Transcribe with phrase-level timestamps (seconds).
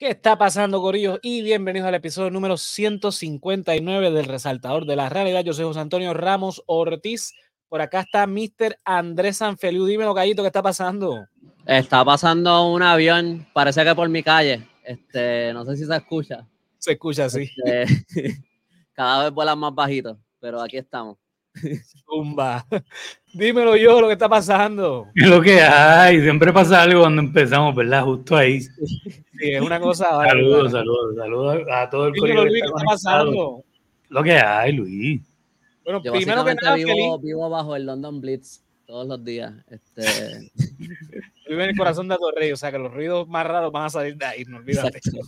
[0.00, 1.18] ¿Qué está pasando, Corillos?
[1.20, 5.44] Y bienvenidos al episodio número 159 del Resaltador de la Realidad.
[5.44, 7.34] Yo soy José Antonio Ramos Ortiz.
[7.68, 8.78] Por acá está Mr.
[8.82, 9.84] Andrés Sanfeliu.
[9.84, 11.26] Dímelo, Gallito, ¿qué está pasando?
[11.66, 14.66] Está pasando un avión, parece que por mi calle.
[14.84, 16.48] Este, no sé si se escucha.
[16.78, 17.50] Se escucha, sí.
[17.62, 18.42] Este,
[18.94, 21.18] cada vez vuelan más bajitos, pero aquí estamos.
[22.04, 22.66] Zumba.
[23.34, 25.08] Dímelo yo, lo que está pasando.
[25.14, 28.02] Es lo que hay, siempre pasa algo cuando empezamos, ¿verdad?
[28.04, 28.60] Justo ahí.
[28.60, 28.72] Sí,
[29.38, 30.08] es una cosa.
[30.10, 33.64] Saludos, saludos, saludos a todo el Dímelo, Luis, ¿qué está pasando?
[34.08, 35.22] Lo que hay, Luis.
[35.84, 37.22] Bueno, Yo primero que nada, vivo, feliz.
[37.22, 39.52] vivo bajo el London Blitz todos los días.
[39.68, 40.50] Este,
[41.48, 43.90] Vive en el corazón de Torrey, o sea que los ruidos más raros van a
[43.90, 44.98] salir de ahí, no olvídate.
[44.98, 45.20] exacto.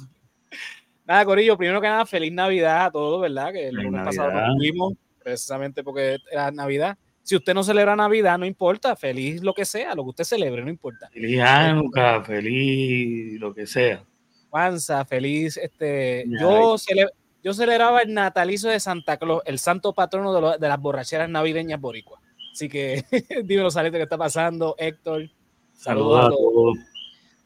[1.06, 3.52] Nada, Corillo, primero que nada, feliz Navidad a todos, ¿verdad?
[3.52, 4.46] Que el lunes pasado Navidad.
[4.48, 4.92] no tuvimos,
[5.23, 6.97] precisamente porque era Navidad.
[7.23, 10.62] Si usted no celebra Navidad, no importa, feliz lo que sea, lo que usted celebre,
[10.64, 11.09] no importa.
[11.12, 14.05] Feliz Hanukkah, feliz lo que sea.
[14.51, 17.11] Panza, feliz, este, yo, cele-
[17.42, 21.29] yo celebraba el natalicio de Santa Claus, el santo patrono de, lo- de las borracheras
[21.31, 22.20] navideñas boricuas.
[22.53, 23.05] Así que
[23.45, 24.75] dímelo, Salete, ¿qué está pasando?
[24.79, 25.31] Héctor,
[25.75, 26.53] saludos a todos.
[26.53, 26.79] todos.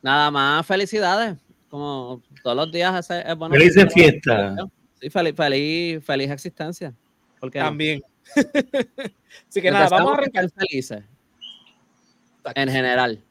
[0.02, 1.36] Nada más, felicidades.
[1.68, 3.54] Como todos los días es bueno.
[3.54, 4.56] Felices fiestas.
[5.00, 6.94] Sí, feliz, feliz, feliz existencia.
[7.52, 8.02] También.
[9.48, 10.50] Así que nada, vamos a arrancar.
[10.50, 11.04] felices.
[12.54, 13.22] En general.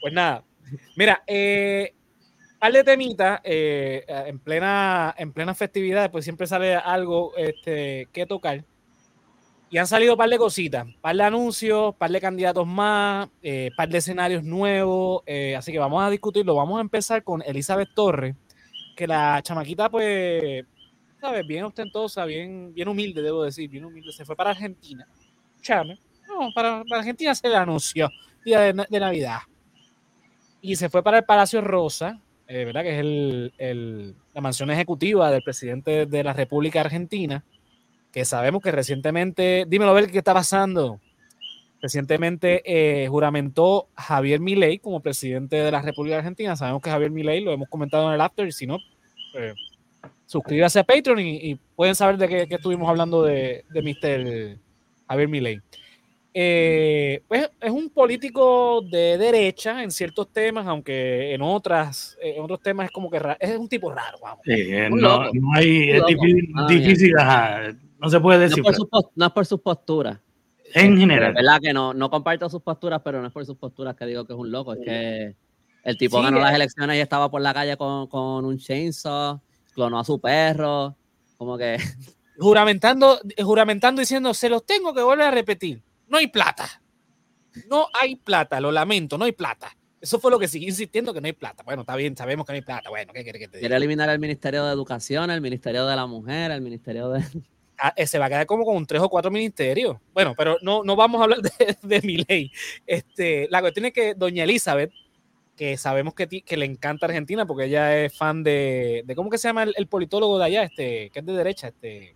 [0.00, 0.44] Pues nada,
[0.96, 1.94] mira, eh,
[2.58, 8.26] par de temitas eh, en plena en plena festividad, pues siempre sale algo este, que
[8.26, 8.64] tocar.
[9.70, 13.70] Y han salido un par de cositas, par de anuncios, par de candidatos más, eh,
[13.76, 15.22] par de escenarios nuevos.
[15.26, 16.54] eh, así que vamos a discutirlo.
[16.54, 18.36] Vamos a empezar con Elizabeth Torres,
[18.96, 20.64] que la chamaquita, pues,
[21.24, 21.46] ¿sabes?
[21.46, 24.12] Bien ostentosa, bien, bien humilde, debo decir, bien humilde.
[24.12, 25.08] Se fue para Argentina.
[25.62, 25.98] Chame.
[26.28, 28.10] No, para, para Argentina se le anunció
[28.44, 29.38] día de, de Navidad
[30.60, 32.82] y se fue para el Palacio Rosa, eh, ¿verdad?
[32.82, 37.42] Que es el, el- la mansión ejecutiva del presidente de la República Argentina,
[38.12, 41.00] que sabemos que recientemente, dímelo ver qué está pasando.
[41.80, 46.54] Recientemente eh, juramentó Javier Milei como presidente de la República Argentina.
[46.56, 48.78] Sabemos que Javier Milei lo hemos comentado en el after, y si no,
[49.34, 49.54] eh,
[50.26, 54.58] suscríbase a Patreon y, y pueden saber de qué, qué estuvimos hablando de, de Mr.
[55.08, 55.60] Javier Milei.
[56.36, 62.60] Eh, pues es un político de derecha en ciertos temas, aunque en otras, en otros
[62.60, 64.40] temas es como que ra- es un tipo raro, vamos.
[64.44, 67.60] Sí, eh, no, no hay, es difícil, Ah, difícil, ajá,
[68.00, 68.64] no se puede No, decir.
[68.64, 70.18] por su pos- no es por sus posturas.
[70.74, 71.34] en De general.
[71.34, 74.24] verdad que no, no comparto sus posturas, pero no es por sus posturas que digo
[74.24, 74.72] que es un loco.
[74.74, 75.34] Es que
[75.84, 76.56] el tipo Sí, ganó las eh.
[76.56, 79.38] elecciones y estaba por la calle con, con un chainsaw,
[79.74, 80.96] clonó a su perro.
[81.36, 81.76] Como que
[82.38, 86.82] Juramentando, juramentando diciendo, se los tengo que volver a repetir, no hay plata.
[87.70, 89.76] No hay plata, lo lamento, no hay plata.
[90.00, 91.62] Eso fue lo que siguió insistiendo que no hay plata.
[91.62, 92.90] Bueno, está bien, sabemos que no hay plata.
[92.90, 93.68] Bueno, ¿qué quiere que te diga?
[93.68, 97.22] quiere eliminar el Ministerio de Educación, el Ministerio de la Mujer, el Ministerio de.
[97.76, 99.96] Ah, eh, se va a quedar como con tres o cuatro ministerios.
[100.12, 102.52] Bueno, pero no, no vamos a hablar de, de mi ley.
[102.86, 104.92] Este, la cuestión es que doña Elizabeth,
[105.56, 109.38] que sabemos que, que le encanta Argentina porque ella es fan de, de ¿cómo que
[109.38, 110.62] se llama el, el politólogo de allá?
[110.64, 112.14] Este, que es de derecha, este,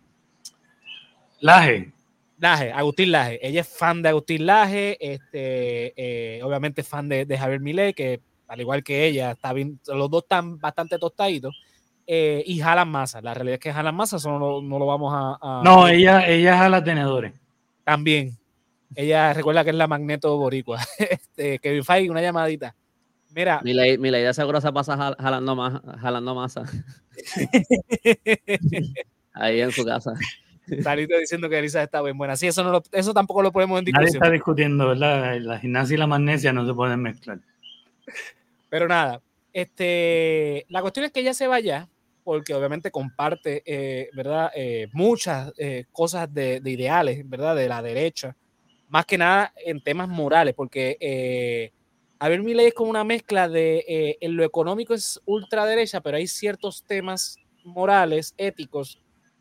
[1.41, 1.93] Laje.
[2.39, 3.39] Laje, Agustín Laje.
[3.47, 7.95] Ella es fan de Agustín Laje, este, eh, obviamente es fan de, de Javier Milei,
[7.95, 11.55] que al igual que ella, está bien, los dos están bastante tostaditos.
[12.07, 13.21] eh, y jalan masa.
[13.21, 15.87] La realidad es que jalan masa, eso no, lo- no lo vamos a, a- No,
[15.89, 17.35] ella, ella es a la tenedores.
[17.85, 18.39] También.
[18.95, 20.81] Ella recuerda que es la magneto boricua.
[20.99, 22.75] Este, Kevin Feige, una llamadita.
[23.35, 26.65] Mira, Mi ley, mi ley de seguro se pasa jal- jalando, más, jalando masa
[29.33, 30.15] ahí en su casa.
[30.83, 32.37] Salito diciendo que Elisa está bien buena.
[32.37, 34.23] Sí, eso, no lo- eso tampoco lo ponemos en Nadie discusión.
[34.23, 35.39] está discutiendo, ¿verdad?
[35.41, 37.41] La gimnasia y la magnesia no se pueden mezclar.
[38.69, 39.23] Pero nada,
[39.53, 41.89] este, la cuestión es que ella se vaya
[42.23, 44.51] porque obviamente comparte, eh, ¿verdad?
[44.55, 47.57] Eh, muchas eh, cosas de, de ideales, ¿verdad?
[47.57, 48.37] De la derecha,
[48.89, 51.73] más que nada en temas morales, porque eh,
[52.21, 56.27] Javier Milei es como una mezcla de, eh, en lo económico es ultraderecha, pero hay
[56.27, 58.99] ciertos temas morales, éticos,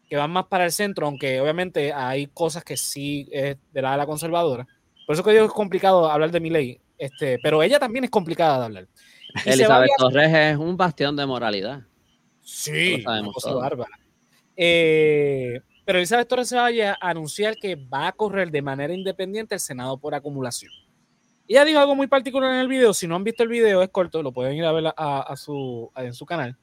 [0.09, 3.93] que van más para el centro, aunque obviamente hay cosas que sí es de la
[3.93, 4.67] ala conservadora.
[5.05, 8.09] Por eso que digo que es complicado hablar de Milei, este, pero ella también es
[8.09, 8.87] complicada de hablar.
[9.45, 11.81] Y Elizabeth a- Torres es un bastión de moralidad.
[12.41, 13.99] Sí, sabemos una cosa bárbara.
[14.55, 19.55] Eh, pero Elizabeth Torres se vaya a anunciar que va a correr de manera independiente
[19.55, 20.71] el Senado por acumulación.
[21.47, 22.93] Ella dijo algo muy particular en el video.
[22.93, 25.35] Si no han visto el video, es corto, lo pueden ir a ver a, a
[25.37, 26.57] su, a- en su canal.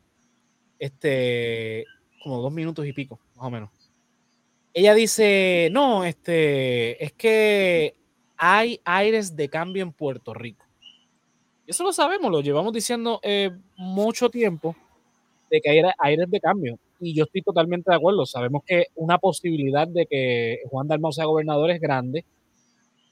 [0.79, 1.85] Este,
[2.23, 3.71] como dos minutos y pico, más o menos.
[4.73, 7.95] Ella dice: No, este, es que
[8.37, 10.65] hay aires de cambio en Puerto Rico.
[11.67, 14.77] Eso lo sabemos, lo llevamos diciendo eh, mucho tiempo
[15.51, 16.79] de que hay aires de cambio.
[17.01, 18.27] Y yo estoy totalmente de acuerdo.
[18.27, 22.25] Sabemos que una posibilidad de que Juan Dalmau sea gobernador es grande,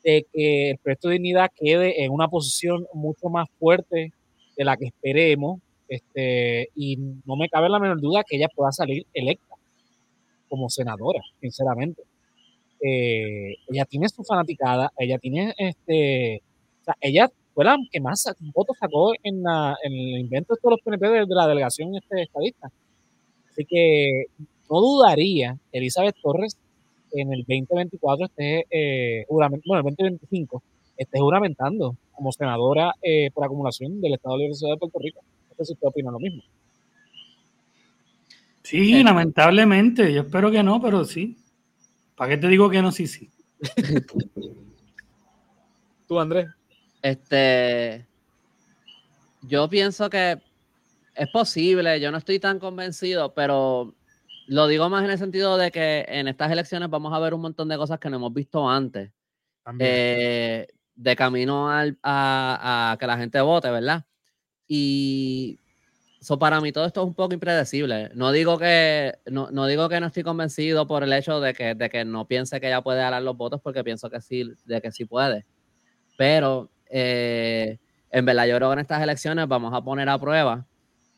[0.03, 4.13] de que el proyecto de dignidad quede en una posición mucho más fuerte
[4.57, 5.61] de la que esperemos.
[5.89, 6.97] Este, y
[7.27, 9.57] no me cabe la menor duda que ella pueda salir electa
[10.49, 12.03] como senadora, sinceramente.
[12.81, 16.43] Eh, ella tiene su fanaticada, ella tiene este,
[16.81, 18.25] o sea, ella fue la que más
[18.55, 19.45] votos sacó en,
[19.85, 22.71] el invento de todos los PNP de, la delegación este estadista.
[23.51, 24.25] Así que
[24.71, 26.57] no dudaría Elizabeth Torres
[27.13, 30.63] en el 2024 esté, eh, bueno, el 2025
[30.97, 35.21] esté juramentando como senadora eh, por acumulación del Estado de la Universidad de Puerto Rico.
[35.51, 36.43] No sé si usted opina lo mismo.
[38.63, 40.13] Sí, eh, lamentablemente.
[40.13, 41.37] Yo espero que no, pero sí.
[42.17, 42.93] ¿Para qué te digo que no?
[42.93, 43.31] Sí, sí.
[46.09, 46.49] ¿Tú, Andrés?
[47.01, 48.07] Este,
[49.43, 50.39] yo pienso que
[51.15, 53.95] es posible, yo no estoy tan convencido, pero
[54.53, 57.41] lo digo más en el sentido de que en estas elecciones vamos a ver un
[57.41, 59.11] montón de cosas que no hemos visto antes.
[59.79, 64.05] Eh, de camino a, que la gente vote, ¿verdad?
[64.69, 65.59] Y
[66.21, 68.11] eso para mí todo esto es un poco impredecible.
[68.15, 71.89] No digo que no, digo que no estoy convencido por el hecho de que, de
[71.89, 74.93] que no piense que ella puede ganar los votos, porque pienso que sí, de que
[74.93, 75.47] sí puede.
[76.19, 77.79] Pero eh,
[78.11, 80.67] en verdad yo creo que en estas elecciones vamos a poner a prueba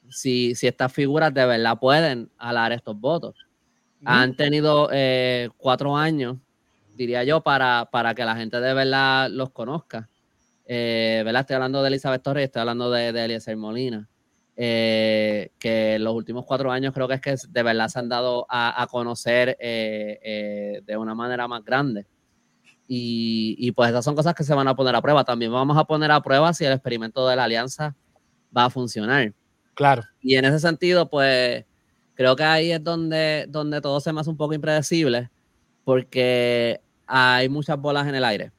[0.09, 3.35] si, si estas figuras de verdad pueden alar estos votos.
[4.07, 6.37] Han tenido eh, cuatro años,
[6.95, 10.09] diría yo, para, para que la gente de verdad los conozca.
[10.67, 11.41] Eh, ¿verdad?
[11.41, 14.07] Estoy hablando de Elizabeth Torres y estoy hablando de, de Eliezer Molina.
[14.55, 18.47] que en los últimos cuatro años creo que es que de verdad se han dado
[18.49, 22.07] a, a conocer de una manera más grande.
[22.87, 25.25] Y, pues esas son cosas que se van a poner a prueba.
[25.25, 27.97] También vamos a poner a prueba si el experimento de la alianza
[28.57, 29.33] va a funcionar.
[29.75, 30.03] Claro.
[30.21, 31.65] Y en ese sentido, pues
[32.15, 35.31] creo que ahí es donde, donde todo se me hace un poco impredecible,
[35.85, 38.53] porque hay muchas bolas en el aire.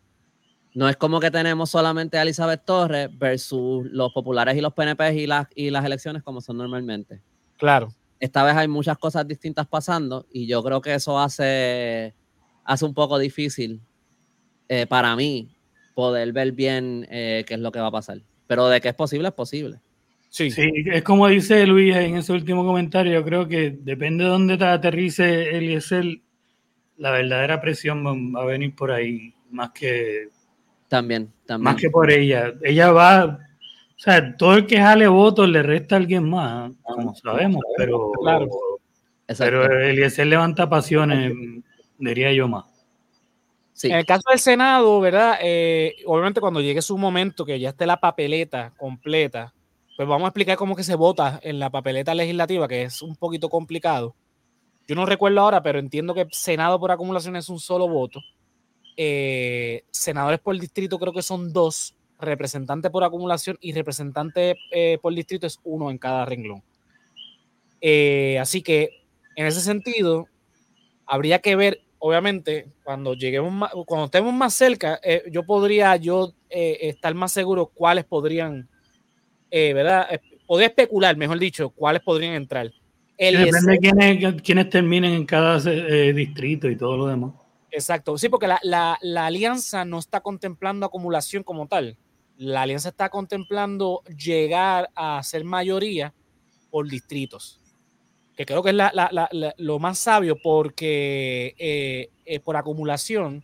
[0.73, 5.13] No es como que tenemos solamente a Elizabeth Torres versus los populares y los PNP
[5.13, 7.21] y las, y las elecciones como son normalmente.
[7.57, 7.87] Claro.
[8.19, 12.13] Esta vez hay muchas cosas distintas pasando y yo creo que eso hace,
[12.65, 13.81] hace un poco difícil
[14.67, 15.55] eh, para mí,
[15.93, 18.21] poder ver bien eh, qué es lo que va a pasar.
[18.47, 19.79] Pero de que es posible, es posible.
[20.35, 20.51] Sí.
[20.51, 24.57] sí, es como dice Luis en ese último comentario, yo creo que depende de dónde
[24.57, 26.03] te aterrice Eliezer,
[26.97, 28.03] la verdadera presión
[28.35, 30.27] va a venir por ahí, más que...
[30.89, 31.63] También, también.
[31.63, 32.53] Más que por ella.
[32.63, 33.39] Ella va,
[33.95, 38.11] o sea, todo el que jale votos le resta a alguien más, como sabemos, pero,
[38.21, 38.49] claro.
[39.37, 41.31] pero Eliezer levanta pasiones,
[41.97, 42.65] diría yo más.
[43.83, 45.37] En el caso del Senado, ¿verdad?
[45.41, 49.53] Eh, obviamente cuando llegue su momento, que ya esté la papeleta completa,
[49.95, 53.15] pues vamos a explicar cómo que se vota en la papeleta legislativa, que es un
[53.15, 54.15] poquito complicado.
[54.87, 58.19] Yo no recuerdo ahora, pero entiendo que Senado por acumulación es un solo voto.
[58.97, 65.13] Eh, senadores por distrito creo que son dos, representante por acumulación y representante eh, por
[65.13, 66.63] distrito es uno en cada renglón.
[68.39, 68.89] así que
[69.35, 70.27] en ese sentido,
[71.05, 76.77] habría que ver obviamente, cuando lleguemos cuando estemos más cerca, eh, yo podría yo eh,
[76.81, 78.69] estar más seguro cuáles podrían,
[79.57, 80.07] eh, ¿verdad?
[80.45, 82.71] Podría especular, mejor dicho, cuáles podrían entrar.
[83.17, 87.31] depende de quiénes, quiénes, terminen en cada distrito y todo lo demás.
[87.71, 91.97] Exacto, sí, porque la, la, la, alianza no está contemplando acumulación como tal.
[92.37, 96.13] La alianza está contemplando llegar a ser mayoría
[96.69, 97.59] por distritos
[98.35, 103.43] que creo que es lo más sabio porque eh, eh, por acumulación,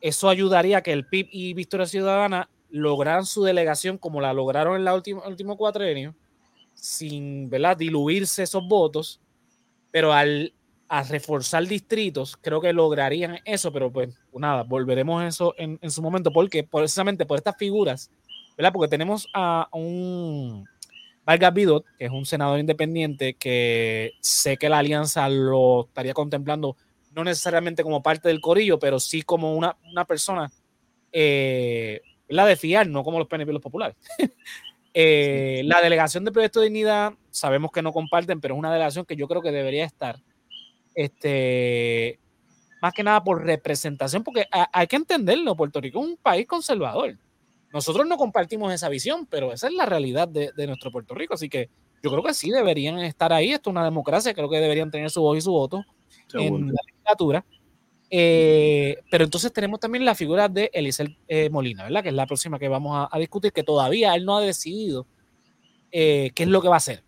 [0.00, 4.80] eso ayudaría a que el PIB y Victoria Ciudadana lograran su delegación como la lograron
[4.80, 6.14] en el último, cuatrenio,
[6.74, 7.76] sin ¿verdad?
[7.76, 9.20] diluirse esos votos,
[9.90, 10.52] pero al
[11.08, 16.02] reforzar distritos, creo que lograrían eso, pero pues nada, volveremos a eso en, en su
[16.02, 18.10] momento, porque precisamente por estas figuras,
[18.56, 18.72] ¿verdad?
[18.72, 20.66] Porque tenemos a un
[21.28, 26.74] Vargas Vidot, que es un senador independiente que sé que la alianza lo estaría contemplando,
[27.14, 30.50] no necesariamente como parte del corillo, pero sí como una, una persona,
[31.12, 33.96] eh, la de fiar, no como los PNP los populares.
[35.00, 39.04] Eh, la delegación de Proyecto de Dignidad, sabemos que no comparten, pero es una delegación
[39.04, 40.16] que yo creo que debería estar.
[40.92, 42.18] Este,
[42.80, 47.16] más que nada por representación, porque hay que entenderlo, Puerto Rico es un país conservador.
[47.72, 51.34] Nosotros no compartimos esa visión, pero esa es la realidad de, nuestro Puerto Rico.
[51.34, 51.68] Así que
[52.02, 53.52] yo creo que sí deberían estar ahí.
[53.52, 55.84] Esto es una democracia, creo que deberían tener su voz y su voto
[56.32, 57.44] en la legislatura.
[58.10, 62.02] Eh, pero entonces tenemos también la figura de Eliezer eh, Molina, ¿verdad?
[62.02, 65.06] Que es la próxima que vamos a, discutir, que todavía él no ha decidido
[65.90, 67.02] qué es lo que va a hacer.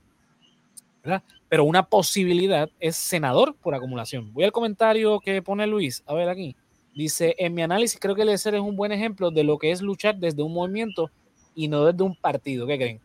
[1.03, 1.23] ¿verdad?
[1.49, 4.33] Pero una posibilidad es senador por acumulación.
[4.33, 6.57] Voy al comentario que pone Luis, a ver aquí.
[6.95, 9.81] Dice, en mi análisis creo que Eliezer es un buen ejemplo de lo que es
[9.81, 11.11] luchar desde un movimiento
[11.55, 12.67] y no desde un partido.
[12.67, 13.01] ¿Qué creen?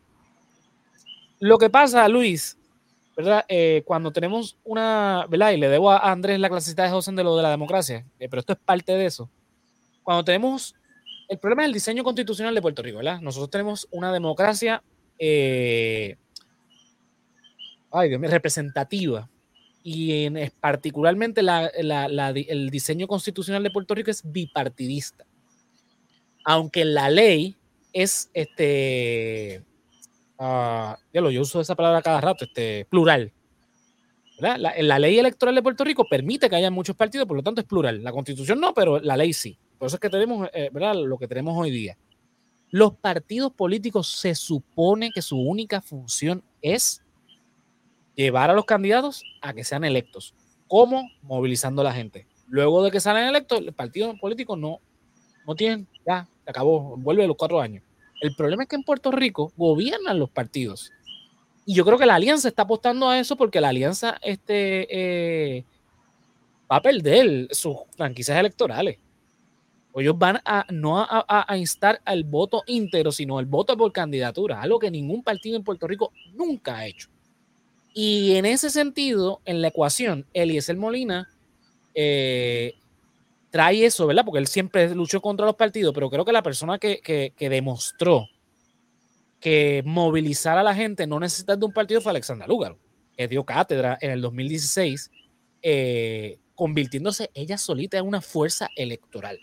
[1.39, 2.57] Lo que pasa, Luis,
[3.15, 3.45] ¿verdad?
[3.47, 5.51] Eh, cuando tenemos una, ¿verdad?
[5.51, 8.27] Y le debo a Andrés la clasicita de José de lo de la democracia, eh,
[8.29, 9.29] pero esto es parte de eso.
[10.03, 10.75] Cuando tenemos,
[11.29, 13.21] el problema es el diseño constitucional de Puerto Rico, ¿verdad?
[13.21, 14.83] Nosotros tenemos una democracia,
[15.17, 16.17] eh,
[17.91, 19.29] ay Dios mío, representativa.
[19.81, 25.25] Y en, particularmente el diseño constitucional de Puerto Rico es bipartidista.
[26.43, 27.55] Aunque la ley
[27.93, 29.63] es este
[30.39, 33.31] uh, yo uso esa palabra cada rato, este, plural.
[34.37, 37.61] La, la, ley electoral de Puerto Rico permite que haya muchos partidos, por lo tanto
[37.61, 38.03] es plural.
[38.03, 39.57] La constitución no, pero la ley sí.
[39.77, 40.95] Por eso es que tenemos eh, ¿verdad?
[40.95, 41.97] lo que tenemos hoy día.
[42.69, 47.01] Los partidos políticos se supone que su única función es
[48.15, 50.33] llevar a los candidatos a que sean electos.
[50.67, 51.09] ¿Cómo?
[51.21, 52.27] Movilizando a la gente.
[52.47, 54.79] Luego de que salen electos, el partido político no,
[55.47, 57.84] no tienen, ya, se acabó, vuelve a los cuatro años.
[58.21, 60.91] El problema es que en Puerto Rico gobiernan los partidos.
[61.65, 64.87] Y yo creo que la alianza está apostando a eso porque la alianza este,
[65.57, 65.65] eh,
[66.71, 68.99] va a perder sus franquicias electorales.
[69.95, 74.77] Ellos van a no a, instar al voto íntegro, sino el voto por candidatura, algo
[74.77, 77.07] que ningún partido en Puerto Rico nunca ha hecho.
[77.93, 81.29] Y en ese sentido, en la ecuación, Eliezer Molina
[81.93, 82.73] eh,
[83.49, 84.25] trae eso, ¿verdad?
[84.25, 88.27] Porque él siempre luchó contra los partidos, pero creo que la persona que, demostró
[89.39, 92.79] que movilizar a la gente no necesita de un partido fue Alexandra Lúgaro,
[93.15, 95.11] que dio cátedra en el 2016,
[95.61, 99.39] eh, convirtiéndose ella solita en una fuerza electoral.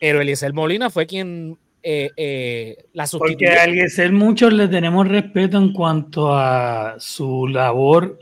[0.00, 3.48] Pero Eliezer Molina fue quien eh, eh, la sustituyó.
[3.48, 8.18] Porque a Eliezer muchos le tenemos respeto en cuanto a su labor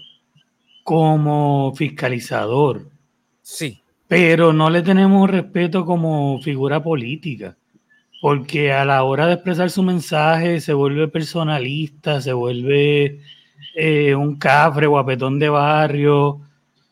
[0.84, 2.88] como fiscalizador.
[3.40, 3.81] Sí
[4.12, 7.56] pero no le tenemos respeto como figura política,
[8.20, 13.22] porque a la hora de expresar su mensaje se vuelve personalista, se vuelve
[13.74, 16.42] eh, un cafre, guapetón de barrio,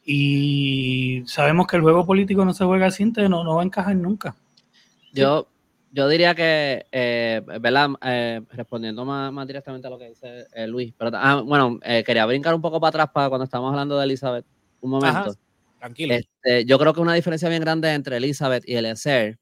[0.02, 3.66] y sabemos que el juego político no se juega así, entonces no, no va a
[3.66, 4.34] encajar nunca.
[5.12, 5.46] Yo,
[5.92, 7.90] yo diría que, eh, ¿verdad?
[8.02, 12.62] Eh, respondiendo más, directamente a lo que dice Luis, pero, ah, bueno, quería brincar un
[12.62, 14.46] poco para atrás para cuando estábamos hablando de Elizabeth,
[14.80, 15.34] un momento.
[15.80, 16.14] Tranquilo.
[16.14, 19.38] Este, yo creo que una diferencia bien grande entre Elizabeth y Eliezer.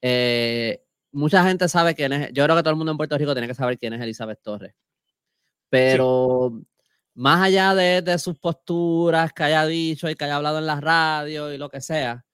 [0.00, 2.32] Eh, mucha gente sabe quién es.
[2.32, 4.40] Yo creo que todo el mundo en Puerto Rico tiene que saber quién es Elizabeth
[4.42, 4.74] Torres.
[5.68, 6.62] Pero
[7.14, 11.52] más allá de, sus posturas que haya dicho y que haya hablado en la radio
[11.52, 12.24] y lo que sea,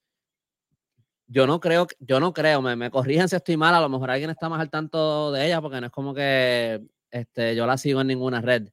[1.27, 4.11] yo no creo, yo no creo, me, me corrigen si estoy mal, a lo mejor
[4.11, 7.77] alguien está más al tanto de ella porque no es como que este, yo la
[7.79, 8.69] sigo en ninguna red.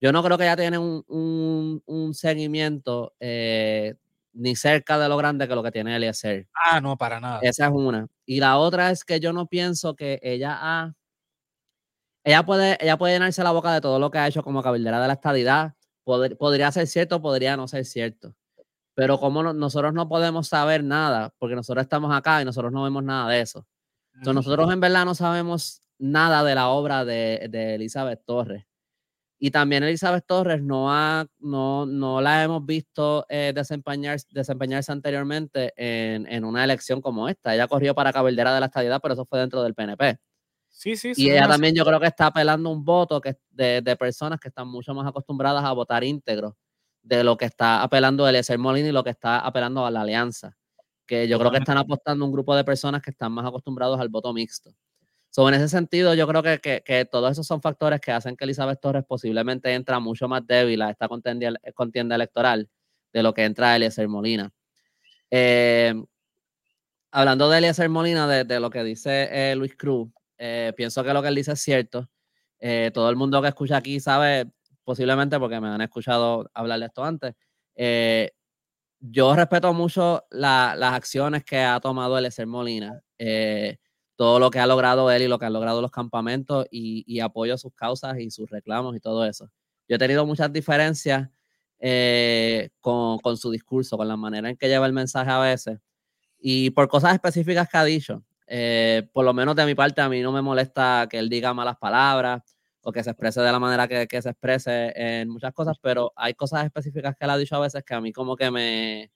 [0.00, 3.94] Yo no creo que ella tiene un, un, seguimiento eh,
[4.36, 6.46] ni cerca de lo grande que lo que tiene Eliezer.
[6.54, 7.40] Ah, no, para nada.
[7.42, 8.06] Esa es una.
[8.26, 10.94] Y la otra es que yo no pienso que ella ha.
[12.24, 15.00] Ella puede, ella puede llenarse la boca de todo lo que ha hecho como cabildera
[15.00, 15.74] de la estadidad.
[16.04, 18.34] podría ser cierto, podría no ser cierto.
[18.94, 23.04] Pero como nosotros no podemos saber nada, porque nosotros estamos acá y nosotros no vemos
[23.04, 23.66] nada de eso.
[24.14, 28.64] Entonces, nosotros en verdad no sabemos nada de la obra de, de Elizabeth Torres.
[29.38, 35.74] Y también Elizabeth Torres no, ha, no, no la hemos visto eh, desempeñar, desempeñarse anteriormente
[35.76, 37.54] en, en, una elección como esta.
[37.54, 40.18] Ella corrió para cabildera de la estadidad, pero eso fue dentro del PNP.
[40.70, 41.24] Sí, sí, sí.
[41.24, 44.48] Y ella también yo creo que está apelando un voto que, de, de, personas que
[44.48, 46.56] están mucho más acostumbradas a votar íntegro
[47.02, 50.56] de lo que está apelando Eliezer Molina y lo que está apelando a la alianza.
[51.06, 54.08] Que yo creo que están apostando un grupo de personas que están más acostumbrados al
[54.08, 54.74] voto mixto
[55.36, 58.80] en ese sentido, yo creo que, que, todos esos son factores que hacen que Elizabeth
[58.80, 62.70] Torres posiblemente entra mucho más débil a esta contienda, contienda electoral
[63.12, 64.50] de lo que entra Eliezer Molina.
[65.30, 65.94] Eh,
[67.10, 71.20] hablando de Eliezer Molina, de, lo que dice eh, Luis Cruz, eh, pienso que lo
[71.20, 72.08] que él dice es cierto.
[72.94, 74.50] todo el mundo que escucha aquí sabe,
[74.84, 77.34] posiblemente porque me han escuchado hablar de esto antes,
[79.00, 83.02] yo respeto mucho las acciones que ha tomado Eliezer Molina
[84.16, 87.20] todo lo que ha logrado él y lo que han logrado los campamentos y, y
[87.20, 89.50] apoyo sus causas y sus reclamos y todo eso.
[89.88, 91.28] Yo he tenido muchas diferencias
[91.78, 95.78] eh, con, con, su discurso, con la manera en que lleva el mensaje a veces
[96.38, 98.24] y por cosas específicas que ha dicho.
[98.46, 101.52] Eh, por lo menos de mi parte, a mí no me molesta que él diga
[101.54, 102.42] malas palabras
[102.82, 106.12] o que se exprese de la manera que, que se exprese en muchas cosas, pero
[106.16, 109.10] hay cosas específicas que él ha dicho a veces que a mí como que me,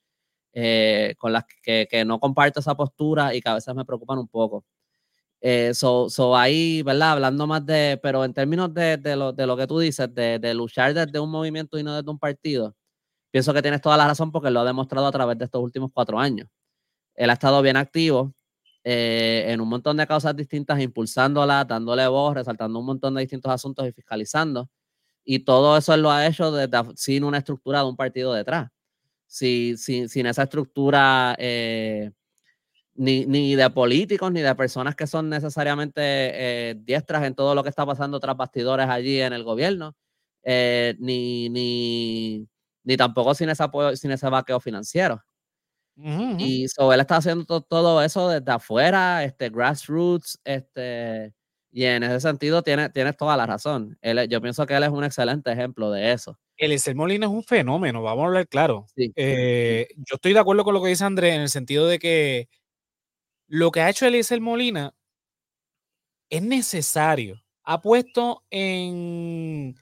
[0.53, 4.19] eh, con las que, que, no comparto esa postura y que a veces me preocupan
[4.19, 4.65] un poco.
[5.43, 7.13] Eh, so, ahí, ¿verdad?
[7.13, 10.55] Hablando más de, pero en términos de, de, lo, de lo, que tú dices, de,
[10.55, 12.77] luchar desde un movimiento y no desde un partido,
[13.31, 15.91] pienso que tienes toda la razón porque lo ha demostrado a través de estos últimos
[15.95, 16.49] cuatro años.
[17.17, 18.35] Él ha estado bien activo
[18.85, 23.53] eh, en un montón de causas distintas, impulsándolas, dándole voz, resaltando un montón de distintos
[23.53, 24.71] asuntos y fiscalizando.
[25.25, 26.53] Y todo eso él lo ha hecho
[26.97, 28.71] sin una estructura de un partido detrás.
[29.27, 32.11] Si, sin esa estructura eh,
[33.01, 37.63] ni, ni, de políticos, ni de personas que son necesariamente eh, diestras en todo lo
[37.63, 39.97] que está pasando tras bastidores allí en el gobierno,
[40.43, 42.47] eh, ni, ni,
[42.85, 45.23] ni, tampoco sin ese, apoyo, sin ese vaqueo financiero.
[45.97, 51.33] Y so, él está haciendo todo eso desde afuera, este, grassroots, este,
[51.73, 53.99] y en ese sentido tienes, tienes toda la razón.
[54.03, 56.39] Él, yo pienso que él es un excelente ejemplo de eso.
[56.59, 58.87] Eliezer Molina es un fenómeno, vamos a hablar claro.
[58.97, 62.49] Eh, yo estoy de acuerdo con lo que dice Andrés en el sentido de que
[63.51, 64.95] lo que ha hecho Eliezer Molina
[66.31, 67.43] es necesario.
[67.65, 69.75] Ha puesto en,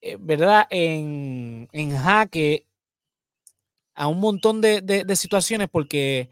[0.00, 0.68] eh, ¿verdad?
[0.70, 2.68] En, en, jaque
[3.96, 6.30] a un montón de, de, situaciones porque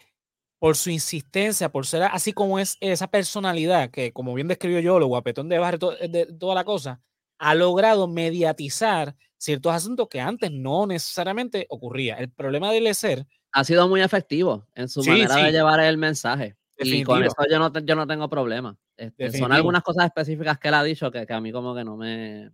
[0.61, 5.01] por su insistencia, por ser así como es esa personalidad que, como bien describió yo,
[5.01, 7.03] lo guapetón de barrio, de, toda la cosa,
[7.39, 12.15] ha logrado mediatizar ciertos asuntos que antes no necesariamente ocurría.
[12.15, 16.57] El problema de ser ha sido muy efectivo en su manera de llevar el mensaje.
[16.79, 18.77] Y con eso yo no, yo no tengo problema.
[18.99, 21.83] Este, son algunas cosas específicas que él ha dicho que, que a mí como que
[21.83, 22.51] no me...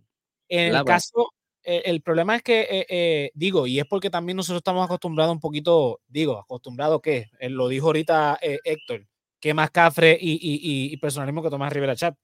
[0.47, 4.37] En el caso, eh, el problema es que, eh, eh, digo, y es porque también
[4.37, 9.05] nosotros estamos acostumbrados un poquito, digo, acostumbrados que, lo dijo ahorita Héctor,
[9.41, 12.15] que más cafre y, y, y, personalismo que Tomás Rivera Chat.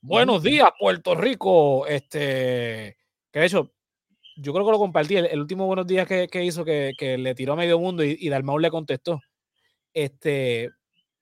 [0.00, 1.86] Buenos días, Puerto Rico.
[1.86, 2.96] Este,
[3.30, 3.72] que de hecho,
[4.36, 7.56] yo creo que lo compartí, el, último buenos días que, hizo, que, le tiró a
[7.56, 9.20] medio mundo y, y Dalmau le contestó,
[9.94, 10.70] este,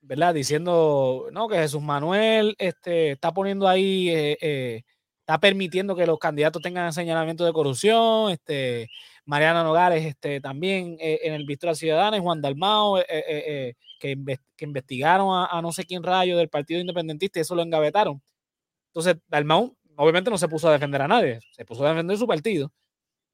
[0.01, 0.35] ¿verdad?
[0.35, 4.83] Diciendo, no, que Jesús Manuel este, está poniendo ahí, eh, eh,
[5.21, 8.89] está permitiendo que los candidatos tengan señalamiento de corrupción, este,
[9.25, 13.75] Mariana Nogales este, también eh, en el Visto de la Juan Dalmau, que,
[14.57, 18.21] que, investigaron a, a, no sé quién rayo del Partido Independentista y eso lo engavetaron.
[18.89, 22.27] Entonces, Dalmau obviamente no se puso a defender a nadie, se puso a defender su
[22.27, 22.73] partido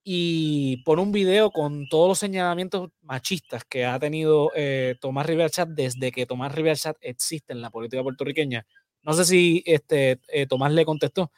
[0.03, 5.51] y por un video con todos los señalamientos machistas que ha tenido eh, Tomás Rivera
[5.51, 8.67] Chat desde que Tomás Rivera Chat existe en la política puertorriqueña.
[9.03, 11.31] No sé si este, eh, Tomás le contestó,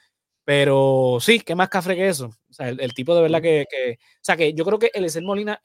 [0.45, 2.27] pero sí, ¿qué más cafre que eso?
[2.27, 5.01] O sea, el, tipo de verdad que, que, O sea, que yo creo que el
[5.01, 5.61] Eliezer Molina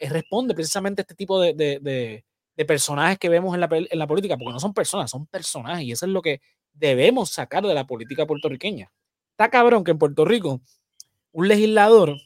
[0.00, 2.24] responde precisamente a este tipo de, de, de,
[2.64, 5.92] personajes que vemos en la, en la política, porque no son personas, son personajes, y
[5.92, 6.40] eso es lo que
[6.72, 8.90] debemos sacar de la política puertorriqueña.
[9.32, 10.60] Está cabrón que en Puerto Rico
[11.32, 12.16] un legislador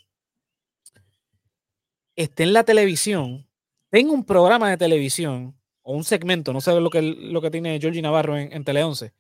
[2.16, 3.46] esté en la televisión,
[3.90, 7.78] tenga un programa de televisión o un segmento, no sé lo que, lo que tiene
[7.80, 9.12] Georgie Navarro en, Tele 11,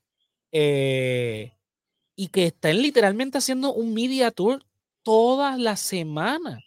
[0.52, 1.52] eh,
[2.16, 4.64] y que estén literalmente haciendo un media tour
[5.02, 6.62] todas las semanas.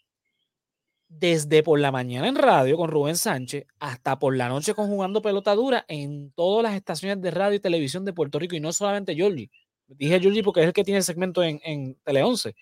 [1.07, 5.21] Desde por la mañana en radio con Rubén Sánchez hasta por la noche con Jugando
[5.21, 8.73] Pelota Dura en todas las estaciones de radio y televisión de Puerto Rico y no
[8.73, 9.49] solamente Georgie.
[9.88, 12.55] Dije Georgie porque es el que tiene el segmento en, en Tele 11.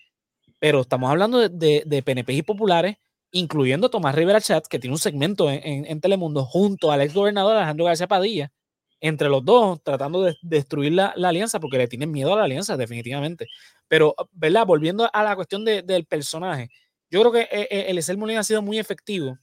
[0.60, 2.96] Pero estamos hablando de, de, de PNP y populares
[3.34, 7.84] incluyendo Tomás Rivera Chat, que tiene un segmento en, Telemundo junto al ex gobernador Alejandro
[7.84, 8.52] García Padilla,
[9.00, 12.76] entre los dos, tratando de destruir la, alianza, porque le tienen miedo a la alianza,
[12.76, 13.48] definitivamente.
[13.88, 14.64] Pero, ¿verdad?
[14.64, 16.70] Volviendo a la cuestión del personaje,
[17.10, 19.36] yo creo que eh, eh, el Esel Molina ha sido muy efectivo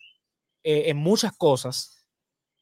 [0.63, 2.06] eh, en muchas cosas.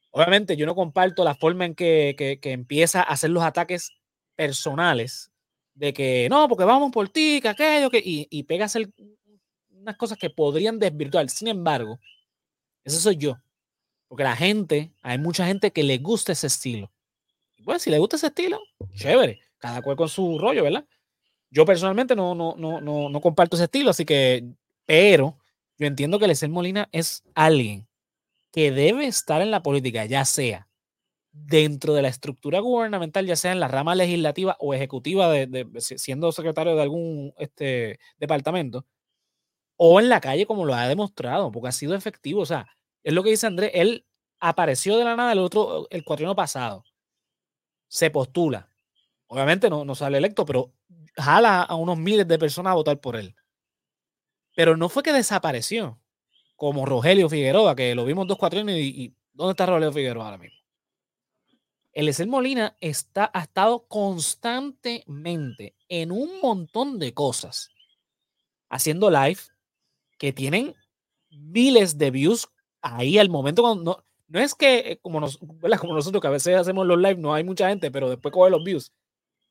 [0.10, 3.92] Obviamente, yo no comparto la forma en que, empieza a hacer los ataques
[4.36, 5.32] personales,
[5.76, 8.90] de que no, porque vamos por ti, que aquello, que, y, y pega a hacer
[9.80, 11.30] unas cosas que podrían desvirtuar.
[11.30, 12.00] Sin embargo,
[12.84, 13.38] eso soy yo.
[14.08, 16.92] Porque la gente, hay mucha gente que le gusta ese estilo.
[17.64, 18.60] Pues si le gusta ese estilo,
[18.94, 19.40] chévere.
[19.58, 20.86] Cada cual con su rollo, ¿verdad?
[21.52, 24.46] Yo personalmente no, no, no, no, no comparto ese estilo, así que,
[24.86, 25.38] pero
[25.78, 27.88] yo entiendo que Lecer Molina es alguien
[28.52, 30.68] que debe estar en la política, ya sea
[31.32, 36.32] dentro de la estructura gubernamental, ya sea en la rama legislativa o ejecutiva, de, siendo
[36.32, 38.86] secretario de algún este, departamento,
[39.82, 42.42] o en la calle como lo ha demostrado, porque ha sido efectivo.
[42.42, 42.68] O sea,
[43.02, 44.06] es lo que dice Andrés, él
[44.42, 46.84] apareció de la nada el otro, el cuatrienio pasado,
[47.88, 48.70] se postula.
[49.28, 50.74] Obviamente no, no sale electo, pero
[51.16, 53.34] jala a unos miles de personas a votar por él.
[54.54, 55.98] Pero no fue que desapareció,
[56.58, 60.38] como Rogelio Figueroa, que lo vimos dos cuatrienios y, y ¿dónde está Rogelio Figueroa ahora
[60.40, 60.60] mismo?
[61.94, 67.70] El Molina está, ha estado constantemente en un montón de cosas,
[68.70, 69.40] haciendo live,
[70.20, 70.76] que tienen
[71.32, 72.48] miles de views
[72.82, 76.32] ahí al momento cuando no, no es que eh, como, nos, como nosotros que a
[76.32, 78.94] veces hacemos los live, no hay mucha gente, pero después coge los views.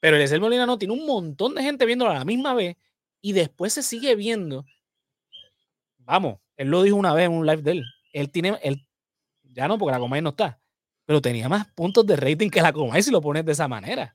[0.00, 2.76] Pero el Molina no tiene un montón de gente viéndolo a la misma vez
[3.20, 4.64] y después se sigue viendo.
[5.98, 7.85] Vamos, él lo dijo una vez en un live de él.
[8.12, 8.87] Él tiene, él,
[9.42, 10.61] ya no, porque la Comay no está,
[11.04, 14.14] pero tenía más puntos de rating que la Comay si lo pones de esa manera.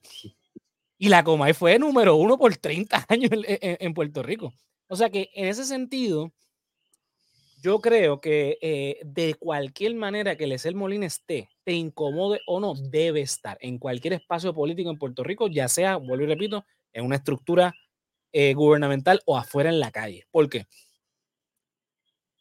[0.96, 4.54] Y la Comay fue número uno por 30 años en Puerto Rico.
[4.86, 6.32] O sea que en ese sentido,
[7.64, 12.74] yo creo que eh, de cualquier manera que el Molina esté, te incomode o no,
[12.74, 17.06] debe estar en cualquier espacio político en Puerto Rico, ya sea, vuelvo y repito, en
[17.06, 17.72] una estructura
[18.32, 20.26] eh, gubernamental o afuera en la calle.
[20.30, 20.66] ¿Por qué?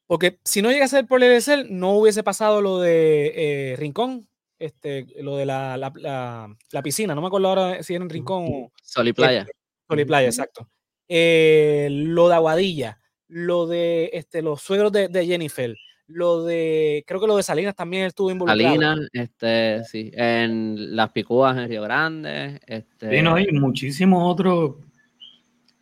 [0.08, 1.22] Porque si no llega a ser por
[1.70, 3.32] no hubiese pasado lo de
[3.72, 4.28] eh, Rincón,
[4.60, 8.74] este, lo de la, la, piscina, no me acuerdo ahora si era en Rincón o...
[8.84, 9.46] Sol y Playa.
[9.88, 10.70] Sol y Playa, exacto.
[11.08, 13.00] lo de Aguadilla
[13.34, 15.76] lo de este, los suegros de, Jennifer,
[16.08, 18.76] lo de, creo que lo de Salinas también estuvo involucrado.
[18.76, 22.60] Salinas, este, sí, en Las Picúas en Río Grande.
[22.68, 23.10] Este...
[23.10, 24.76] Sí, no, hay muchísimos otros.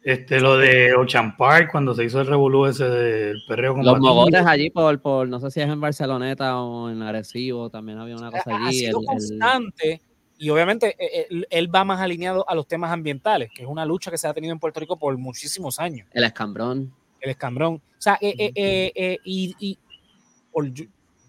[0.04, 4.00] Este, lo de Ocean Park, cuando se hizo el revolú ese del perreo con Los
[4.00, 8.16] mogotes allí por, por, no sé si es en Barceloneta o en Arecibo, también había
[8.16, 8.86] una cosa allí.
[8.86, 10.02] Ha sido constante
[10.40, 13.86] y obviamente eh, eh, él, va más alineado a los temas ambientales, que es una
[13.86, 16.08] lucha que se ha tenido en Puerto Rico por muchísimos años.
[16.14, 17.75] El escambrón el escambrón.
[17.75, 19.77] O sea, eh, eh, eh, y,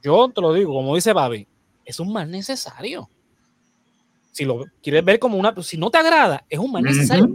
[0.02, 1.46] yo, te lo digo, como dice Babi,
[1.84, 3.08] es un mal necesario.
[4.32, 7.28] Si lo quieres ver como una, si no te agrada, es un mal necesario.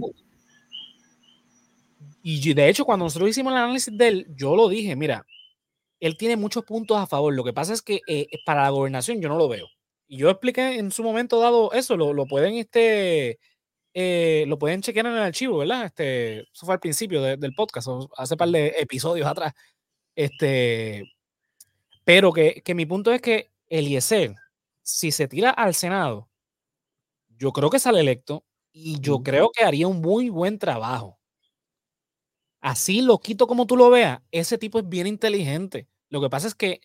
[2.23, 5.25] Y de hecho, cuando nosotros hicimos el análisis de él, yo lo dije, mira,
[5.99, 7.33] él tiene muchos puntos a favor.
[7.33, 8.01] Lo que pasa es que
[8.45, 9.67] para la gobernación yo no lo veo.
[10.07, 13.39] Y yo expliqué en su momento dado eso, lo, lo pueden este,
[13.99, 15.85] eh, lo pueden chequear en el archivo, ¿verdad?
[15.85, 19.55] Este, eso fue al principio del podcast, hace par de episodios atrás.
[20.15, 21.03] Este,
[22.03, 24.35] pero que, mi punto es que Eliezer,
[24.83, 26.29] si se tira al Senado,
[27.39, 31.17] yo creo que sale electo y yo creo que haría un muy buen trabajo.
[32.61, 35.87] Así lo quito como tú lo veas, ese tipo es bien inteligente.
[36.09, 36.81] Lo que pasa es que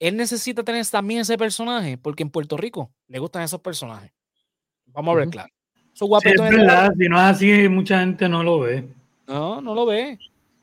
[0.00, 4.12] él necesita tener también ese personaje, porque en Puerto Rico le gustan esos personajes.
[4.86, 5.55] Vamos a ver, claro
[5.98, 8.86] es verdad, si no es así, mucha gente no lo ve.
[9.26, 10.18] No, no lo ve.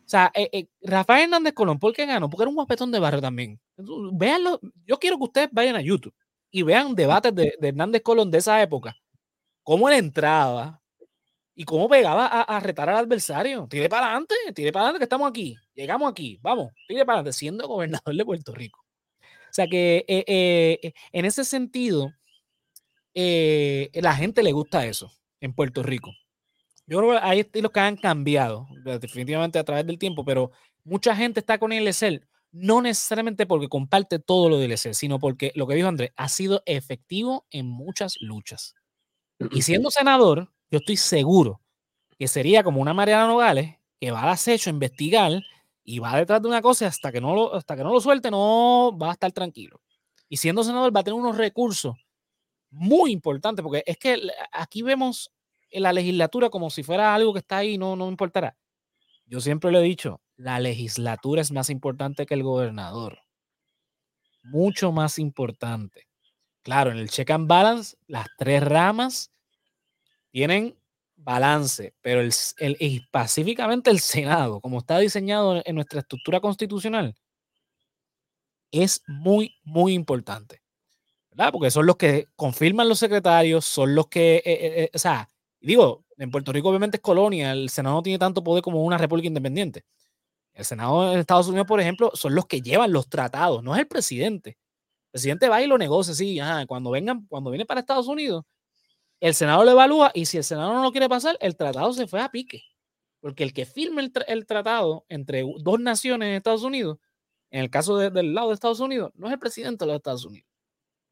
[0.06, 2.30] O sea, eh, eh, Rafael Hernández Colón, ¿por qué ganó?
[2.30, 3.60] Porque era un guapetón de barrio también.
[4.12, 4.60] Véanlo.
[4.86, 6.14] Yo quiero que ustedes vayan a YouTube
[6.52, 8.96] y vean debates de, Hernández Colón de esa época.
[9.64, 10.82] Cómo él entraba
[11.56, 13.68] y cómo pegaba a, retar al adversario.
[13.68, 15.56] Tire para adelante, tire para adelante, que estamos aquí.
[15.74, 18.86] Llegamos aquí, vamos, tire para adelante, siendo gobernador de Puerto Rico.
[19.22, 22.12] O sea que eh, en ese sentido,
[23.16, 25.12] la gente le gusta eso
[25.44, 26.12] en Puerto Rico.
[26.88, 30.52] Yo creo que hay estilos que han cambiado definitivamente a través del tiempo, pero
[30.84, 35.20] mucha gente está con el ESL, no necesariamente porque comparte todo lo del ESL, sino
[35.20, 38.76] porque lo que dijo Andrés, ha sido efectivo en muchas luchas.
[39.52, 41.62] Y siendo senador, yo estoy seguro
[42.18, 45.42] que sería como una Mariana Nogales que va al acecho a investigar
[45.84, 48.32] y va detrás de una cosa hasta que no lo, hasta que no lo suelte,
[48.32, 49.82] no va a estar tranquilo.
[50.30, 51.96] Y siendo senador va a tener unos recursos
[52.74, 54.20] muy importante, porque es que
[54.52, 55.32] aquí vemos
[55.72, 58.58] la legislatura como si fuera algo que está ahí, no, no importará.
[59.26, 63.20] Yo siempre lo he dicho, la legislatura es más importante que el gobernador.
[64.44, 66.08] Mucho más importante.
[66.64, 69.32] Claro, en el check and balance, las tres ramas
[70.32, 70.76] tienen
[71.16, 77.16] balance, pero el, el, específicamente el Senado, como está diseñado en nuestra estructura constitucional,
[78.72, 80.63] es muy, muy importante.
[81.52, 85.28] Porque son los que confirman los secretarios, son los que, eh, eh, eh, o sea,
[85.60, 88.98] digo, en Puerto Rico obviamente es colonia, el Senado no tiene tanto poder como una
[88.98, 89.84] república independiente.
[90.54, 93.82] El Senado de Estados Unidos, por ejemplo, son los que llevan los tratados, no es
[93.82, 94.52] el presidente.
[94.52, 98.46] El presidente va y lo negocia, sí, cuando vengan, cuando viene para Estados Unidos,
[99.22, 102.08] el Senado lo evalúa y si el Senado no lo quiere pasar, el tratado se
[102.08, 102.64] fue a pique.
[103.22, 107.00] Porque el que firme el tratado entre dos naciones en Estados Unidos,
[107.52, 110.26] en el caso del lado de Estados Unidos, no es el presidente de los Estados
[110.26, 110.53] Unidos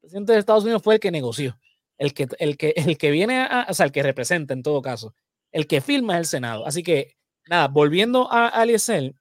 [0.02, 1.58] presidente de Estados Unidos fue el que negoció.
[1.96, 4.82] El que, el que, el que viene, a, o sea, el que representa en todo
[4.82, 5.14] caso.
[5.52, 6.66] El que firma es el Senado.
[6.66, 7.16] Así que,
[7.48, 9.14] nada, volviendo a Aliesel,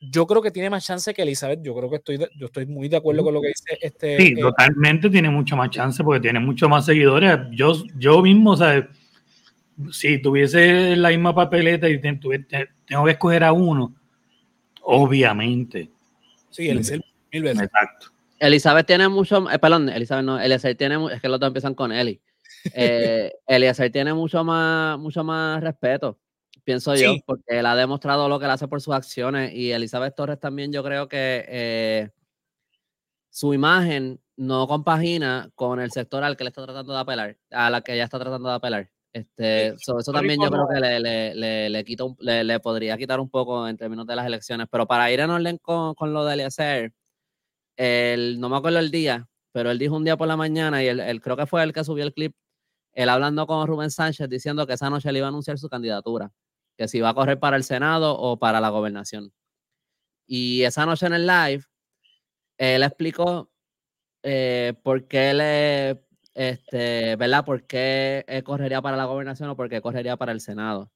[0.00, 1.60] yo creo que tiene más chance que Elizabeth.
[1.62, 4.16] Yo creo que estoy, yo estoy muy de acuerdo con lo que dice este.
[4.16, 7.38] Sí, eh, totalmente tiene mucho más chance porque tiene mucho más seguidores.
[7.52, 8.88] Yo, yo mismo, o sea,
[9.92, 13.94] si tuviese la misma papeleta y tengo que escoger a uno,
[14.82, 15.90] obviamente.
[16.50, 17.62] Sí, Elizabeth, mil veces.
[17.62, 18.11] Exacto.
[18.42, 21.92] Elizabeth tiene mucho, eh, perdón, Elizabeth no, Eliezer tiene, es que los dos empiezan con
[21.92, 22.20] Eli.
[22.74, 26.20] Eh, Eliezer tiene mucho más, mucho más respeto,
[26.62, 30.14] pienso yo, porque él ha demostrado lo que él hace por sus acciones y Elizabeth
[30.14, 32.10] Torres también yo creo que eh,
[33.30, 37.68] su imagen no compagina con el sector al que le está tratando de apelar, a
[37.68, 38.90] la que ella está tratando de apelar.
[39.12, 43.66] Este, eso también yo creo que le, le, le, le, le, podría quitar un poco
[43.66, 44.68] en términos de las elecciones.
[44.70, 46.92] Pero para ir en orden con, con lo de Eliezer,
[47.76, 50.88] el, no me acuerdo el día, pero él dijo un día por la mañana, y
[50.88, 52.34] él, creo que fue el que subió el clip,
[52.92, 56.30] él hablando con Rubén Sánchez diciendo que esa noche le iba a anunciar su candidatura,
[56.76, 59.32] que si iba a correr para el Senado o para la gobernación.
[60.26, 61.64] Y esa noche en el live,
[62.58, 63.50] él explicó
[64.22, 66.04] eh, por qué le,
[66.34, 67.44] este, ¿verdad?
[67.44, 70.90] ¿Por qué correría para la gobernación o por qué correría para el Senado?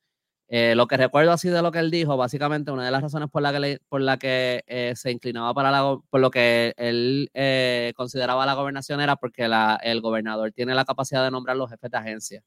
[0.48, 3.28] Eh, lo que recuerdo así de lo que él dijo, básicamente una de las razones
[3.30, 7.30] por la que, por la que eh, se inclinaba para la, por lo que él
[7.34, 11.70] eh, consideraba la gobernación era porque la, el gobernador tiene la capacidad de nombrar los
[11.70, 12.44] jefes de agencia.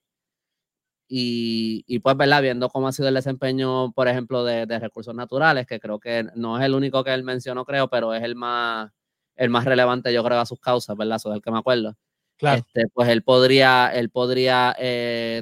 [1.11, 2.41] Y, y, pues, ¿verdad?
[2.43, 6.27] Viendo cómo ha sido el desempeño, por ejemplo, de, de, recursos naturales, que creo que
[6.35, 8.91] no es el único que él mencionó, creo, pero es el más,
[9.35, 11.15] el más relevante, yo creo, a sus causas, ¿verdad?
[11.15, 11.95] Eso es el que me acuerdo.
[12.37, 12.59] Claro.
[12.59, 14.75] Este, pues él podría, él podría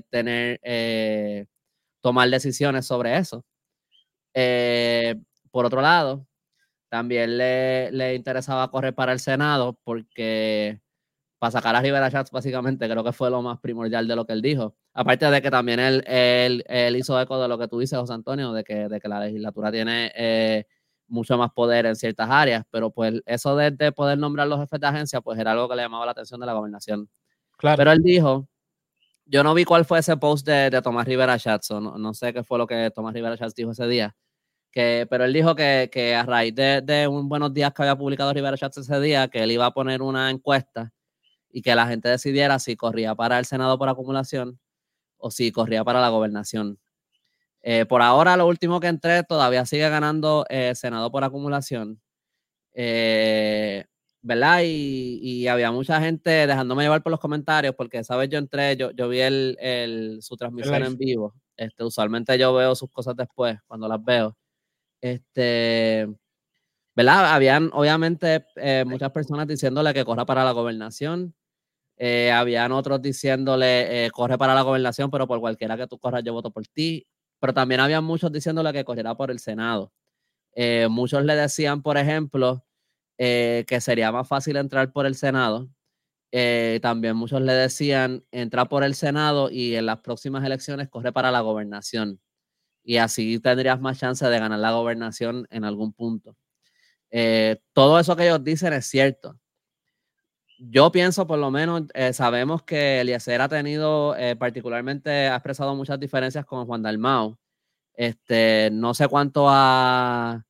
[0.10, 0.62] tener
[2.08, 3.44] tomar decisiones sobre eso.
[4.34, 5.16] Eh,
[5.52, 6.26] por otro lado,
[6.88, 10.80] también le, le, interesaba correr para el Senado porque
[11.38, 14.32] para sacar a Rivera Chats básicamente creo que fue lo más primordial de lo que
[14.32, 14.78] él dijo.
[14.94, 18.14] Aparte de que también él, él, él hizo eco de lo que tú dices, José
[18.14, 20.66] Antonio, de que, de que la legislatura tiene eh,
[21.10, 24.80] mucho más poder en ciertas áreas, pero pues eso de, de, poder nombrar los jefes
[24.80, 27.10] de agencia pues era algo que le llamaba la atención de la gobernación.
[27.58, 27.76] Claro.
[27.76, 28.48] Pero él dijo
[29.28, 32.34] yo no vi cuál fue ese post de, de Tomás Rivera Schatz, no, no, sé
[32.34, 34.16] qué fue lo que Tomás Rivera Schatz dijo ese día,
[34.72, 37.96] que, pero él dijo que, que a raíz de, de, un Buenos Días que había
[37.96, 40.94] publicado Rivera Schatz ese día, que él iba a poner una encuesta
[41.50, 44.60] y que la gente decidiera si corría para el Senado por acumulación
[45.18, 46.80] o si corría para la gobernación.
[47.62, 52.02] Eh, por ahora, lo último que entré, todavía sigue ganando eh, Senado por acumulación.
[52.74, 53.86] Eh,
[54.28, 54.60] ¿verdad?
[54.66, 58.30] Y, había mucha gente dejándome llevar por los comentarios, porque, ¿sabes?
[58.30, 61.34] Yo entré, yo, yo vi el, el su transmisión en vivo.
[61.56, 64.38] Este, usualmente yo veo sus cosas después, cuando las veo.
[65.00, 66.08] Este,
[66.94, 67.34] ¿verdad?
[67.34, 71.34] Habían, obviamente, eh, muchas personas diciéndole que corra para la gobernación.
[71.98, 76.24] Eh, habían otros diciéndole, eh, corre para la gobernación, pero por cualquiera que tú corras,
[76.24, 77.08] yo voto por ti.
[77.40, 79.94] Pero también había muchos diciéndole que corriera por el Senado.
[80.90, 82.67] muchos le decían, por ejemplo,
[83.18, 85.70] eh, que sería más fácil entrar por el Senado.
[86.32, 91.12] Eh, también muchos le decían, entra por el Senado y en las próximas elecciones corre
[91.12, 92.20] para la gobernación.
[92.84, 96.36] Y así tendrías más chance de ganar la gobernación en algún punto.
[97.12, 99.40] Eh, todo eso que ellos dicen es cierto.
[100.60, 106.46] Yo pienso, por lo menos, sabemos que Eliezer ha tenido, particularmente, ha expresado muchas diferencias
[106.46, 107.38] con Juan Dalmau.
[107.94, 110.47] Este, no sé cuánto ha,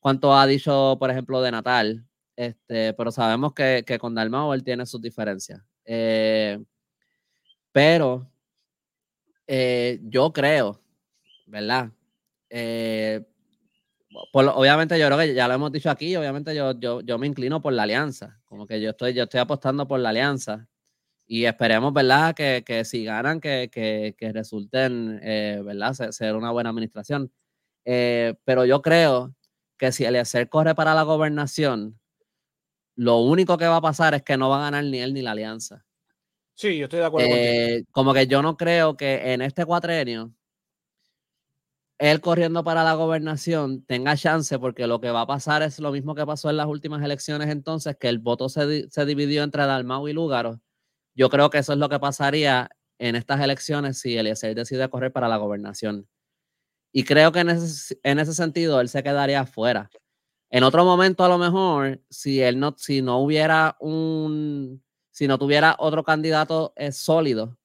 [0.00, 4.64] cuánto ha dicho, por ejemplo, de Natal, este, pero sabemos que, que con Dalmau él
[4.64, 5.62] tiene sus diferencias.
[5.84, 6.58] Eh,
[7.72, 8.30] pero
[9.46, 10.80] eh, yo creo,
[11.46, 11.90] ¿verdad?
[12.48, 13.22] Eh,
[14.32, 17.60] obviamente yo creo que ya lo hemos dicho aquí, obviamente yo, yo, yo me inclino
[17.60, 20.66] por la alianza, como que yo estoy, yo estoy apostando por la alianza
[21.26, 22.34] y esperemos, ¿verdad?
[22.34, 25.20] Que, que si ganan, que, que, que resulten,
[25.64, 25.92] ¿verdad?
[26.10, 27.30] Ser, una buena administración.
[27.84, 29.34] pero yo creo
[29.80, 31.98] que si Eliezer corre para la gobernación,
[32.96, 35.22] lo único que va a pasar es que no va a ganar ni él ni
[35.22, 35.86] la alianza.
[36.54, 40.34] Sí, yo estoy de acuerdo eh, Como que yo no creo que en este cuatrenio
[41.98, 45.92] él corriendo para la gobernación tenga chance, porque lo que va a pasar es lo
[45.92, 49.64] mismo que pasó en las últimas elecciones entonces, que el voto se, se dividió entre
[49.64, 50.60] Dalmau y Lúgaro.
[51.14, 55.10] Yo creo que eso es lo que pasaría en estas elecciones si Eliezer decide correr
[55.10, 56.06] para la gobernación.
[56.92, 59.90] Y creo que en ese, en ese sentido él se quedaría afuera.
[60.50, 65.38] En otro momento, a lo mejor, si él no, si no hubiera un, si no
[65.38, 67.56] tuviera otro candidato eh, sólido,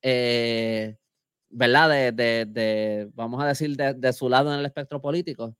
[0.00, 0.96] eh,
[1.50, 1.90] ¿verdad?
[1.90, 5.54] De, de, de, vamos a decir, de, de, su lado en el espectro político,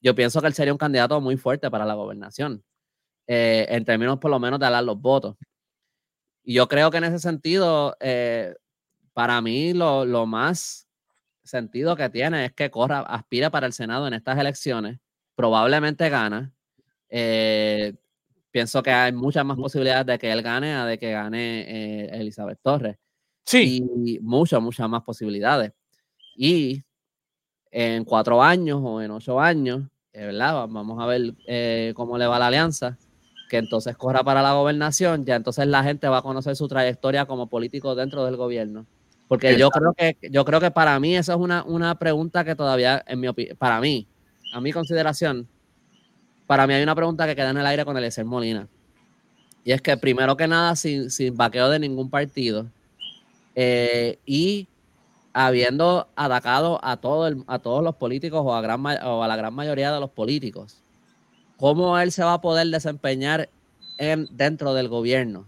[0.00, 2.64] yo pienso que él sería un candidato muy fuerte para la gobernación,
[3.26, 5.36] eh, en términos por lo menos de dar los votos.
[6.44, 7.96] Y yo creo que en ese sentido,
[9.12, 10.88] para mí, lo, lo más
[11.52, 14.98] sentido que tiene es que corra, aspira para el Senado en estas elecciones,
[15.36, 16.52] probablemente gana.
[17.08, 17.94] Eh,
[18.50, 22.20] pienso que hay muchas más posibilidades de que él gane a de que gane eh,
[22.20, 22.96] Elizabeth Torres.
[23.44, 23.84] Sí.
[23.84, 25.72] Y muchas, muchas más posibilidades.
[26.36, 26.82] Y
[27.70, 29.82] en cuatro años o en ocho años,
[30.14, 30.66] eh, ¿verdad?
[30.68, 31.34] Vamos a ver
[31.94, 32.98] cómo le va la alianza,
[33.50, 37.26] que entonces corra para la gobernación, ya entonces la gente va a conocer su trayectoria
[37.26, 38.86] como político dentro del gobierno.
[39.32, 42.54] Porque yo creo que yo creo que para mí esa es una, una pregunta que
[42.54, 44.06] todavía, en mi para mí,
[44.52, 45.48] a mi consideración,
[46.46, 48.68] para mí hay una pregunta que queda en el aire con el Eliezer Molina.
[49.64, 52.66] Y es que primero que nada, sin, sin vaqueo de ningún partido,
[53.54, 54.68] eh, y
[55.32, 59.54] habiendo atacado a, todo a todos los políticos o a, gran, o a la gran
[59.54, 60.76] mayoría de los políticos,
[61.56, 63.48] ¿cómo él se va a poder desempeñar
[63.96, 65.46] en, dentro del gobierno?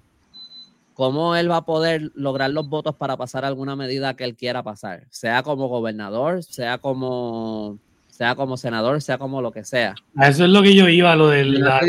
[0.94, 4.62] ¿Cómo él va a poder lograr los votos para pasar alguna medida que él quiera
[4.62, 5.06] pasar?
[5.10, 7.78] Sea como gobernador, sea como,
[8.08, 9.96] sea como senador, sea como lo que sea.
[10.22, 11.80] eso es lo que yo iba, lo de la,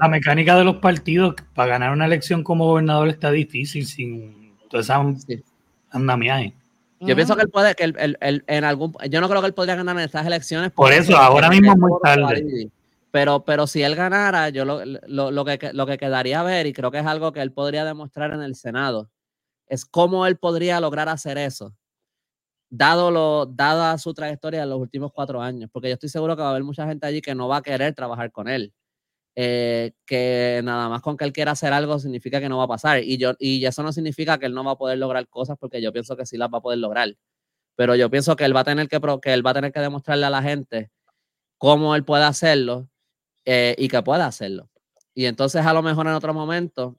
[0.00, 1.34] la, mecánica de los partidos.
[1.52, 5.04] Para ganar una elección como gobernador está difícil sin toda esa
[5.90, 6.54] andamiaje.
[7.00, 9.74] Yo pienso que él puede, que él, en algún, yo no creo que él podría
[9.74, 10.70] ganar en estas elecciones.
[10.70, 12.70] Por eso, ahora mismo es muy tarde.
[13.14, 16.66] Pero, pero si él ganara, yo lo, lo, lo, que, lo que quedaría a ver,
[16.66, 19.08] y creo que es algo que él podría demostrar en el Senado,
[19.68, 21.76] es cómo él podría lograr hacer eso,
[22.70, 25.70] dado lo, dada su trayectoria en los últimos cuatro años.
[25.72, 27.62] Porque yo estoy seguro que va a haber mucha gente allí que no va a
[27.62, 28.74] querer trabajar con él.
[29.36, 32.68] Eh, que nada más con que él quiera hacer algo significa que no va a
[32.68, 33.00] pasar.
[33.04, 35.80] Y, yo, y eso no significa que él no va a poder lograr cosas porque
[35.80, 37.14] yo pienso que sí las va a poder lograr.
[37.76, 39.78] Pero yo pienso que él va a tener que, que, él va a tener que
[39.78, 40.90] demostrarle a la gente
[41.58, 42.88] cómo él puede hacerlo
[43.44, 44.70] eh, y que pueda hacerlo.
[45.14, 46.98] Y entonces a lo mejor en otro momento,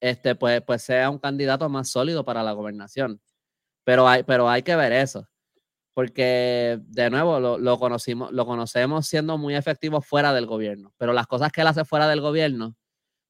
[0.00, 3.20] este, pues, pues sea un candidato más sólido para la gobernación.
[3.84, 5.28] Pero hay, pero hay que ver eso
[5.98, 11.26] porque de nuevo lo, conocimos, lo conocemos siendo muy efectivo fuera del gobierno, pero las
[11.26, 12.76] cosas que él hace fuera del gobierno,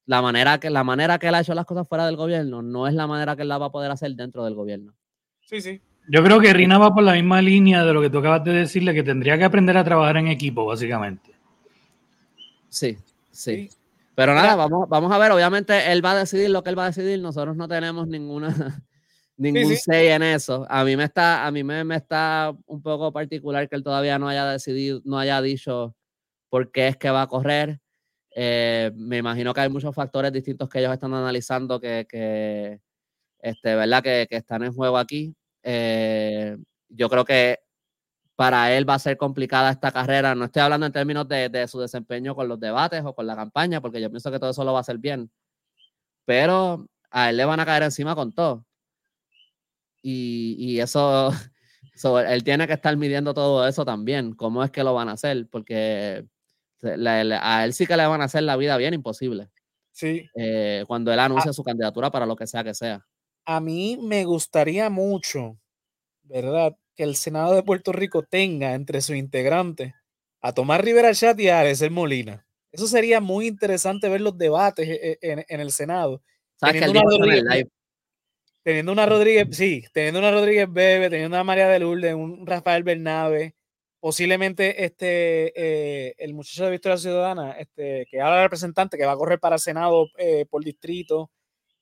[0.04, 2.86] la manera que, la manera que él ha hecho las cosas fuera del gobierno no
[2.86, 4.92] es la manera que él la va a poder hacer dentro del gobierno.
[5.40, 5.80] Sí, sí.
[6.10, 8.52] Yo creo que Rina va por la misma línea de lo que tú acabas de
[8.52, 11.37] decirle, que tendría que aprender a trabajar en equipo, básicamente.
[12.68, 12.98] Sí,
[13.30, 13.70] sí.
[14.14, 16.84] Pero nada, vamos, vamos a ver, obviamente él va a decidir lo que él va
[16.84, 18.48] a decidir, nosotros no tenemos ninguna,
[19.36, 20.66] ningún say en eso.
[20.68, 24.18] A mí me está, a mí me, me, está un poco particular que él todavía
[24.18, 25.94] no haya decidido, no haya dicho
[26.48, 27.78] por qué es que va a correr.
[28.34, 32.80] Eh, me imagino que hay muchos factores distintos que ellos están analizando que, que
[33.40, 34.02] este, ¿verdad?
[34.02, 35.34] Que, que, están en juego aquí.
[35.62, 36.56] Eh,
[36.88, 37.58] yo creo que
[38.38, 40.32] para él va a ser complicada esta carrera.
[40.36, 43.34] No estoy hablando en términos de, de, su desempeño con los debates o con la
[43.34, 45.28] campaña, porque yo pienso que todo eso lo va a hacer bien.
[46.24, 48.64] Pero a él le van a caer encima con todo.
[50.02, 51.32] Y, eso,
[52.28, 55.48] él tiene que estar midiendo todo eso también, cómo es que lo van a hacer,
[55.50, 56.24] porque
[56.84, 59.50] a él sí que le van a hacer la vida bien imposible.
[59.90, 60.30] Sí.
[60.36, 63.04] Eh, cuando él anuncia su candidatura para lo que sea que sea.
[63.46, 65.58] A mí me gustaría mucho,
[66.22, 66.76] ¿verdad?
[66.98, 69.94] Que el Senado de Puerto Rico tenga entre sus integrantes
[70.42, 72.44] a Tomás Rivera Chat y a Arecer Molina.
[72.70, 76.20] Eso sería muy interesante ver los debates eh, eh, en, el Senado.
[76.56, 77.70] ¿Sabes que el live
[78.68, 82.82] teniendo una Rodríguez, sí, teniendo una Rodríguez Bebe, teniendo una María de Lourdes, un Rafael
[82.82, 83.54] Bernabe,
[83.98, 89.16] posiblemente este eh, el muchacho de Victoria Ciudadana, este, que ahora representante, que va a
[89.16, 91.30] correr para Senado eh, por distrito.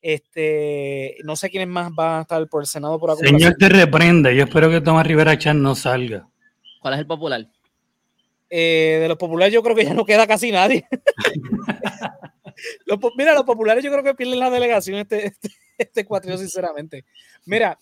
[0.08, 3.40] Este, no sé quiénes más van a estar por el Senado por acumulación.
[3.40, 6.28] Señor te reprende, yo espero que Tomás Rivera Chan no salga.
[6.80, 7.48] ¿Cuál es el popular?
[8.48, 10.86] Eh, de los populares yo creo que ya no queda casi nadie.
[13.16, 17.04] mira, los populares yo creo que pierden la delegación este, este, este sinceramente.
[17.44, 17.76] Mira,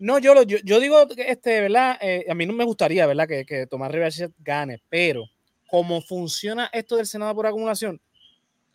[0.00, 1.98] no, yo, lo, yo, digo, este, ¿verdad?
[2.00, 3.28] Eh, a mí no me gustaría, ¿verdad?
[3.28, 5.26] Que, que Tomás Rivera gane, pero
[5.70, 8.00] como funciona esto del Senado por acumulación,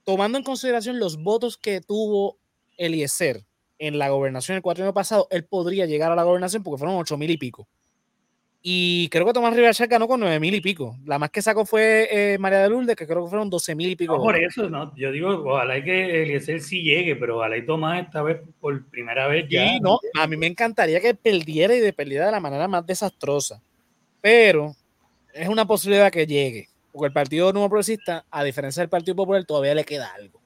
[0.06, 2.40] tomando en consideración los votos que tuvo
[2.80, 3.44] Eliezer
[3.78, 6.98] en la gobernación el cuatro año pasado, él podría llegar a la gobernación porque fueron
[6.98, 7.68] ocho mil y pico.
[8.62, 10.98] Y creo que Tomás Rivera ganó con nueve mil y pico.
[11.06, 13.90] La más que sacó fue eh, María de Lourdes, que creo que fueron doce mil
[13.90, 14.18] y pico.
[14.18, 14.94] No, por eso, no.
[14.98, 19.28] Yo digo, ojalá que Eliezer sí llegue, pero ojalá y Tomás esta vez por primera
[19.28, 19.80] vez ya.
[19.80, 23.62] no, a mí me encantaría que perdiera y de perdiera de la manera más desastrosa.
[24.20, 24.76] Pero
[25.34, 26.68] es una posibilidad que llegue.
[26.92, 30.39] Porque el Partido Nuevo Progresista, a diferencia del Partido Popular, todavía le queda algo.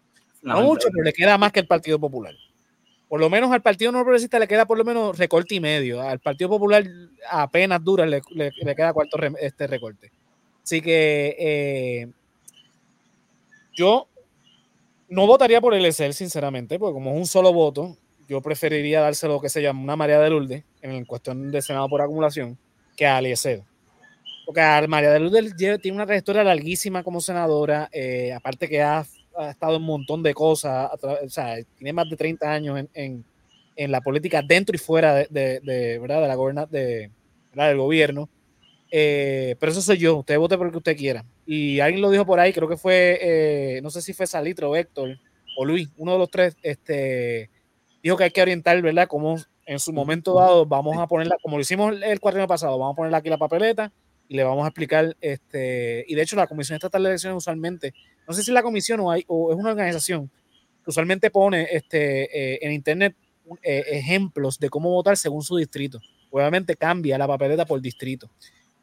[0.43, 2.35] No mucho, pero le queda más que el Partido Popular
[3.13, 6.01] por lo menos al Partido No Progresista le queda por lo menos recorte y medio.
[6.01, 6.83] Al Partido Popular
[7.29, 8.23] apenas dura, le,
[8.75, 10.11] queda cuarto este recorte.
[10.63, 12.07] Así que eh,
[13.75, 14.07] yo
[15.09, 17.95] no votaría por el ESEL, sinceramente, porque como es un solo voto,
[18.27, 22.01] yo preferiría dárselo que se llama una María de Lourdes en cuestión de Senado por
[22.01, 22.57] acumulación
[22.97, 23.61] que a Eliezer.
[24.43, 29.05] Porque María de Lourdes tiene una trayectoria larguísima como senadora, eh, aparte que ha
[29.37, 32.89] ha estado en un montón de cosas, o sea, tiene más de 30 años en,
[32.93, 33.25] en,
[33.75, 36.21] en la política dentro y fuera de, de, ¿verdad?
[36.21, 37.11] de la goberna, de,
[37.53, 38.29] del gobierno.
[38.91, 41.25] Eh, pero eso soy yo, usted vote por lo que usted quiera.
[41.45, 44.75] Y alguien lo dijo por ahí, creo que fue, eh, no sé si fue Salitro,
[44.75, 45.17] Héctor
[45.57, 47.49] o Luis, uno de los tres, este,
[48.03, 49.07] dijo que hay que orientar, ¿verdad?
[49.07, 52.93] Como en su momento dado vamos a ponerla, como lo hicimos el cuarto pasado, vamos
[52.93, 53.91] a ponerle aquí la papeleta
[54.27, 57.93] y le vamos a explicar, este, y de hecho la Comisión Estatal de Elecciones usualmente
[58.27, 60.29] no sé si la comisión o, hay, o es una organización
[60.85, 63.15] usualmente pone este, eh, en internet
[63.61, 65.99] eh, ejemplos de cómo votar según su distrito.
[66.29, 68.29] Obviamente cambia la papeleta por distrito.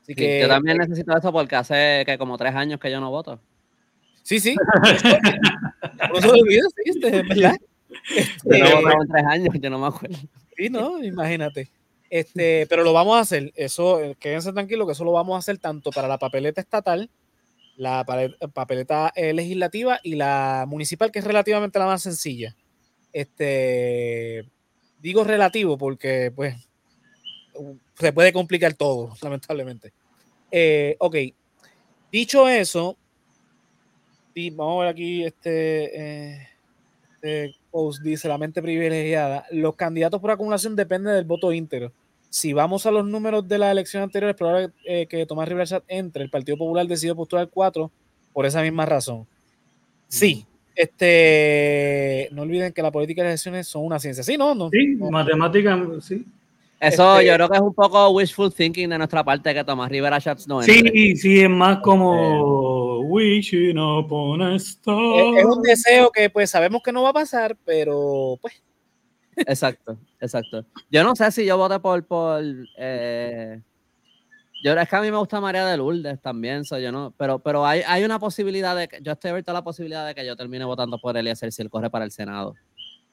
[0.02, 3.10] Así que, yo también necesito eso porque hace que como tres años que yo no
[3.10, 3.40] voto.
[4.22, 4.54] Sí, sí.
[6.14, 7.56] no se olvida, sí, ¿verdad?
[8.16, 10.16] Este, yo no tres años, yo no me acuerdo.
[10.56, 11.68] Sí, no, imagínate.
[12.08, 13.52] Este, pero lo vamos a hacer.
[13.56, 17.10] Eso, eh, quédense tranquilos que eso lo vamos a hacer tanto para la papeleta estatal,
[17.80, 18.04] la
[18.52, 22.54] papeleta eh, legislativa y la municipal, que es relativamente la más sencilla.
[23.10, 24.46] Este,
[25.00, 26.54] digo relativo porque, pues,
[27.94, 29.94] se puede complicar todo, lamentablemente.
[30.50, 31.16] Eh, ok.
[32.12, 32.98] Dicho eso,
[34.52, 36.48] vamos a ver aquí este,
[37.14, 39.46] este post, dice la mente privilegiada.
[39.52, 41.92] Los candidatos por acumulación dependen del voto íntegro
[42.30, 45.82] si vamos a los números de la elección anterior, es probable eh, que Tomás Rivera
[45.88, 46.22] entre.
[46.22, 47.90] El Partido Popular decidió postular cuatro
[48.32, 49.26] por esa misma razón.
[50.06, 54.22] Sí, este, no olviden que la política de elecciones son una ciencia.
[54.22, 54.70] Sí, no, no.
[54.70, 56.24] Sí, matemática, sí.
[56.80, 59.90] Eso este yo creo que es un poco wishful thinking de nuestra parte que Tomás
[59.90, 60.90] Rivera Schatz no entre.
[60.90, 64.96] Sí, sí, es más como wishing upon a star.
[65.36, 68.62] Es, un deseo que pues sabemos que no va a pasar, pero pues
[69.36, 70.64] Exacto, exacto.
[70.90, 72.42] Yo no sé si yo voté por, por
[72.76, 73.60] eh,
[74.62, 77.38] yo es que a mí me gusta María de Lourdes también, soy yo no, pero,
[77.38, 80.26] pero hay, hay una posibilidad de que yo estoy abierto a la posibilidad de que
[80.26, 82.54] yo termine votando por hacer si él corre para el Senado.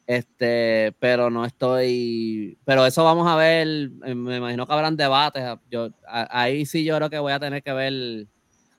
[0.05, 5.43] Este, pero no estoy, pero eso vamos a ver, me imagino que habrán debates.
[5.69, 8.27] Yo ahí sí yo creo que voy a tener que ver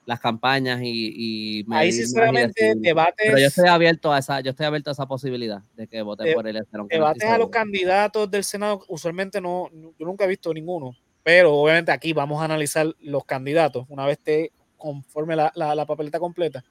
[0.08, 4.88] las campañas y, ahí sinceramente debates pero yo estoy abierto a esa yo estoy abierto
[4.88, 9.38] a esa posibilidad de que vote por él debates a los candidatos del senado usualmente
[9.38, 14.06] no yo nunca he visto ninguno pero obviamente aquí vamos a analizar los candidatos una
[14.06, 16.64] vez esté conforme la, la, papeleta completa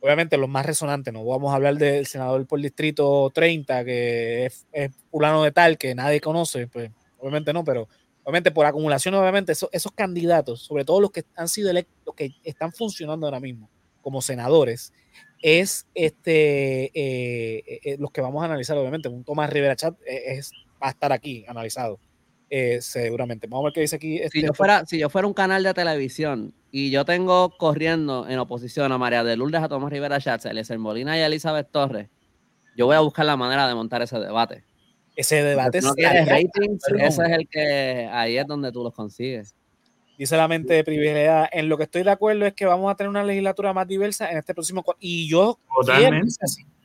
[0.00, 4.66] obviamente los más resonantes no vamos a hablar del senador por distrito 30 que es,
[4.72, 7.86] es fulano de tal que nadie conoce pues obviamente no pero
[8.24, 12.14] obviamente por acumulación, obviamente esos, esos candidatos, sobre todo los que han sido electos, los
[12.14, 13.70] que están funcionando ahora mismo
[14.02, 14.92] como senadores,
[15.40, 19.08] es este eh, eh, eh, los que vamos a analizar, obviamente.
[19.08, 20.52] Un Tomás Rivera Chat es,
[20.82, 21.98] va a estar aquí analizado.
[22.80, 23.46] seguramente.
[23.46, 24.16] Vamos a ver qué dice aquí.
[24.16, 28.26] Este, si, yo fuera, si yo fuera un canal de televisión y yo tengo corriendo
[28.28, 31.26] en oposición a María de Lourdes, a Tomás Rivera Chatz, a Eliezer Molina y a
[31.26, 32.08] Elizabeth Torres,
[32.76, 34.64] yo voy a buscar la manera de montar ese debate
[35.16, 39.54] ese debate no quieres ratings, ese es el que ahí es donde tú los consigues.
[40.18, 41.48] Dice la mente privilegiada.
[41.52, 44.30] En lo que estoy de acuerdo es que vamos a tener una legislatura más diversa
[44.30, 44.84] en este próximo.
[45.00, 45.58] Y yo.
[45.74, 46.28] Totalmente.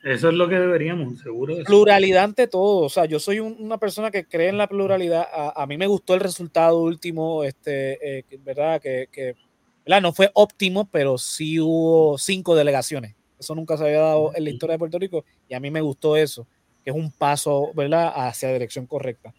[0.02, 1.54] Eso es lo que deberíamos, seguro.
[1.64, 2.86] Pluralidad ante todo.
[2.86, 5.28] O sea, yo soy una persona que cree en la pluralidad.
[5.32, 8.80] A, mí me gustó el resultado último, este, eh, ¿verdad?
[8.80, 9.36] Que, que
[9.84, 10.02] ¿verdad?
[10.02, 13.14] no fue óptimo, pero sí hubo cinco delegaciones.
[13.38, 15.80] Eso nunca se había dado en la historia de Puerto Rico y a mí me
[15.80, 16.46] gustó eso
[16.90, 19.32] es un paso, ¿verdad?, hacia la dirección correcta.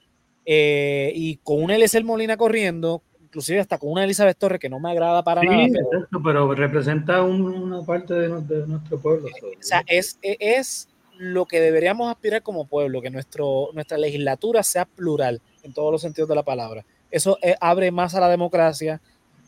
[0.45, 4.79] Eh, y con una Eliezer Molina corriendo, inclusive hasta con una Elizabeth Torres que no
[4.79, 5.67] me agrada para nada.
[5.71, 8.29] Pero, pero representa una parte de,
[8.67, 9.27] nuestro pueblo.
[9.27, 14.85] O sea, es, es lo que deberíamos aspirar como pueblo, que nuestro, nuestra legislatura sea
[14.85, 16.83] plural en todos los sentidos de la palabra.
[17.11, 18.99] Eso eh, abre más a la democracia,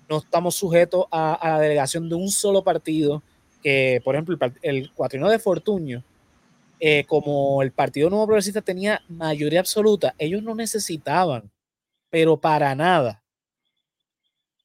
[0.10, 3.24] no estamos sujetos a, la delegación de un solo partido,
[3.64, 6.04] que por ejemplo el, el cuatrino de Fortuño,
[6.86, 11.50] eh, como el Partido Nuevo Progresista tenía mayoría absoluta, ellos no necesitaban,
[12.10, 13.24] pero para nada,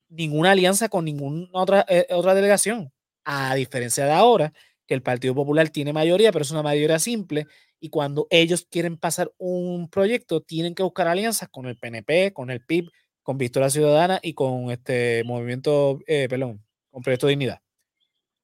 [0.08, 2.92] ninguna alianza con ninguna otra, eh, otra delegación.
[3.24, 4.52] A diferencia de ahora,
[4.88, 7.46] que el Partido Popular tiene mayoría, pero es una mayoría simple,
[7.78, 12.50] y cuando ellos quieren pasar un proyecto, tienen que buscar alianzas con el PNP, con
[12.50, 12.90] el PIB,
[13.22, 17.60] con Victoria Ciudadana y con este movimiento, eh, perdón, con Proyecto Dignidad.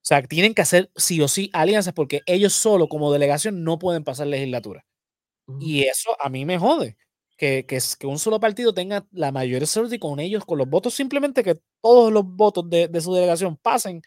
[0.05, 3.78] O sea, tienen que hacer sí o sí alianzas porque ellos solo como delegación no
[3.78, 4.84] pueden pasar legislatura.
[5.61, 6.96] Y eso a mí me jode.
[7.38, 10.94] Que, que, que un solo partido tenga la de y con ellos, con los votos,
[10.94, 14.02] simplemente que todos los votos de, de su delegación pasen,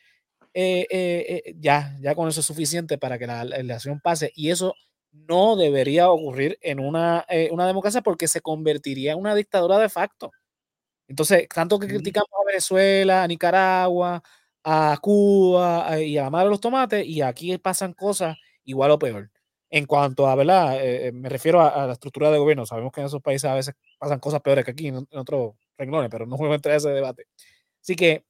[0.54, 4.32] eh, eh, eh, ya, ya con eso es suficiente para que la, delegación pase.
[4.36, 4.76] Y eso
[5.12, 10.32] no debería ocurrir en una, una democracia porque se convertiría en una dictadura de facto.
[11.08, 14.22] Entonces, tanto que criticamos a Venezuela, a Nicaragua,
[14.70, 19.00] a Cuba y a la madre de los tomates y aquí pasan cosas igual o
[19.00, 19.32] peor.
[19.70, 20.84] En cuanto a, ¿verdad?
[20.84, 22.66] Eh, eh, me refiero a, la estructura de gobierno.
[22.66, 26.10] Sabemos que en esos países a veces pasan cosas peores que aquí en, otros renglones,
[26.10, 27.28] pero no voy a entrar a ese debate.
[27.82, 28.26] Así que,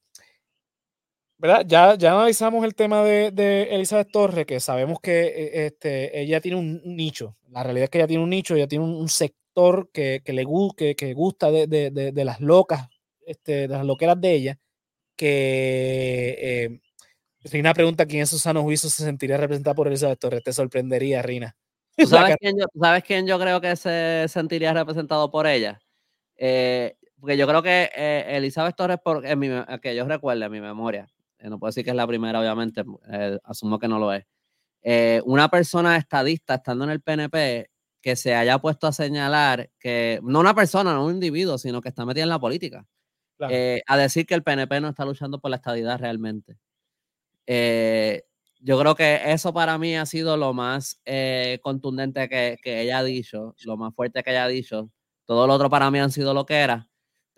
[1.38, 1.64] ¿verdad?
[1.66, 6.40] Ya, ya analizamos el tema de, de Elizabeth Torres, que sabemos que eh, este, ella
[6.40, 7.34] tiene un, nicho.
[7.48, 10.46] La realidad es que ella tiene un nicho, ella tiene un, sector que, que le
[10.76, 12.88] que, que gusta de, de, de, las locas,
[13.26, 14.58] este, de las loqueras de ella
[15.18, 16.80] que eh,
[17.44, 20.42] Rina pregunta quién en su sano juicio se sentiría representado por Elizabeth Torres.
[20.42, 21.56] Te sorprendería, Rina.
[22.06, 25.80] sabes, quién yo, ¿Sabes quién yo creo que se sentiría representado por ella?
[26.36, 29.48] Eh, porque yo creo que eh, Elizabeth Torres, por, en mi,
[29.82, 31.08] que yo recuerde en mi memoria,
[31.38, 32.84] eh, no puedo decir que es la primera, obviamente,
[33.42, 34.24] asumo que no lo es.
[35.24, 40.38] una persona estadista estando en el PNP que se haya puesto a señalar que, no
[40.38, 42.86] una persona, no un individuo, sino que está metida en la política,
[43.40, 46.56] a decir que el PNP no está luchando por la estadidad realmente.
[48.60, 51.00] yo creo que eso para mí ha sido lo más
[51.62, 54.90] contundente que, que, ella ha dicho, lo más fuerte que ella ha dicho,
[55.26, 56.88] todo lo otro para mí han sido lo que era.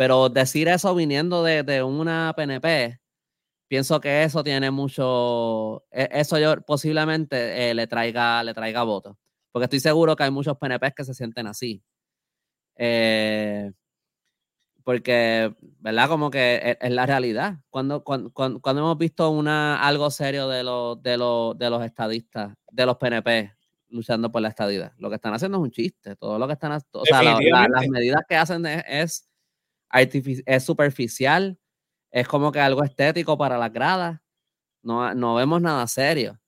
[0.01, 2.99] Pero decir eso viniendo de, una PNP,
[3.69, 9.17] pienso que eso tiene mucho, e, eso yo posiblemente eh, le traiga, le traiga votos.
[9.53, 11.83] Porque estoy seguro que hay muchos PNPs que se sienten así.
[12.77, 13.73] Eh,
[14.91, 16.09] porque, ¿verdad?
[16.09, 17.59] Como que e, es, la realidad.
[17.70, 22.55] Cuando, cuando, cuando, hemos visto una, algo serio de, los de, los, de los estadistas,
[22.72, 23.55] de los PNP,
[23.88, 24.93] luchando por la estadidad.
[24.99, 26.16] Lo que están haciendo es un chiste.
[26.16, 29.30] Todo lo que están o sea, las medidas que hacen es,
[29.93, 31.57] es, superficial,
[32.11, 34.18] es como que algo estético para las gradas.
[34.82, 36.41] No, no vemos nada serio.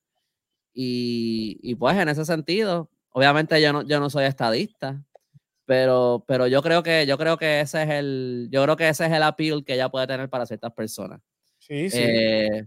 [0.74, 5.00] Y, y, pues en ese sentido, obviamente yo no, yo no soy estadista,
[5.66, 9.06] pero, pero yo creo que yo creo que ese es el yo creo que ese
[9.06, 11.20] es el appeal que ella puede tener para ciertas personas.
[11.58, 11.98] Sí, sí.
[12.00, 12.66] Eh,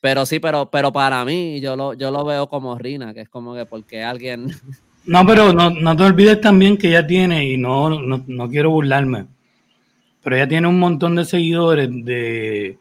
[0.00, 3.28] pero sí, pero, pero para mí yo lo, yo lo veo como Rina, que es
[3.28, 4.48] como que porque alguien...
[5.06, 9.26] No, pero no, no te olvides también que ella tiene, y no, no, quiero burlarme,
[10.22, 12.78] pero ella tiene un montón de seguidores de,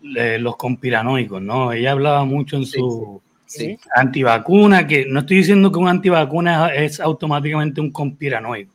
[0.00, 1.72] los conspiranoicos, ¿no?
[1.72, 3.20] Ella hablaba mucho en su
[3.94, 8.72] antivacuna, que no estoy diciendo que un antivacuna es automáticamente un conspiranoico.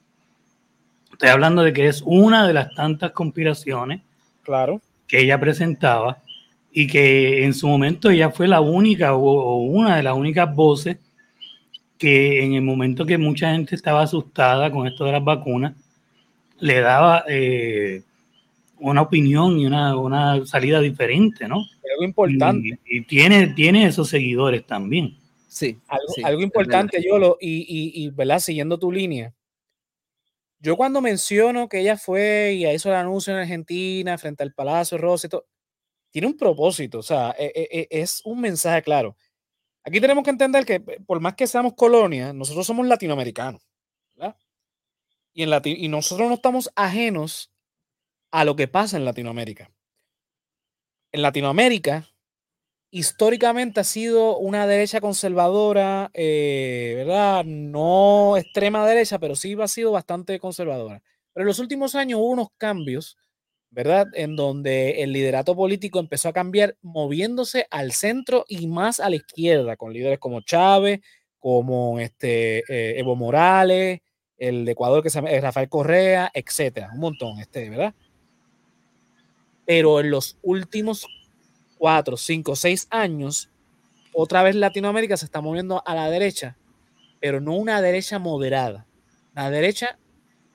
[1.11, 4.01] Estoy hablando de que es una de las tantas conspiraciones
[4.43, 4.82] claro.
[5.07, 6.17] que ella presentaba
[6.72, 10.97] y que en su momento ella fue la única o, una de las únicas voces
[11.97, 15.74] que en el momento que mucha gente estaba asustada con esto de las vacunas,
[16.59, 18.01] le daba eh,
[18.82, 21.66] una opinión y una, una, salida diferente, ¿no?
[21.94, 22.80] Algo importante.
[22.86, 25.18] Y, tiene, tiene esos seguidores también.
[25.48, 25.78] Sí.
[26.24, 28.40] Algo, importante, Yolo, y, y, y, ¿verdad?
[28.40, 29.34] Siguiendo tu línea.
[30.60, 34.98] Yo cuando menciono que ella fue y hizo el anuncio en Argentina frente al Palacio
[34.98, 35.48] Rosa y todo,
[36.12, 39.16] tiene un propósito, o sea, e, e, e, es un mensaje claro.
[39.84, 43.62] Aquí tenemos que entender que por más que seamos colonia, nosotros somos latinoamericanos,
[44.16, 44.36] ¿verdad?
[45.34, 47.52] Y, en y nosotros no estamos ajenos
[48.32, 49.72] a lo que pasa en Latinoamérica.
[51.12, 52.08] En Latinoamérica,
[52.92, 57.44] históricamente ha sido una derecha conservadora, eh, ¿verdad?
[57.46, 61.02] No extrema derecha, pero sí ha sido bastante conservadora.
[61.34, 63.18] Pero en los últimos años hubo unos cambios
[63.72, 64.08] ¿verdad?
[64.14, 69.16] En donde el liderato político empezó a cambiar moviéndose al centro y más a la
[69.16, 71.00] izquierda, con líderes como Chávez,
[71.40, 74.02] como este, eh, Evo Morales,
[74.38, 77.96] el de Ecuador que se llama eh, Rafael Correa, etcétera, un montón, este, ¿verdad?
[79.72, 81.07] Pero en los últimos
[81.78, 83.49] cuatro, cinco, seis años,
[84.11, 86.57] otra vez Latinoamérica se está moviendo a la derecha,
[87.22, 88.86] pero no una derecha moderada,
[89.34, 89.97] la derecha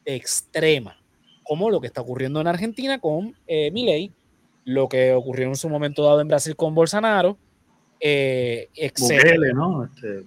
[0.04, 0.98] extrema
[1.44, 4.12] como lo que está ocurriendo en Argentina con eh, Milei,
[4.66, 7.38] lo que ocurrió en su momento dado en Brasil con Bolsonaro,
[7.98, 9.84] eh, Bukele, ¿no?
[9.84, 10.26] Este...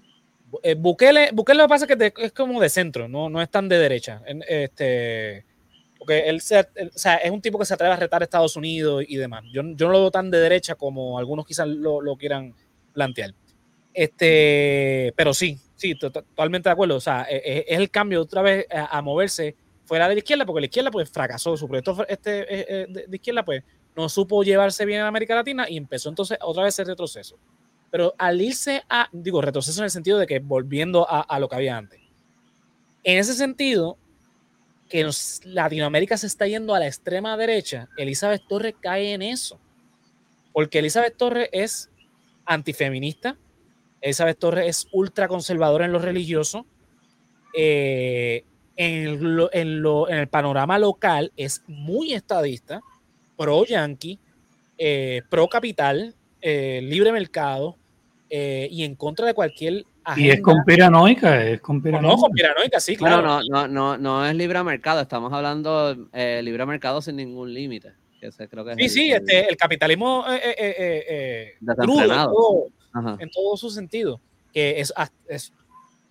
[0.64, 3.52] Eh, Bukele, Bukele lo que pasa es que es como de centro, no, no es
[3.52, 4.24] tan de derecha.
[4.48, 5.46] Este,
[6.00, 9.04] porque él, o sea, es un tipo que se atreve a retar a Estados Unidos
[9.08, 9.44] y demás.
[9.52, 12.56] Yo, yo no lo veo tan de derecha como algunos quizás lo, lo quieran
[12.94, 13.36] plantear.
[13.94, 16.96] Este, pero sí, sí, totalmente de acuerdo.
[16.96, 19.56] O sea, es, e, es el cambio otra vez a moverse
[19.90, 23.16] fuera de la izquierda, porque la izquierda pues fracasó, su proyecto este, eh, eh, de,
[23.16, 23.64] izquierda pues
[23.96, 27.40] no supo llevarse bien en América Latina y empezó entonces otra vez el retroceso.
[27.90, 31.56] Pero al irse a, digo, retroceso en el sentido de que volviendo a, lo que
[31.56, 32.00] había antes.
[33.04, 33.98] En ese sentido,
[34.90, 35.10] que
[35.46, 39.60] Latinoamérica se está yendo a la extrema derecha, Elizabeth Torres cae en eso.
[40.52, 41.90] Porque Elizabeth Torres es
[42.46, 43.38] antifeminista,
[44.02, 46.66] Elizabeth Torres es ultraconservadora en lo religioso,
[47.56, 48.44] eh,
[48.76, 52.82] en, el panorama local es muy estadista,
[53.38, 54.20] pro yankee,
[54.78, 57.78] eh, pro capital, eh, libre mercado
[58.32, 60.28] y en contra de cualquier agenda.
[60.28, 62.16] Y es conspiranoica, es conspiranoica.
[62.16, 63.22] No, conspiranoica, sí, claro.
[63.22, 67.94] no, no, no, no es libre mercado, estamos hablando de libre mercado sin ningún límite.
[68.78, 70.26] sí, sí, este, el capitalismo
[71.78, 72.72] crudo,
[73.20, 74.20] en todo, su sentido,
[74.52, 74.94] que es,
[75.28, 75.54] es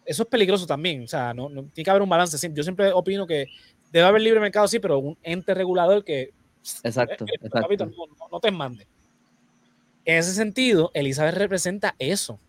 [0.09, 1.05] eso es peligroso también.
[1.05, 2.51] O sea, no, tiene que haber un balance.
[2.55, 3.46] Yo siempre opino que
[3.92, 6.32] debe haber libre mercado, sí, pero un ente regulador que.
[6.82, 7.26] Exacto.
[7.26, 7.76] Eh, eh,
[8.32, 8.86] no, te mande.
[10.07, 12.40] En ese sentido, Elizabeth representa eso.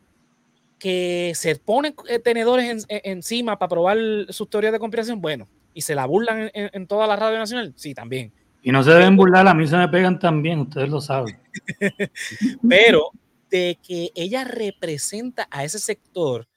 [0.79, 3.97] Que se ponen eh, tenedores encima para probar
[4.29, 7.93] sus teorías de conspiración, bueno, y se la burlan en, toda la radio nacional, sí,
[7.93, 8.33] también.
[8.61, 11.37] Y no se deben burlar, a mí se me pegan también, ustedes lo saben.
[12.69, 13.11] Pero
[13.49, 16.47] de que ella representa a ese sector,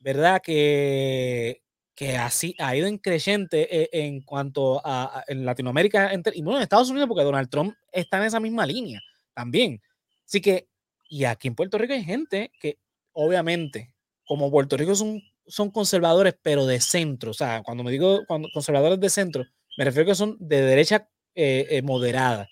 [0.00, 0.40] ¿verdad?
[0.42, 1.62] Que,
[1.94, 6.62] que así ha ido en creciente eh, en cuanto a, en Latinoamérica y bueno, en
[6.62, 9.00] Estados Unidos, porque Donald Trump está en esa misma línea
[9.34, 9.80] también.
[10.26, 10.68] Así que,
[11.08, 12.78] y aquí en Puerto Rico hay gente que
[13.12, 13.94] obviamente,
[14.26, 18.48] como Puerto Rico son, son conservadores, pero de centro, o sea, cuando me digo cuando,
[18.52, 19.44] conservadores de centro,
[19.76, 22.48] me refiero que son de derecha eh, eh, moderada.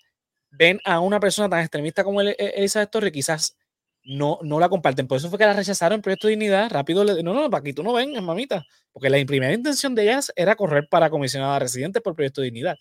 [0.51, 3.57] Ven a una persona tan extremista como e, Elizabeth Torres, quizás
[4.03, 5.07] no, no la comparten.
[5.07, 6.69] Por eso fue que la rechazaron en Proyecto Dignidad.
[6.71, 8.65] Rápido le no, no, para aquí tú no vengas, mamita.
[8.91, 12.77] Porque la primera intención de ellas era correr para comisionada residente por Proyecto de Dignidad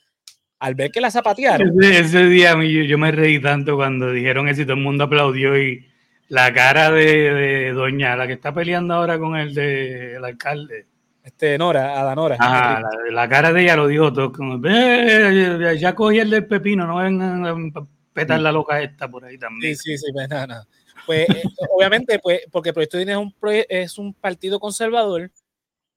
[0.60, 1.82] al ver que la zapatearon.
[1.82, 5.58] Ese, día yo, yo, me reí tanto cuando dijeron eso y todo el mundo aplaudió
[5.58, 5.89] y
[6.30, 10.86] la cara de, doña, la que está peleando ahora con el de el alcalde.
[11.24, 12.36] Este, Nora, Adanora.
[12.38, 16.96] Ajá, la, cara de ella lo dijo todo, como, ya cogí el del pepino, no
[16.96, 19.76] vengan a petar la loca esta por ahí también.
[19.76, 20.68] Sí, sí, sí, pues nada, nada.
[21.04, 21.42] Pues eh,
[21.76, 25.32] obviamente, pues, porque Proyecto de Dignidad es un, es un partido conservador,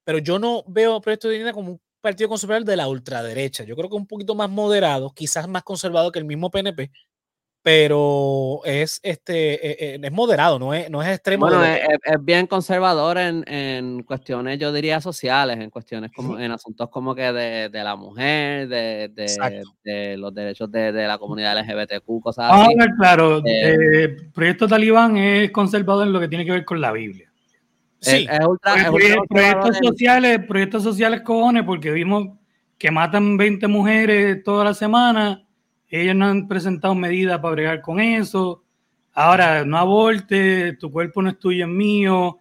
[0.04, 3.64] pero yo no veo Proyecto de Dignidad como un partido conservador de la ultraderecha.
[3.66, 6.92] Yo creo que un poquito más moderado, quizás más conservado que el mismo PNP,
[7.64, 11.48] pero es este e, e, es moderado, no es, no es extremo.
[11.48, 11.80] Bueno, es,
[12.20, 17.32] bien conservador en, en, cuestiones, yo diría, sociales, en cuestiones como, en asuntos como que
[17.32, 22.76] de, de la mujer, de, de, de los derechos de, la comunidad LGBTQ, cosas así.
[23.00, 26.92] claro, eh, eh, Proyecto Talibán es conservador en lo que tiene que ver con la
[26.92, 27.32] Biblia.
[28.02, 28.28] Sí,
[29.30, 32.38] proyectos, sociales, proyectos sociales cojones, porque vimos
[32.78, 35.42] que matan 20 mujeres toda la semana,
[36.02, 38.64] ellos no han presentado medidas para bregar con eso.
[39.14, 42.40] Ahora, no aborte, tu cuerpo no es tuyo, es mío.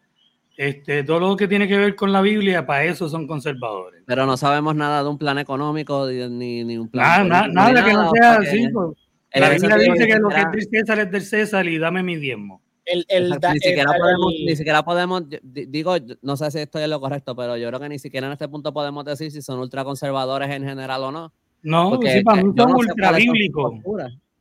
[0.57, 4.03] Este, todo lo que tiene que ver con la Biblia, para eso son conservadores.
[4.07, 7.29] Pero no sabemos nada de un plan económico ni, ni un plan.
[7.29, 8.69] Nada, nada, que no sea así.
[8.69, 8.99] Pues.
[9.35, 12.17] La Biblia dice que lo que es del César es del César y dame mi
[12.17, 17.37] diezmo ni, siquiera podemos, ni siquiera podemos, digo, no sé si estoy en lo correcto,
[17.37, 20.65] pero yo creo que ni siquiera en este punto podemos decir si son ultraconservadores en
[20.65, 21.33] general o no.
[21.63, 23.75] No, porque sí, para mí son ultra bíblicos.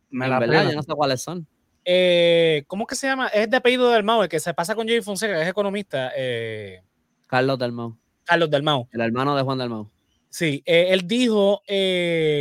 [0.09, 1.47] Me la verdad, yo no sé cuáles son.
[1.83, 3.27] Eh, ¿Cómo que se llama?
[3.27, 6.11] Es de apellido del Mau, el que se pasa con Jay Fonseca, que es economista.
[6.15, 6.81] Eh,
[7.27, 7.97] Carlos del Mau.
[8.23, 8.87] Carlos del Mau.
[8.91, 9.89] El hermano de Juan del Mau.
[10.29, 11.61] Sí, eh, él dijo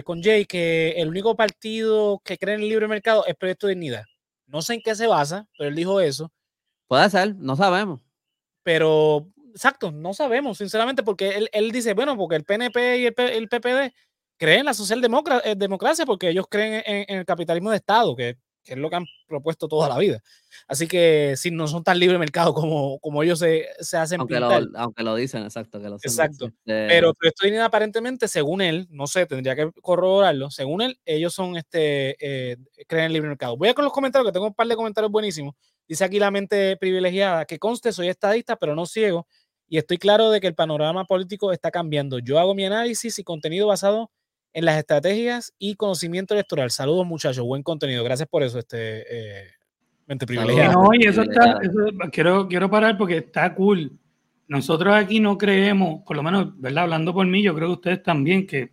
[0.05, 3.75] con Jay que el único partido que cree en el libre mercado es Proyecto de
[3.75, 4.05] Dignidad.
[4.47, 6.31] No sé en qué se basa, pero él dijo eso.
[6.87, 8.01] Puede ser, no sabemos.
[8.63, 13.95] Pero, exacto, no sabemos, sinceramente, porque él, dice, bueno, porque el PNP y el, PPD
[14.41, 18.75] creen en la socialdemocracia eh, porque ellos creen en, el capitalismo de Estado, que que
[18.75, 20.21] es lo que han propuesto toda la vida.
[20.69, 24.39] Así que si no son tan libre mercado como, como ellos se, se hacen aunque
[24.39, 25.81] Lo, aunque lo dicen, exacto.
[25.81, 26.47] Que lo exacto.
[26.47, 31.33] Este pero, pero esto aparentemente, según él, no sé, tendría que corroborarlo, según él, ellos
[31.33, 33.57] son, este, eh, creen en libre mercado.
[33.57, 35.55] Voy a con los comentarios, que tengo un par de comentarios buenísimos.
[35.89, 39.27] Dice aquí la mente privilegiada, que conste, soy estadista, pero no ciego,
[39.69, 42.19] y estoy claro de que el panorama político está cambiando.
[42.19, 44.11] Yo hago mi análisis y contenido basado
[44.53, 46.71] en las estrategias y conocimiento electoral.
[46.71, 48.03] Saludos, muchachos, buen contenido.
[48.05, 49.47] Gracias por eso, este eh,
[50.07, 50.73] mente privilegiada.
[50.73, 51.59] No, y eso está,
[52.13, 53.93] quiero, quiero parar porque está cool.
[54.49, 56.85] Nosotros aquí no creemos, por lo menos, ¿verdad?
[56.85, 58.73] Hablando por mí, yo creo que ustedes también, que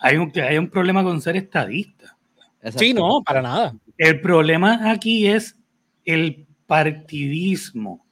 [0.00, 2.16] hay un, que hay un problema con ser estadista.
[2.76, 3.76] Sí, no, para nada.
[3.96, 5.56] El problema aquí es
[6.04, 8.04] el partidismo.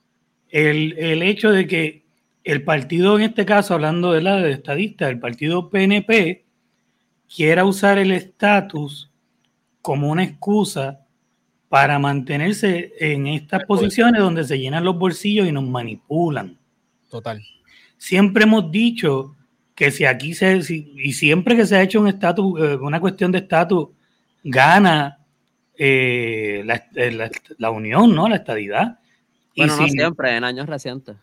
[0.48, 2.04] El, el hecho de que
[2.44, 6.43] el partido, en este caso, hablando de la de estadista, el partido PNP,
[7.34, 9.10] quiera usar el estatus
[9.82, 11.00] como una excusa
[11.68, 16.56] para mantenerse en estas posiciones donde se llenan los bolsillos y nos manipulan.
[17.10, 17.42] Total.
[17.96, 19.34] Siempre hemos dicho
[19.74, 23.32] que si aquí se, y siempre que se ha hecho un estatus, eh, una cuestión
[23.32, 23.88] de estatus,
[24.44, 25.18] gana
[25.76, 26.64] eh,
[26.94, 28.28] eh, la, unión, ¿no?
[28.28, 29.00] La estadidad.
[29.56, 31.16] Bueno, no siempre, en años recientes.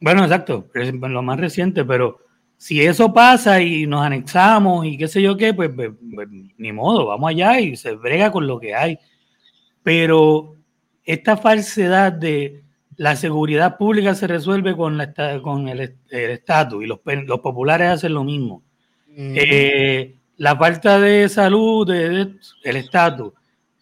[0.00, 2.20] Bueno, exacto, lo más reciente, pero
[2.56, 6.72] si eso pasa y nos anexamos y qué sé yo qué, pues, pues, pues, ni
[6.72, 8.98] modo, vamos allá y se brega con lo que hay.
[9.82, 10.54] Pero
[11.04, 12.64] esta falsedad de
[12.96, 18.14] la seguridad pública se resuelve con, la, con el estatus y los, los, populares hacen
[18.14, 18.62] lo mismo.
[19.16, 22.32] Eh, la falta de salud, de,
[22.64, 23.32] el estatus,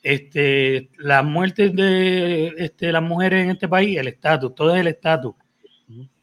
[0.02, 4.88] este, las muertes de este, las mujeres en este país, el estatus, todo es el
[4.88, 5.34] estatus.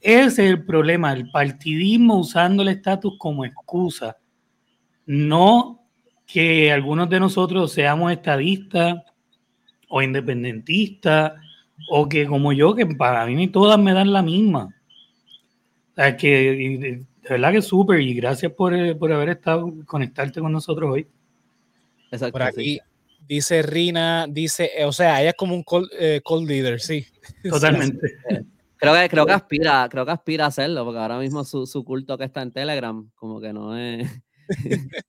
[0.02, 4.18] Ese es el problema, el partidismo usando el estatus como excusa.
[5.06, 5.84] No
[6.26, 9.04] que algunos de nosotros seamos estadistas
[9.88, 11.36] o independentista,
[11.90, 14.76] o que como yo, que para mí todas me dan la misma.
[15.92, 20.40] O sea, que de verdad que súper y gracias por, eh, por, haber estado, conectarte
[20.40, 21.08] con nosotros hoy.
[22.12, 22.80] Exacto, por aquí
[23.30, 27.06] dice Rina, dice, o sea, ella es como un cold, eh, leader, sí.
[27.44, 28.18] Totalmente.
[28.80, 31.84] Creo que, creo que aspira, creo que aspira a hacerlo, porque ahora mismo su, su
[31.84, 34.10] culto que está en Telegram, como que no es.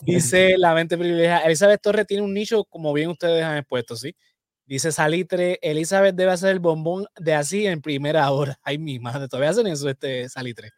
[0.00, 1.42] Dice la mente privilegiada.
[1.42, 4.16] Elizabeth Torres tiene un nicho, como bien ustedes han expuesto, ¿sí?
[4.64, 8.58] Dice Salitre, Elizabeth debe hacer el bombón de así en primera hora.
[8.64, 10.70] Ay, mi madre, todavía hacen eso, este Salitre.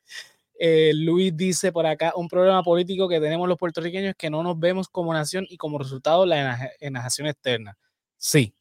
[0.59, 4.43] Eh, Luis dice por acá, un problema político que tenemos los puertorriqueños es que no
[4.43, 6.41] nos vemos como nación y como resultado la
[6.81, 7.79] enajenación externa.
[8.17, 8.53] Sí,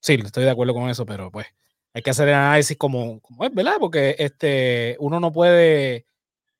[0.00, 1.46] sí, estoy de acuerdo con eso, pero pues
[1.94, 3.76] hay que hacer el análisis como, como es, ¿verdad?
[3.80, 6.06] Porque este, uno no puede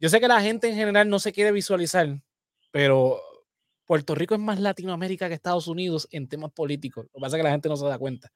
[0.01, 2.09] yo sé que la gente en general no se quiere visualizar,
[2.71, 3.21] pero
[3.85, 7.05] Puerto Rico es más Latinoamérica que Estados Unidos en temas políticos.
[7.13, 8.33] Lo que pasa es que la gente no se da cuenta.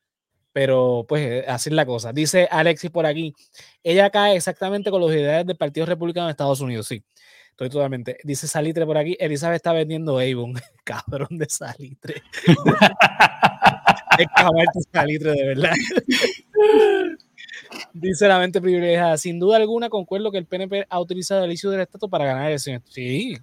[0.53, 2.13] Pero pues eh, así es la cosa.
[2.13, 3.35] Dice Alexis por aquí,
[3.83, 6.87] ella cae exactamente con los ideales del Partido Republicano de Estados Unidos.
[6.87, 7.03] Sí,
[7.49, 8.19] estoy totalmente.
[8.25, 10.53] Dice Salitre por aquí, Elizabeth está vendiendo Avon.
[10.85, 12.23] Cabrón de Salitre.
[14.19, 15.73] es cabrón de Salitre, de verdad.
[17.93, 19.17] Dice la mente privilegiada.
[19.19, 22.47] Sin duda alguna, concuerdo que el PNP ha utilizado el issue del estatus para ganar
[22.49, 22.83] elecciones.
[22.89, 23.37] Sí,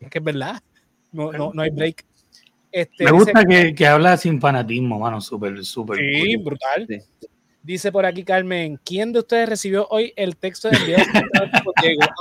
[0.00, 0.60] es que es verdad.
[1.12, 2.04] No, no, no hay break.
[2.70, 5.98] Este, Me gusta que, que, habla sin fanatismo, mano, súper, súper.
[5.98, 6.86] Sí, brutal.
[7.62, 11.04] Dice por aquí Carmen, ¿quién de ustedes recibió hoy el texto de enviado?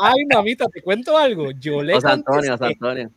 [0.02, 1.52] Ay, mamita, te cuento algo.
[1.52, 3.12] Yo le Antonio, Antonio.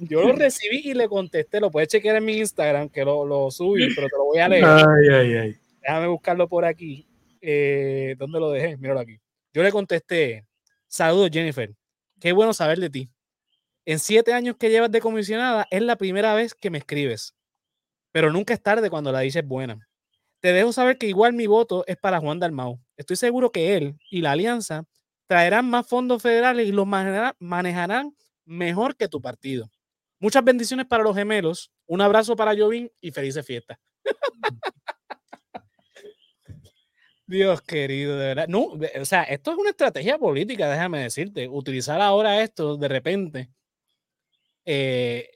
[0.00, 1.60] Yo lo recibí y le contesté.
[1.60, 4.48] Lo puedes chequear en mi Instagram, que lo, lo subí, pero te lo voy a
[4.48, 4.64] leer.
[4.64, 5.56] Ay, ay, ay.
[5.90, 7.04] Déjame buscarlo por aquí.
[7.40, 8.76] Eh, ¿dónde lo dejé?
[8.76, 9.18] Míralo aquí.
[9.52, 10.46] Yo le contesté,
[10.86, 11.74] saludos Jennifer,
[12.20, 13.10] qué bueno saber de ti.
[13.84, 17.34] En siete años que llevas de comisionada es la primera vez que me escribes,
[18.12, 19.88] pero nunca es tarde cuando la dices buena.
[20.38, 22.78] Te dejo saber que igual mi voto es para Juan Dalmau.
[22.96, 24.84] Estoy seguro que él y la alianza
[25.26, 28.14] traerán más fondos federales y los manejarán
[28.44, 29.68] mejor que tu partido.
[30.20, 33.76] Muchas bendiciones para los gemelos, un abrazo para Jovín y felices fiestas.
[37.30, 38.48] Dios querido, de verdad.
[38.48, 41.48] No, o sea, esto es una estrategia política, déjame decirte.
[41.48, 43.48] Utilizar ahora esto de repente,
[44.66, 45.28] eh,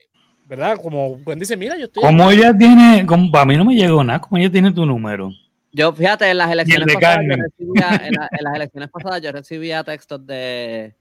[0.45, 0.77] ¿verdad?
[0.81, 2.03] Como cuando dice, mira, yo estoy.
[2.03, 5.31] Como ella tiene, como, a mí no me llegó nada, como ella tiene tu número.
[5.71, 10.25] Yo, fíjate, en las elecciones pasadas, yo recibía, en las elecciones pasadas yo recibía textos
[10.25, 10.95] de,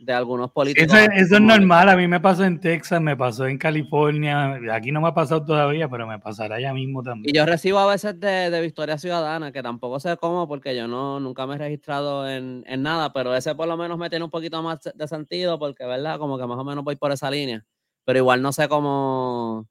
[0.00, 0.92] de algunos políticos.
[0.94, 5.00] Eso, es normal, a mí me pasó en Texas, me pasó en California, aquí no
[5.00, 7.34] me ha pasado todavía, pero me pasará ya mismo también.
[7.34, 10.88] Y yo recibo a veces de, de Victoria Ciudadana, que tampoco sé cómo, porque yo
[10.88, 14.24] no nunca me he registrado en, en, nada, pero ese por lo menos me tiene
[14.24, 16.18] un poquito más de sentido, porque, ¿verdad?
[16.18, 17.64] Como que más o menos voy por esa línea,
[18.04, 19.68] pero igual no sé cómo,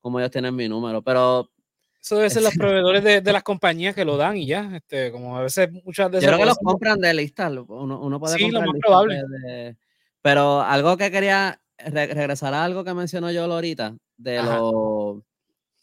[0.00, 1.50] cómo ellos tienen mi número, pero
[2.04, 4.70] eso debe ser los proveedores de, de, las compañías que lo dan y ya.
[4.76, 6.24] Este, como a veces muchas veces.
[6.24, 7.48] Yo creo que los compran de lista.
[7.48, 9.24] Uno, uno puede sí, lo más probable.
[10.20, 15.24] pero algo que quería regresar a algo que mencionó yo ahorita, de lo,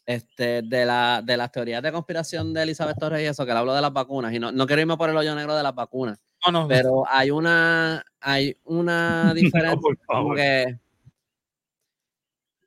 [0.06, 3.58] este, de, la, de las teorías de conspiración de Elizabeth Torres y eso, que le
[3.58, 4.32] hablo de las vacunas.
[4.32, 6.22] Y no, no quiero irme por el hoyo negro de las vacunas.
[6.46, 6.68] No, no.
[6.68, 9.96] Pero hay una, hay una diferencia.
[10.08, 10.78] no, que,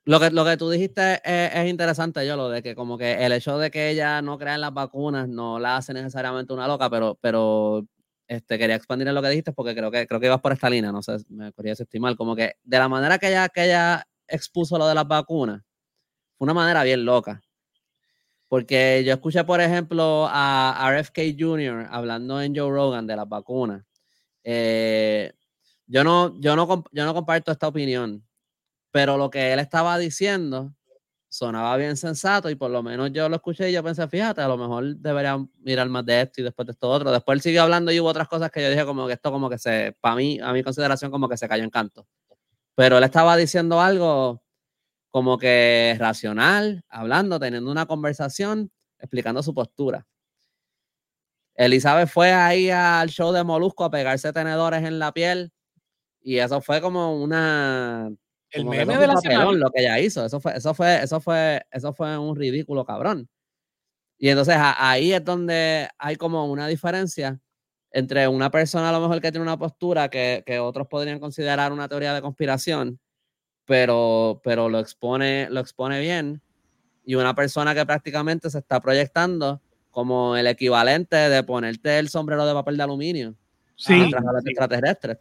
[0.06, 3.32] lo que, lo que tú dijiste es, interesante, yo, lo de que como que el
[3.32, 6.88] hecho de que ella no crea en las vacunas no la hace necesariamente una loca,
[6.88, 7.84] pero, pero
[8.28, 10.70] este, quería expandir en lo que dijiste porque creo que, creo que ibas por esta
[10.70, 14.06] línea, no sé, me quería estimar, como que de la manera que ella, que ella
[14.28, 15.62] expuso lo de las vacunas,
[16.38, 17.42] fue una manera bien loca.
[18.48, 21.88] Porque yo escuché, por ejemplo, a RFK Jr.
[21.90, 23.84] hablando en Joe Rogan de las vacunas.
[24.44, 25.32] Eh,
[25.86, 28.25] yo, no, yo, no, yo no comparto esta opinión
[28.96, 30.74] pero lo que él estaba diciendo
[31.28, 34.48] sonaba bien sensato y por lo menos yo lo escuché y yo pensé, fíjate, a
[34.48, 37.10] lo mejor debería mirar más de esto y después de esto otro.
[37.10, 39.50] Después él siguió hablando y hubo otras cosas que yo dije como que esto como
[39.50, 42.06] que se, para mí, a mi consideración como que se cayó en canto.
[42.74, 44.42] Pero él estaba diciendo algo
[45.10, 50.06] como que racional, hablando, teniendo una conversación, explicando su postura.
[51.54, 55.52] Elizabeth fue ahí al show de Molusco a pegarse tenedores en la piel
[56.22, 58.10] y eso fue como una
[58.56, 59.52] el meme de la semana.
[59.52, 63.28] Lo que ella hizo, eso fue, eso fue, eso fue, eso fue un ridículo cabrón.
[64.18, 67.38] Y entonces ahí es donde hay como una diferencia
[67.90, 71.72] entre una persona a lo mejor que tiene una postura que, que otros podrían considerar
[71.72, 72.98] una teoría de conspiración,
[73.64, 76.42] pero, pero lo, expone, lo expone bien,
[77.04, 82.46] y una persona que prácticamente se está proyectando como el equivalente de ponerte el sombrero
[82.46, 83.34] de papel de aluminio.
[83.76, 84.10] Sí.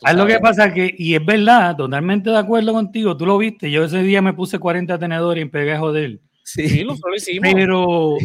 [0.08, 3.70] Es lo que pasa que, y es verdad, totalmente de acuerdo contigo, tú lo viste,
[3.70, 6.22] yo ese día me puse 40 tenedores y pegué a joder.
[6.44, 7.54] Sí, lo hicimos.
[7.54, 8.18] Pero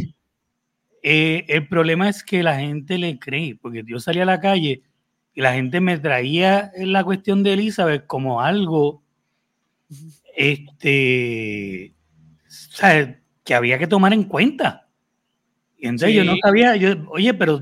[1.02, 4.82] eh, el problema es que la gente le cree, porque yo salía a la calle
[5.34, 9.02] y la gente me traía la cuestión de Elizabeth como algo
[10.36, 11.92] este,
[13.44, 14.88] que había que tomar en cuenta.
[15.76, 17.60] Y entonces yo no sabía, yo, oye, pero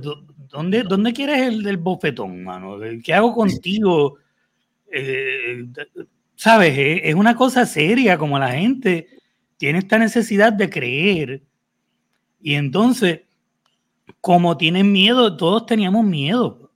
[0.48, 2.78] ¿dónde, dónde quieres el del bofetón, mano?
[3.02, 4.16] ¿Qué hago contigo?
[4.92, 5.66] Eh,
[6.34, 6.74] ¿Sabes?
[6.76, 9.08] Es una cosa seria como la gente
[9.56, 11.42] tiene esta necesidad de creer.
[12.40, 13.22] Y entonces,
[14.20, 16.70] como tienen miedo, todos teníamos miedo.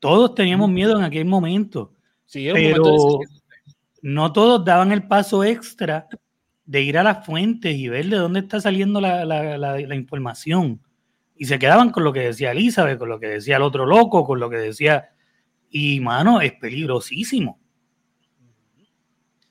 [0.00, 1.92] Todos teníamos miedo en aquel momento.
[2.24, 3.20] Sí, pero
[4.02, 6.08] no todos daban el paso extra
[6.64, 10.80] de ir a las fuentes y ver de dónde está saliendo la, información.
[11.36, 14.24] Y se quedaban con lo que decía Elizabeth, con lo que decía el otro loco,
[14.24, 15.10] con lo que decía...
[15.68, 17.60] Y, mano, es peligrosísimo.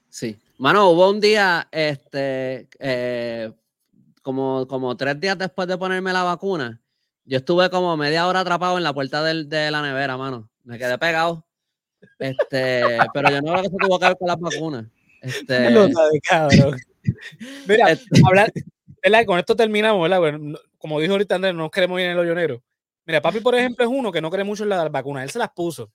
[0.10, 0.40] Sí.
[0.58, 3.52] Mano, hubo un día, este, eh,
[4.22, 6.82] como, como tres días después de ponerme la vacuna,
[7.26, 10.50] yo estuve como media hora atrapado en la puerta de la nevera, mano.
[10.64, 11.46] Me quedé pegado.
[12.20, 14.86] Este, pero yo no creo que se tuvo que ver con las vacunas.
[15.22, 15.70] Este,
[17.68, 18.52] Mira, este, hablar,
[19.26, 20.60] con esto terminamos, ¿verdad?
[20.78, 22.64] como dijo ahorita Andrés, no queremos ir en el hoyo
[23.06, 25.24] Mira, papi, por ejemplo, es uno que no cree mucho en las vacunas.
[25.24, 25.92] Él se las puso,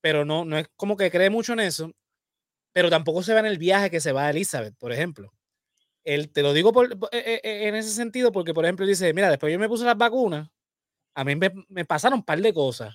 [0.00, 1.92] pero no, no es como que cree mucho en eso,
[2.72, 5.32] pero tampoco se va en el viaje que se va a Elizabeth, por ejemplo.
[6.04, 9.12] Él, te lo digo por, e, e, e, en ese sentido porque, por ejemplo, dice,
[9.12, 10.48] mira, después yo me puse las vacunas,
[11.14, 12.94] a mí me, me pasaron un par de cosas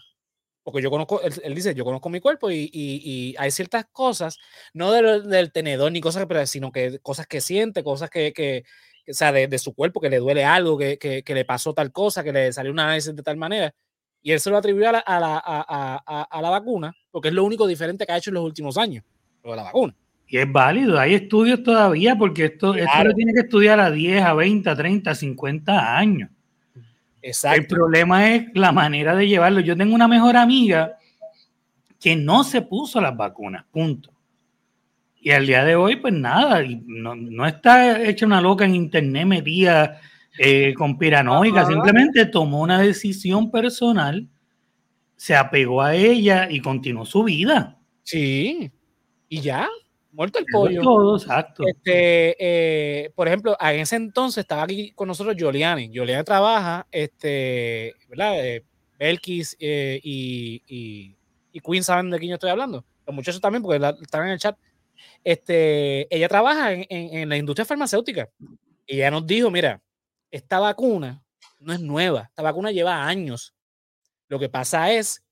[0.64, 4.38] porque yo conozco, él, dice, yo conozco mi cuerpo y, y, hay ciertas cosas,
[4.74, 8.64] no del, tenedor ni cosas, pero, sino que cosas que siente, cosas que, que,
[9.12, 11.74] o sea, de, de, su cuerpo, que le duele algo, que, que, que, le pasó
[11.74, 13.74] tal cosa, que le salió una análisis de tal manera.
[14.24, 17.34] Y él se lo atribuyó a la, a, la, a, a, la, vacuna, porque es
[17.34, 19.04] lo único diferente que ha hecho en los últimos años,
[19.44, 19.96] lo de la vacuna.
[20.28, 24.24] Y es válido, hay estudios todavía, porque esto, esto lo tiene que estudiar a 10,
[24.24, 26.30] a 20, a 30, a 50 años.
[27.22, 29.60] El problema es la manera de llevarlo.
[29.60, 30.98] Yo tengo una mejor amiga
[32.00, 34.11] que no se puso las vacunas, punto.
[35.22, 39.28] Y al día de hoy, pues nada, no, no está hecha una loca en internet
[39.28, 40.02] metida
[40.40, 44.28] eh, con piranoica, simplemente tomó una decisión personal,
[45.16, 47.78] se apegó a ella y continuó su vida.
[48.02, 48.72] Sí,
[49.30, 49.70] y ya.
[50.12, 51.16] Muerto el pollo.
[51.16, 51.64] exacto.
[51.66, 55.90] Este, eh, por ejemplo, en ese entonces estaba aquí con nosotros Giuliani.
[55.90, 58.46] Giuliani trabaja, este, ¿verdad?
[58.46, 58.66] Eh,
[59.00, 61.16] Belkis eh, y, y,
[61.54, 62.84] y, Queen saben de quién yo estoy hablando.
[63.06, 64.58] Los muchachos también, porque están en el chat.
[65.24, 68.30] Este, ella trabaja en, la industria farmacéutica.
[68.86, 69.82] Y ella nos dijo, mira,
[70.32, 71.24] esta vacuna
[71.60, 72.28] no es nueva.
[72.30, 73.54] Esta vacuna lleva años.
[74.28, 75.24] Lo que pasa es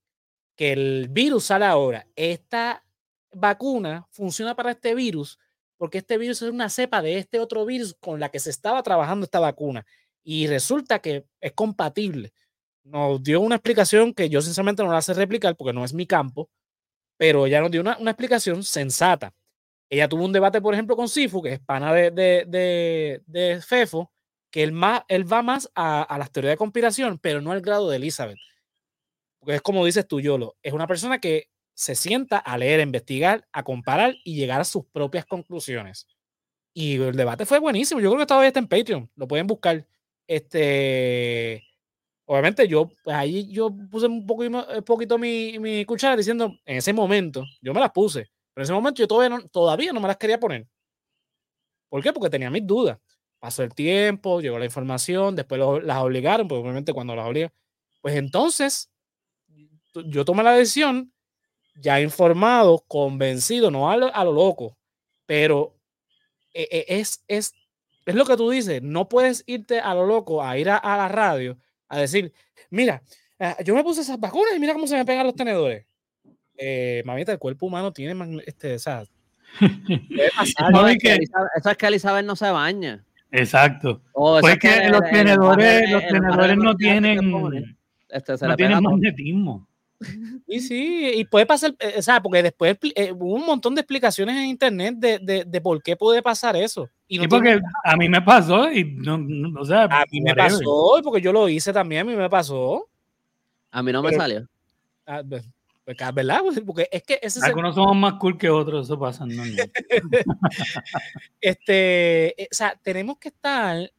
[0.55, 2.07] que el virus sale ahora.
[2.15, 2.83] Esta
[3.31, 5.39] vacuna funciona para este virus
[5.79, 8.83] porque este virus es una cepa de este otro virus con la que se estaba
[8.83, 9.85] trabajando esta vacuna
[10.23, 12.33] y resulta que es compatible.
[12.83, 16.05] Nos dio una explicación que yo sinceramente no la sé replicar porque no es mi
[16.05, 16.49] campo,
[17.17, 19.33] pero ella nos dio una, explicación sensata.
[19.89, 24.11] Ella tuvo un debate, por ejemplo, con Sifu, que es pana de, de, de, Fefo,
[24.51, 27.61] que él, más, él va más a, a las teorías de conspiración, pero no al
[27.61, 28.37] grado de Elizabeth.
[29.39, 32.83] Porque es como dices tú, Yolo, es una persona que se sienta a leer, a
[32.83, 36.07] investigar, a comparar y llegar a sus propias conclusiones.
[36.73, 38.01] Y el debate fue buenísimo.
[38.01, 39.09] Yo creo que todavía está en Patreon.
[39.15, 39.87] Lo pueden buscar.
[40.27, 41.63] Este,
[42.25, 46.77] obviamente yo, pues ahí yo puse un poquito, un poquito mi, mi, cuchara diciendo, en
[46.77, 48.29] ese momento, yo me las puse,
[48.59, 50.67] en ese momento yo todavía no, me las quería poner.
[51.87, 52.11] ¿Por qué?
[52.11, 52.99] Porque tenía mis dudas.
[53.39, 57.53] Pasó el tiempo, llegó la información, después las obligaron, pues obviamente cuando las obligan,
[58.01, 58.91] pues entonces
[59.93, 61.13] yo tomé la decisión
[61.75, 64.77] ya informado, convencido, no a lo, loco,
[65.25, 65.79] pero
[66.53, 67.53] e, e, es, es,
[68.05, 71.07] es lo que tú dices, no puedes irte a lo loco, a ir a, la
[71.07, 71.57] radio,
[71.87, 72.33] a decir,
[72.69, 73.03] mira,
[73.39, 75.85] ah, yo me puse esas vacunas y mira cómo se me pegan los tenedores.
[76.61, 79.03] Eh, mamita, el cuerpo humano tiene, este, o sea,
[80.71, 83.03] no, es que, eso es que Elizabeth no se baña.
[83.31, 84.01] Exacto.
[84.13, 87.75] pues que, los tenedores, los tenedores no tienen,
[88.09, 89.67] este, no tienen magnetismo.
[90.47, 93.81] Y sí, y puede pasar, eh, o sea, porque después eh, hubo un montón de
[93.81, 96.89] explicaciones en internet de, de, de por qué puede pasar eso.
[97.07, 99.19] Y porque a mí me pasó y no,
[99.59, 102.87] o sea, a mí me pasó, porque yo lo hice también, a mí me pasó.
[103.71, 104.47] A mí no me salió.
[105.05, 105.53] Ah, pues, pues,
[106.13, 106.41] ¿Verdad?
[106.41, 109.25] Pues, porque es que ese Algunos somos más cool que otros, eso pasa.
[109.25, 109.43] No,
[111.41, 113.91] este, eh, o sea, tenemos que estar,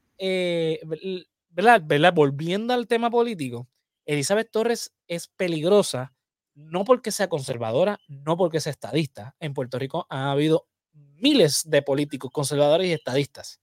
[1.50, 1.82] ¿verdad?
[1.84, 2.12] ¿verdad?
[2.14, 3.66] Volviendo al tema político
[4.10, 6.12] Elizabeth Torres es peligrosa,
[6.54, 9.36] no porque sea conservadora, no porque sea estadista.
[9.38, 13.60] En Puerto Rico ha habido miles de políticos conservadores y estadistas.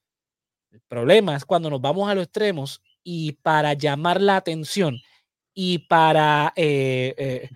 [0.71, 4.97] El problema es cuando nos vamos a los extremos y para llamar la atención
[5.53, 7.49] y para eh, eh,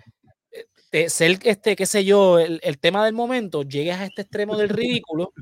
[0.91, 4.69] ser, este, qué sé yo, el, el, tema del momento, llegues a este extremo del
[4.69, 5.33] ridículo,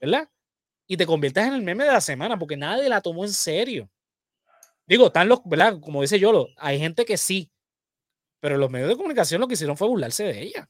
[0.00, 0.28] ¿verdad?
[0.86, 3.88] Y te conviertas en el meme de la semana porque nadie la tomó en serio.
[4.86, 5.78] Digo, están los, ¿verdad?
[5.80, 7.50] Como dice Yolo, hay gente que sí,
[8.40, 10.68] pero los medios de comunicación lo que hicieron fue burlarse de ella.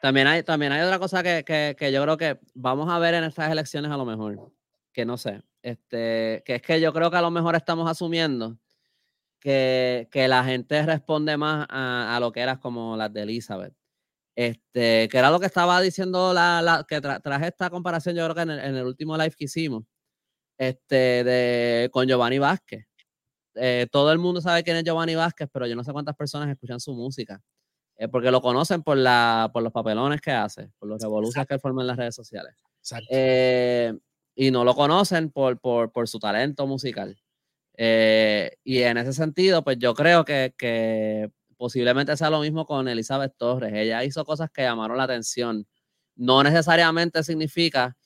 [0.00, 3.24] También hay, también hay otra cosa que, que, yo creo que vamos a ver en
[3.24, 4.52] estas elecciones a lo mejor,
[4.92, 8.56] que no sé, este, que es que yo creo que a lo mejor estamos asumiendo
[9.40, 13.74] que, que la gente responde más a, a, lo que eras como las de Elizabeth.
[14.36, 18.34] Este, que era lo que estaba diciendo la, la que traje esta comparación, yo creo
[18.36, 19.84] que en el, en el, último live que hicimos,
[20.56, 22.86] este, de, con Giovanni Vázquez.
[23.54, 26.48] Eh, todo el mundo sabe quién es Giovanni Vázquez, pero yo no sé cuántas personas
[26.48, 27.42] escuchan su música.
[27.96, 31.58] Eh, porque lo conocen por, la, por los papelones que hace, por los revoluciones que
[31.58, 32.54] forma en las redes sociales.
[33.10, 33.92] Eh,
[34.36, 37.18] y no lo conocen por, por, por su talento musical.
[37.78, 43.34] Y en ese sentido, pues yo creo que, que, posiblemente sea lo mismo con Elizabeth
[43.36, 43.72] Torres.
[43.74, 45.66] Ella hizo cosas que llamaron la atención.
[46.16, 47.96] No necesariamente significa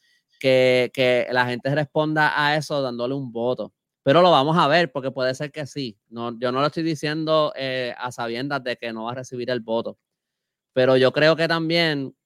[0.40, 4.90] que, que la gente responda a eso dándole un voto pero lo vamos a ver
[4.90, 5.98] porque puede ser que sí.
[6.08, 9.50] No, yo no lo estoy diciendo eh, a sabiendas de que no va a recibir
[9.50, 9.98] el voto,
[10.72, 12.16] pero yo creo que también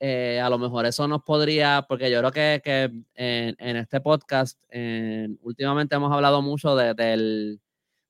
[0.00, 4.58] eh, a lo mejor eso nos podría, porque yo creo que, que en, este podcast
[5.42, 7.60] últimamente hemos hablado mucho de, del,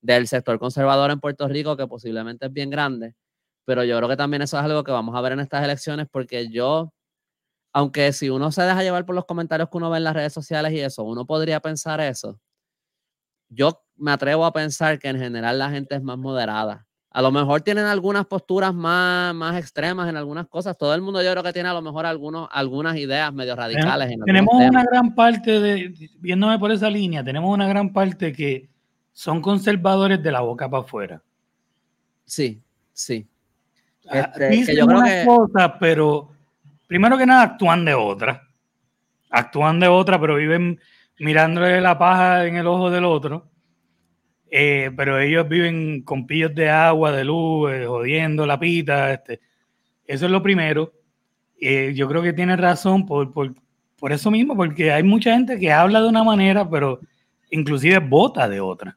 [0.01, 3.15] del sector conservador en Puerto Rico, que posiblemente es bien grande,
[3.65, 6.07] pero yo creo que también eso es algo que vamos a ver en estas elecciones
[6.11, 6.93] porque yo
[7.73, 10.33] aunque si uno se deja llevar por los comentarios que uno ve en las redes
[10.33, 12.41] sociales y eso, uno podría pensar eso
[13.49, 16.86] yo me atrevo a pensar que en general la gente es más moderada.
[17.17, 20.77] A lo mejor tienen algunas posturas más, más extremas en algunas cosas.
[20.77, 24.15] Todo el mundo yo creo que tiene a lo mejor algunos, algunas ideas medio radicales.
[24.27, 28.69] Tenemos, una gran parte de, viéndome por esa línea, tenemos una gran parte que
[29.15, 31.23] son conservadores de la boca para afuera.
[32.27, 32.61] Sí,
[32.93, 33.27] sí.
[34.11, 36.33] Ah, este, dicen unas cosas, pero
[36.87, 38.47] primero que nada actúan de otra.
[39.31, 40.79] Actúan de otra, pero viven
[41.19, 43.49] mirándole la paja en el ojo del otro.
[44.51, 49.13] Eh, pero ellos viven con pillos de agua, de luz, eh, jodiendo la pita.
[49.13, 49.41] Este.
[50.07, 50.93] Eso es lo primero.
[51.61, 53.55] Eh, yo creo que tiene razón por, por,
[53.99, 57.01] por, eso mismo, porque hay mucha gente que habla de una manera, pero
[57.51, 58.97] inclusive vota de otra.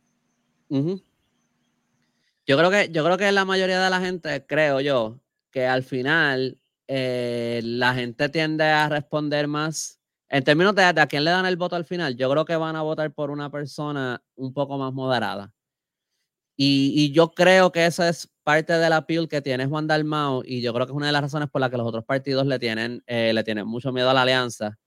[0.69, 5.19] Yo creo que, yo creo que la mayoría de la gente, creo yo,
[5.51, 9.98] que al final la gente tiende a responder más
[10.29, 12.75] en términos de, a quién le dan el voto al final, yo creo que van
[12.75, 15.51] a votar por una persona un poco más moderada.
[16.61, 20.61] Y, yo creo que esa es parte de la appeal que tiene Juan Dalmao y
[20.61, 22.59] yo creo que es una de las razones por las que los otros partidos le
[22.59, 24.77] tienen, eh, le tienen mucho miedo a la alianza.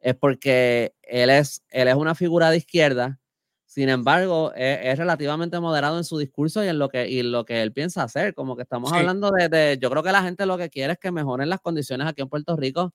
[0.00, 3.18] Es porque él es, él es una figura de izquierda,
[3.64, 7.44] sin embargo, e, es, relativamente moderado en su discurso y en lo que, y lo
[7.46, 8.34] que él piensa hacer.
[8.34, 10.98] Como que estamos hablando de, de, yo creo que la gente lo que quiere es
[10.98, 12.92] que mejoren las condiciones aquí en Puerto Rico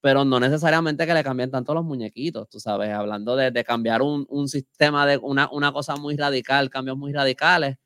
[0.00, 4.02] pero no necesariamente que le cambien tanto los muñequitos, tú sabes, hablando de, de cambiar
[4.02, 7.76] un, un, sistema de una, una, cosa muy radical, cambios muy radicales,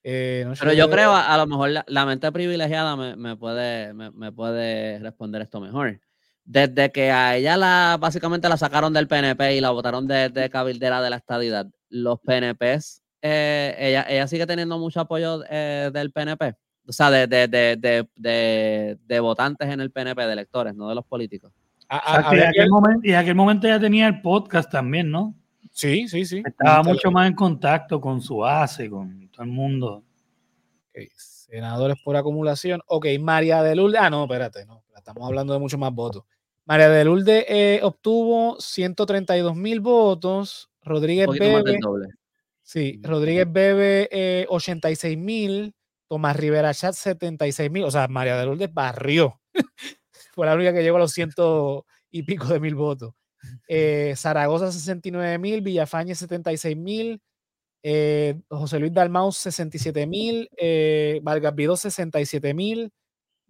[0.04, 5.42] Eh, Pero yo creo, a, lo mejor la, mente privilegiada me, puede, me, puede responder
[5.42, 6.00] esto mejor.
[6.44, 10.50] desde que a ella la básicamente la sacaron del PNP y la votaron de, de
[10.50, 16.10] cabildera de la estadidad, los PNPs, eh, ella, ella sigue teniendo mucho apoyo eh, del
[16.10, 16.54] PNP,
[16.86, 21.52] o sea, de, de, de, votantes en el PNP, de electores, no de los políticos.
[21.88, 25.34] y, en aquel momento, y aquel momento ella tenía el podcast también, ¿no?
[25.70, 26.42] Sí, sí, sí.
[26.44, 30.02] Estaba mucho más en contacto con su base, con todo el mundo.
[31.16, 32.80] Senadores por acumulación.
[32.86, 34.00] Ok, María de Lourdes.
[34.00, 34.82] Ah, no, espérate, no.
[34.96, 36.24] Estamos hablando de mucho más votos.
[36.64, 40.70] María de Lourdes eh, obtuvo 132 mil votos.
[40.82, 41.78] Rodríguez Bebe.
[42.72, 45.74] Sí, Rodríguez Bebe 86 mil.
[46.08, 47.84] Tomás Rivera Chat 76 mil.
[47.84, 49.40] O sea, María de Lourdes barrió.
[50.32, 53.12] Fue la única que llegó a los ciento y pico de mil votos.
[53.68, 57.20] Eh, Zaragoza 69 mil, Villafañe 76 mil,
[57.82, 62.90] eh, José Luis Dalmau 67 mil, eh, Vargas Vidó 67 mil,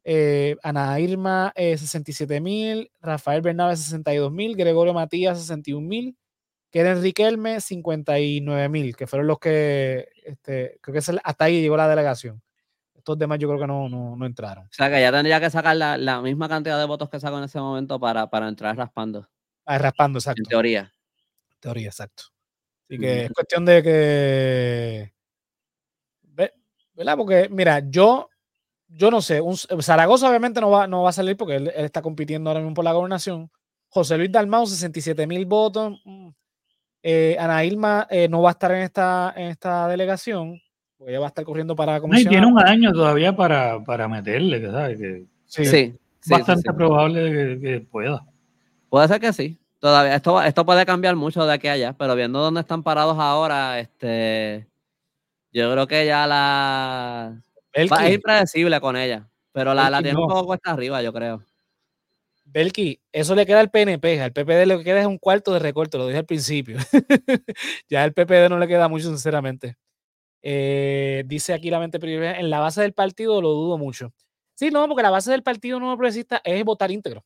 [0.03, 6.17] eh, Ana Irma 67 mil, Rafael Bernabe 62 mil, Gregorio Matías 61 mil,
[6.73, 11.77] Keren Riquelme 59 mil, que fueron los que, este, creo que es hasta ahí llegó
[11.77, 12.43] la delegación.
[12.95, 14.65] Estos demás yo creo que no, no, entraron.
[14.65, 17.37] O sea que ya tendría que sacar la, la, misma cantidad de votos que sacó
[17.39, 19.29] en ese momento para, para entrar raspando.
[19.67, 20.43] Ah, raspando, exacto.
[20.45, 20.93] En teoría.
[21.61, 22.25] Teoría, exacto.
[22.89, 25.13] Así que es cuestión de que.
[26.95, 27.17] ¿Verdad?
[27.17, 28.31] Porque, mira, yo,
[28.89, 29.41] yo no sé.
[29.41, 32.75] Un, Zaragoza obviamente no va, no va a salir porque él, está compitiendo ahora mismo
[32.75, 33.51] por la gobernación.
[33.89, 36.01] José Luis Dalmau, 67 mil votos.
[37.03, 40.61] Eh, Ana eh, no va a estar en esta, en esta delegación,
[40.97, 42.31] porque ella va a estar corriendo para la comisión.
[42.31, 44.99] tiene un año todavía para, para meterle, ¿sabes?
[44.99, 45.95] Que sí, sí,
[46.29, 48.25] bastante probable que, pueda.
[48.89, 49.59] Puede ser que sí.
[49.81, 53.19] Todavía, esto, esto puede cambiar mucho de aquí a allá, pero viendo dónde están parados
[53.19, 54.69] ahora, este,
[55.53, 57.43] yo creo que ya la...
[57.73, 61.43] es impredecible con ella, pero la, la tiene un poco cuesta arriba, yo creo.
[62.53, 65.59] Belki, eso le queda al PNP, al PPD lo que queda es un cuarto de
[65.59, 66.77] recorte, lo dije al principio.
[67.89, 69.77] ya al PPD no le queda mucho, sinceramente.
[70.43, 74.13] Eh, dice aquí la mente privada, en la base del partido lo dudo mucho.
[74.55, 77.25] Sí, no, porque la base del Partido Nuevo Progresista es votar íntegro.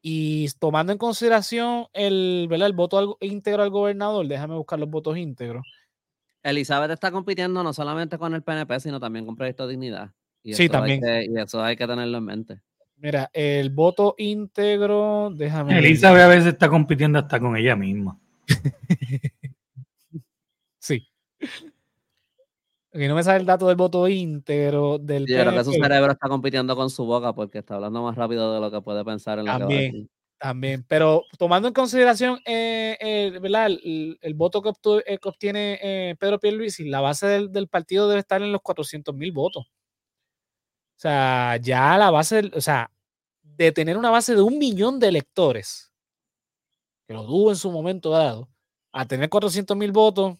[0.00, 2.68] Y tomando en consideración el, ¿verdad?
[2.68, 5.64] el voto íntegro al gobernador, déjame buscar los votos íntegros.
[6.42, 10.10] Elizabeth está compitiendo no solamente con el PNP, sino también con Proyecto Dignidad.
[10.42, 11.00] Y sí, también.
[11.04, 12.62] y eso hay que tenerlo en mente.
[13.02, 15.76] Mira, el voto íntegro, déjame.
[15.76, 18.16] Elizabeth a veces está compitiendo hasta con ella misma.
[20.78, 21.08] sí.
[22.94, 25.26] Aquí no me sale el dato del voto íntegro del.
[25.26, 28.60] Creo que su cerebro está compitiendo con su boca porque está hablando más rápido de
[28.60, 30.84] lo que puede pensar en la También, también.
[30.86, 34.70] Pero tomando en consideración eh, El, voto que,
[35.06, 39.32] eh, obtiene eh, Pedro Pierluisi, la base del, partido debe estar en los 400 mil
[39.32, 39.72] votos.
[40.96, 42.90] O sea, ya la base, o sea,
[43.42, 45.92] de tener una base de un millón de electores,
[47.06, 48.48] que lo dudo en su momento dado,
[48.92, 50.36] a tener 400 mil votos,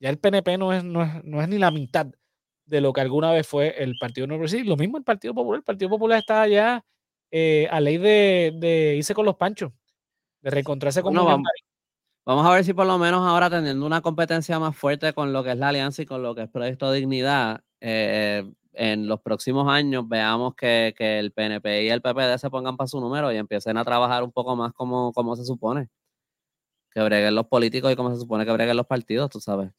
[0.00, 2.06] ya el PNP no es, no es, ni la mitad
[2.66, 5.58] de lo que alguna vez fue el Partido Nuevo Lo mismo el Partido Popular.
[5.58, 6.84] El Partido Popular está ya
[7.30, 9.72] eh, a ley de, irse con los panchos,
[10.40, 11.48] de reencontrarse con no, vamos,
[12.26, 15.42] vamos, a ver si por lo menos ahora teniendo una competencia más fuerte con lo
[15.44, 18.44] que es la alianza y con lo que es Proyecto Dignidad, eh,
[18.74, 23.00] en los próximos años veamos que, el PNP y el PPD se pongan para su
[23.00, 25.88] número y empiecen a trabajar un poco más como, como se supone.
[26.90, 29.70] Que breguen los políticos y como se supone que breguen los partidos, tú sabes.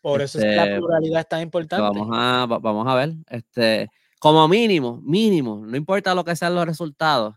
[0.00, 1.82] Por eso es que la este, pluralidad es tan importante.
[1.82, 3.14] Vamos a, vamos a ver.
[3.28, 3.88] Este,
[4.18, 7.34] como mínimo, mínimo, no importa lo que sean los resultados.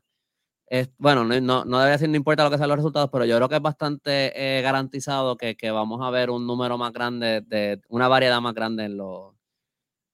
[0.70, 3.24] Es, bueno, no, no, no debe decir no importa lo que sean los resultados, pero
[3.24, 6.92] yo creo que es bastante eh, garantizado que, que, vamos a ver un número más
[6.92, 9.37] grande, de una variedad más grande en los,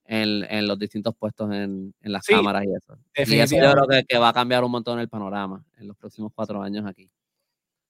[0.05, 2.97] en, en los distintos puestos en, en las cámaras y eso.
[3.15, 5.97] Y eso yo creo que, que va a cambiar un montón el panorama en los
[5.97, 7.09] próximos cuatro años aquí.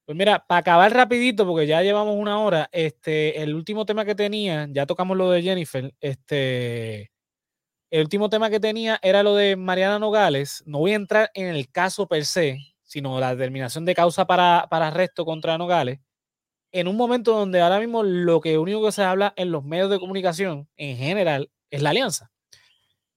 [0.06, 4.16] Pues mira, para acabar rapidito, porque ya llevamos una hora, este, el último tema que
[4.16, 7.10] tenía, ya tocamos lo de Jennifer, este,
[7.90, 10.62] el último tema que tenía era lo de Mariana Nogales.
[10.66, 14.68] No voy a entrar en el caso per se, sino la determinación de causa para,
[14.70, 16.00] para arresto contra Nogales,
[16.74, 19.90] en un momento donde ahora mismo lo que único que se habla en los medios
[19.90, 22.32] de comunicación en general es la alianza.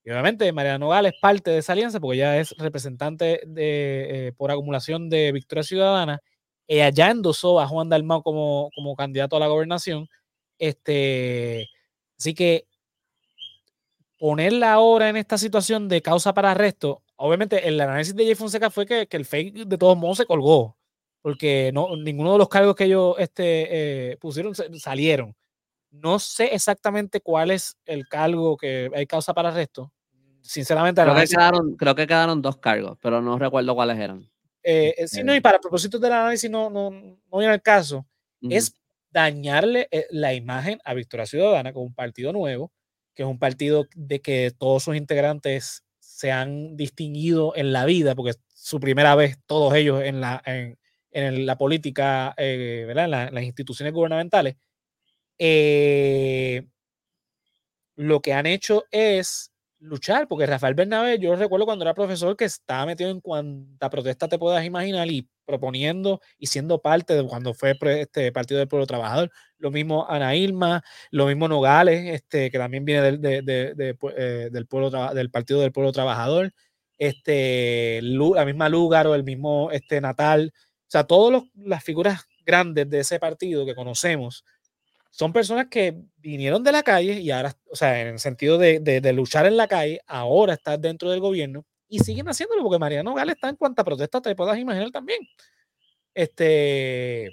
[0.04, 4.32] Y obviamente Mariana Nogales es parte de esa alianza porque ella es representante de, eh,
[4.36, 6.22] por acumulación de Victoria Ciudadana
[6.68, 10.08] ella ya endosó a Juan Dalmau como, como candidato a la gobernación.
[10.58, 11.68] Este,
[12.18, 12.66] así que
[14.18, 18.70] ponerla ahora en esta situación de causa para arresto, obviamente el análisis de Jay Fonseca
[18.70, 20.76] fue que, el fake de todos modos se colgó,
[21.22, 25.34] porque no, ninguno de los cargos que ellos este, eh, pusieron salieron.
[26.02, 29.92] No sé exactamente cuál es el cargo que hay causa para arresto.
[30.42, 34.28] Sinceramente, creo que, quedaron, creo que quedaron dos cargos, pero no recuerdo cuáles eran.
[34.62, 38.06] eh, eh no, y para propósitos del análisis no, no, no viene al caso,
[38.42, 38.74] es
[39.10, 42.72] dañarle eh, la imagen a Victoria Ciudadana con un partido nuevo,
[43.14, 48.14] que es un partido de que todos sus integrantes se han distinguido en la vida,
[48.14, 50.78] porque es su primera vez todos ellos en la, en,
[51.16, 53.04] en la política, eh, ¿verdad?
[53.28, 54.56] En, las instituciones gubernamentales.
[55.38, 56.66] Eh,
[57.96, 62.44] lo que han hecho es luchar, porque Rafael Bernabé, yo recuerdo cuando era profesor que
[62.44, 67.54] estaba metido en cuanta protesta te puedas imaginar y proponiendo y siendo parte de cuando
[67.54, 69.30] fue este Partido del Pueblo Trabajador.
[69.58, 74.90] Lo mismo Ana Irma, lo mismo Nogales, este, que también viene del, eh, del, pueblo,
[75.14, 76.52] del Partido del Pueblo Trabajador,
[76.98, 83.00] este, la misma Lúgaro, el mismo este, Natal, o sea, todas las figuras grandes de
[83.00, 84.44] ese partido que conocemos
[85.16, 88.80] son personas que vinieron de la calle y ahora, o sea, en el sentido de,
[88.80, 93.14] de, luchar en la calle, ahora están dentro del gobierno y siguen haciéndolo porque Mariano
[93.14, 95.20] Gales está en cuanta protesta te puedas imaginar también.
[96.12, 97.30] Este,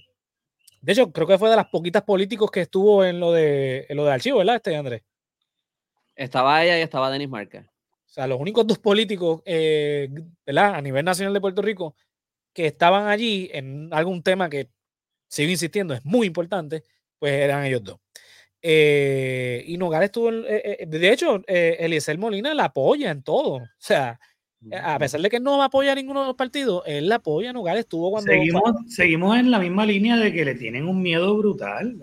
[0.79, 3.97] de hecho, creo que fue de las poquitas políticos que estuvo en lo de, en
[3.97, 5.01] lo de archivo, ¿verdad, este Andrés?
[6.15, 7.65] Estaba ella y estaba Denis Márquez.
[7.65, 10.07] O sea, los únicos dos políticos, eh,
[10.45, 10.75] ¿verdad?
[10.75, 11.97] A nivel nacional de Puerto Rico
[12.53, 14.69] que estaban allí en algún tema que
[15.27, 16.85] sigo insistiendo, es muy importante,
[17.23, 17.99] pues eran ellos dos.
[18.61, 23.53] Eh, y Nogales estuvo, eh, eh, de hecho, Eliezer Molina la apoya en todo.
[23.53, 24.19] O sea,
[24.83, 27.53] a pesar de que no va a apoyar ninguno de los partidos, él la apoya.
[27.53, 28.29] Nogales estuvo cuando.
[28.29, 31.97] Seguimos, seguimos en la misma línea de que le tienen un miedo brutal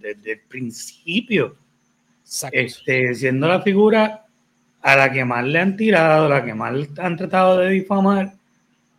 [0.00, 1.54] desde el principio.
[2.50, 4.26] Este, siendo la figura
[4.82, 8.32] a la que más le han tirado, la que más han tratado de difamar.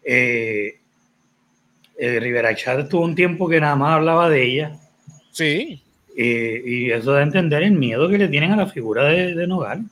[0.05, 0.79] Eh,
[1.99, 4.79] Rivera Chat tuvo un tiempo que nada más hablaba de ella
[5.35, 5.83] Sí.
[6.15, 9.47] y eso da a entender el miedo que le tienen a la figura de, de
[9.47, 9.83] Nogal.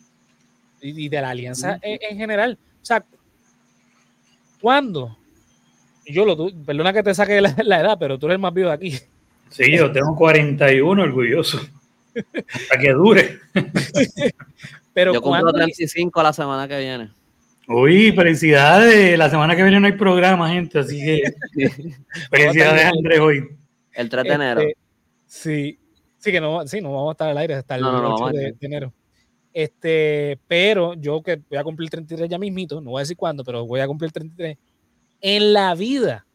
[0.81, 2.57] Y, de la alianza en, general.
[2.81, 3.03] O sea,
[4.61, 5.17] ¿cuándo?
[6.05, 8.73] Yo lo, perdona que te saque la, edad, pero tú eres el más vivo de
[8.73, 8.97] aquí.
[9.49, 11.59] Sí, yo tengo 41, orgulloso.
[12.69, 13.39] Para que dure.
[14.93, 17.09] pero yo cumplo 35 la semana que viene.
[17.67, 19.17] Uy, felicidades.
[19.17, 21.33] La semana que viene no hay programa, gente, así que
[22.31, 23.49] felicidades, Andrés, hoy.
[23.93, 24.61] El 3 de enero.
[24.61, 24.82] Este,
[25.33, 25.79] Sí,
[26.19, 28.93] sí que no, sí, no vamos a estar al aire hasta el 8 de, enero.
[29.51, 33.43] Este, pero yo que voy a cumplir 33 ya mismito, no voy a decir cuándo,
[33.43, 34.55] pero voy a cumplir 33.
[35.21, 36.27] En la vida,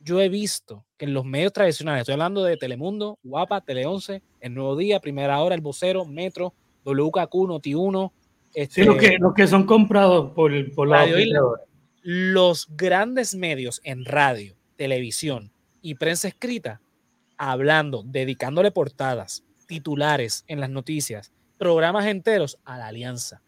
[0.00, 4.20] yo he visto que en los medios tradicionales, estoy hablando de Telemundo, Guapa, Tele 11,
[4.40, 6.52] El Nuevo Día, Primera Hora, El Vocero, Metro,
[6.84, 8.12] WKQ, Noti1.
[8.52, 11.06] Este, sí, los que, los que son comprados por, por la
[12.02, 15.52] Los grandes medios en radio, televisión
[15.82, 16.80] y prensa escrita
[17.50, 23.42] hablando, dedicándole portadas, titulares en las noticias, programas enteros a la alianza.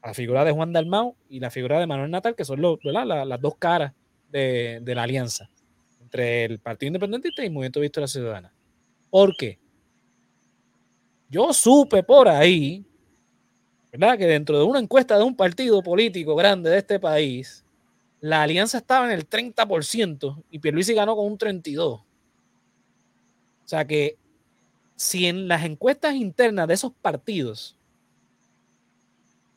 [0.00, 3.40] A la figura de Juan Dalmau y la figura de Manuel Natal, que son las
[3.40, 3.92] dos caras
[4.30, 5.50] de, la alianza
[6.00, 8.52] entre el Partido Independentista y el Movimiento Victoria Ciudadana.
[9.10, 9.58] ¿Por qué?
[11.28, 12.84] Yo supe por ahí,
[13.92, 14.18] ¿verdad?
[14.18, 17.64] Que dentro de una encuesta de un partido político grande de este país,
[18.20, 22.04] la alianza estaba en el 30% y Pierluisi ganó con un 32%.
[23.72, 24.18] O sea que
[24.96, 27.78] si en las encuestas internas de esos partidos,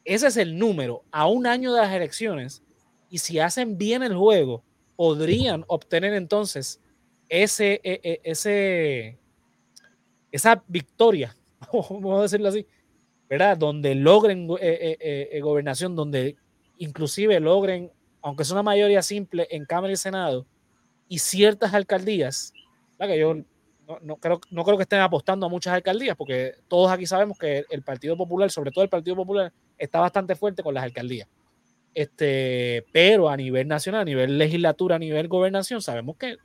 [0.05, 2.63] ese es el número a un año de las elecciones,
[3.09, 4.63] y si hacen bien el juego,
[4.95, 6.79] podrían obtener entonces
[7.27, 9.19] ese, e, e, ese,
[10.31, 11.35] esa victoria,
[11.73, 12.65] vamos a decirlo así,
[13.29, 13.57] ¿verdad?
[13.57, 14.97] Donde logren eh,
[15.29, 16.37] eh, gobernación, donde
[16.77, 20.47] inclusive logren, aunque es una mayoría simple en Cámara y Senado,
[21.09, 22.53] y ciertas alcaldías,
[22.97, 23.43] que yo
[24.01, 27.65] no, creo, no creo que estén apostando a muchas alcaldías, porque todos aquí sabemos que
[27.69, 31.27] el Partido Popular, sobre todo el Partido Popular, está bastante fuerte con las alcaldías.
[31.93, 36.35] Este, pero a nivel nacional, a nivel legislatura, a nivel gobernación, sabemos que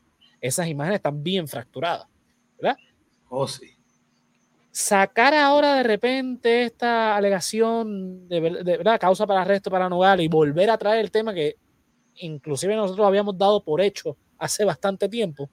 [0.41, 2.07] esas imágenes están bien fracturadas,
[2.57, 2.79] ¿verdad?
[3.29, 3.77] Oh, sí.
[4.71, 10.71] Sacar ahora de repente esta alegación de, verdad causa para arresto para Nogales y volver
[10.71, 11.57] a traer el tema que
[12.17, 15.51] inclusive nosotros habíamos dado por hecho hace bastante tiempo,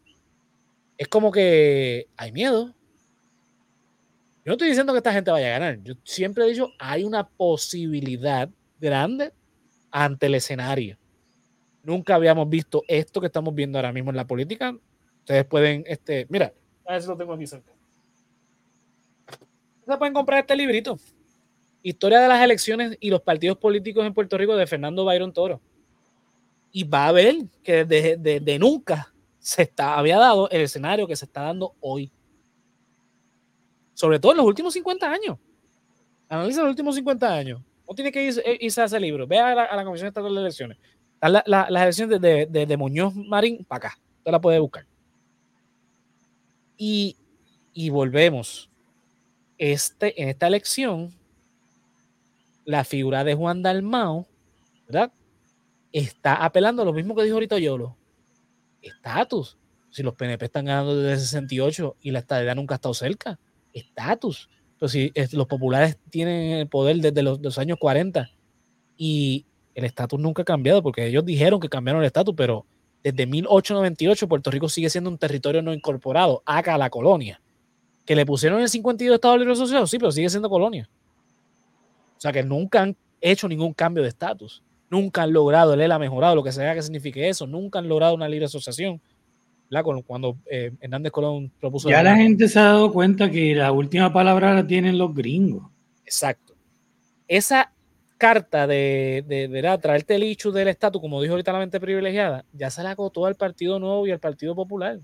[0.97, 2.73] es como que hay miedo.
[4.43, 5.83] Yo no estoy diciendo que esta gente vaya a ganar.
[5.83, 8.49] Yo siempre he dicho, hay una posibilidad
[8.79, 9.33] grande
[9.91, 10.97] ante el escenario.
[11.83, 14.75] Nunca habíamos visto esto que estamos viendo ahora mismo en la política.
[15.19, 16.53] Ustedes pueden, este, mira,
[16.85, 17.71] a ver si lo tengo aquí cerca.
[19.79, 20.97] Ustedes pueden comprar este librito.
[21.83, 25.61] Historia de las elecciones y los partidos políticos en Puerto Rico de Fernando Byron Toro.
[26.71, 29.13] Y va a ver que desde de nunca
[29.47, 32.11] se está, había dado el escenario que se está dando hoy.
[33.93, 35.37] Sobre todo en los últimos 50 años.
[36.27, 37.61] Analiza los últimos 50 años.
[37.87, 39.25] No tiene que irse, a ese libro.
[39.25, 40.77] Ve a la, Comisión Estatal de Elecciones.
[41.21, 43.99] las la, elecciones de, de, Muñoz Marín para acá.
[44.17, 44.85] Usted la puede buscar.
[46.75, 47.15] Y,
[47.71, 48.69] y volvemos.
[49.57, 51.13] Este, en esta elección,
[52.65, 54.27] la figura de Juan Dalmao,
[54.87, 55.09] ¿verdad?
[55.93, 57.95] Está apelando a lo mismo que dijo ahorita Yolo.
[58.87, 59.57] Estatus.
[59.89, 63.39] Si los PNP están ganando desde 68 y la estadía nunca ha estado cerca.
[63.73, 64.49] Estatus.
[64.79, 68.29] Pero si los populares tienen el poder desde los, los años 40
[68.97, 72.65] y el estatus nunca ha cambiado, porque ellos dijeron que cambiaron el estatus, pero
[73.03, 77.41] desde 1898 Puerto Rico sigue siendo un territorio no incorporado, acá la colonia.
[78.05, 80.89] Que le pusieron el 52 Estado Libre Asociado, sí, pero sigue siendo colonia.
[82.17, 84.63] O sea que nunca han hecho ningún cambio de estatus.
[84.89, 87.45] Nunca han logrado, el ha mejorado, lo que sea que signifique eso.
[87.45, 89.01] Nunca han logrado una libre asociación.
[90.05, 91.89] Cuando eh, Hernández Colón propuso.
[91.89, 95.69] Ya la gente se ha dado cuenta que la última palabra la tienen los gringos.
[96.05, 96.55] Exacto.
[97.27, 97.73] Esa
[98.17, 102.69] carta de, de, traerte el hecho del estatus, como dijo ahorita la mente privilegiada, ya
[102.69, 104.99] se la acotó al Partido Nuevo y al Partido Popular.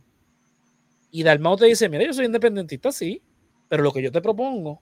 [1.12, 3.22] Y Dalmau te dice, mira, yo soy independentista, sí,
[3.68, 4.82] pero lo que yo te propongo,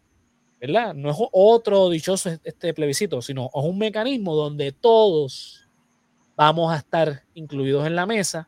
[0.62, 0.94] ¿verdad?
[0.94, 5.68] No es otro dichoso este plebiscito, sino es un mecanismo donde todos
[6.36, 8.48] vamos a estar incluidos en la mesa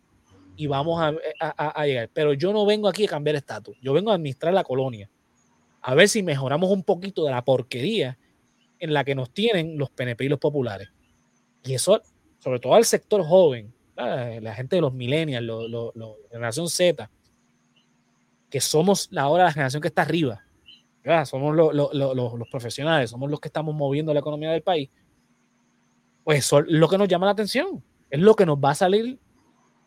[0.56, 2.12] y vamos a, a llegar.
[2.14, 5.10] Pero yo no vengo aquí a cambiar estatus, yo vengo a administrar la colonia.
[5.82, 8.20] A ver si mejoramos un poquito de la porquería
[8.78, 10.90] en la que nos tienen los PNP y los populares.
[11.64, 12.00] Y eso,
[12.38, 15.46] sobre todo al sector joven, la gente de los millennials,
[15.96, 17.10] la generación Z,
[18.50, 20.44] que somos ahora la generación que está arriba,
[21.26, 24.90] somos los profesionales, somos los que estamos moviendo la economía del país,
[26.24, 28.76] pues eso es lo que nos llama la atención, es lo que nos va a
[28.76, 29.20] salir,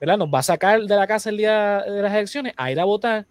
[0.00, 0.18] ¿verdad?
[0.18, 2.84] Nos va a sacar de la casa el día de las elecciones a ir a
[2.84, 3.26] votar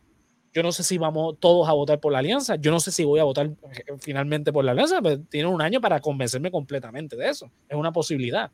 [0.55, 2.55] yo no sé si vamos todos a votar por la alianza.
[2.55, 5.01] Yo no sé si voy a votar eh, finalmente por la alianza.
[5.01, 7.51] Pero tienen un año para convencerme completamente de eso.
[7.67, 8.49] Es una posibilidad.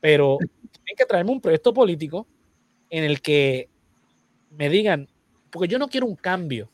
[0.00, 2.26] Pero tienen que traerme un proyecto político
[2.88, 3.68] en el que
[4.50, 5.08] me digan,
[5.50, 6.68] porque yo no quiero un cambio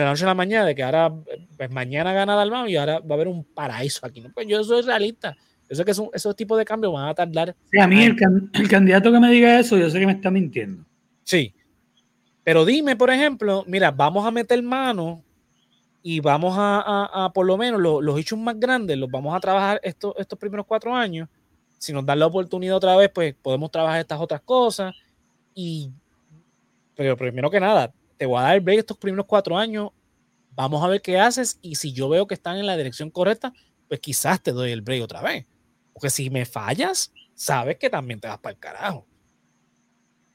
[0.00, 1.10] de la noche a la mañana, de que ahora,
[1.56, 4.20] pues mañana gana Dalmau y ahora va a haber un paraíso aquí.
[4.20, 4.30] ¿no?
[4.30, 5.34] Pues yo soy realista.
[5.70, 7.56] Yo sé que esos tipos de cambios van a tardar.
[7.70, 8.14] Sí, a mí el,
[8.52, 10.84] el, candidato que me diga eso, yo sé que me está mintiendo.
[11.24, 11.54] Sí,
[12.44, 15.24] pero dime, por ejemplo, mira, vamos a meter mano
[16.02, 20.12] y vamos a, por lo menos los, hechos más grandes, los vamos a trabajar estos,
[20.18, 21.26] estos primeros cuatro años.
[21.78, 24.94] Si nos dan la oportunidad otra vez, pues podemos trabajar estas otras cosas.
[25.54, 25.90] Y,
[26.94, 29.90] pero primero que nada, te voy a dar el break estos primeros cuatro años.
[30.54, 31.58] Vamos a ver qué haces.
[31.62, 33.52] Y si yo veo que están en la dirección correcta,
[33.88, 35.46] pues quizás te doy el break otra vez.
[35.92, 39.06] Porque si me fallas, sabes que también te vas para el carajo.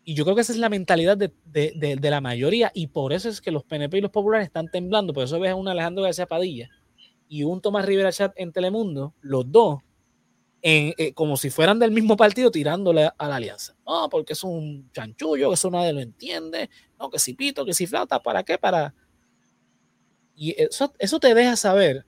[0.04, 3.14] Y yo creo que esa es la mentalidad de, de, de, la mayoría y por
[3.14, 5.14] eso es que los PNP y los populares están temblando.
[5.14, 6.70] Por eso ves a un Alejandro García Padilla
[7.28, 9.80] y un Tomás Rivera Chat en Telemundo, los dos,
[10.62, 13.76] en, eh, como si fueran del mismo partido tirándole a, la alianza.
[13.86, 16.70] No, porque es un chanchullo, que eso nadie lo entiende.
[17.00, 18.58] No, que si pito, que si flauta, ¿para qué?
[18.58, 18.94] Para...
[20.36, 22.06] Y eso, eso te deja saber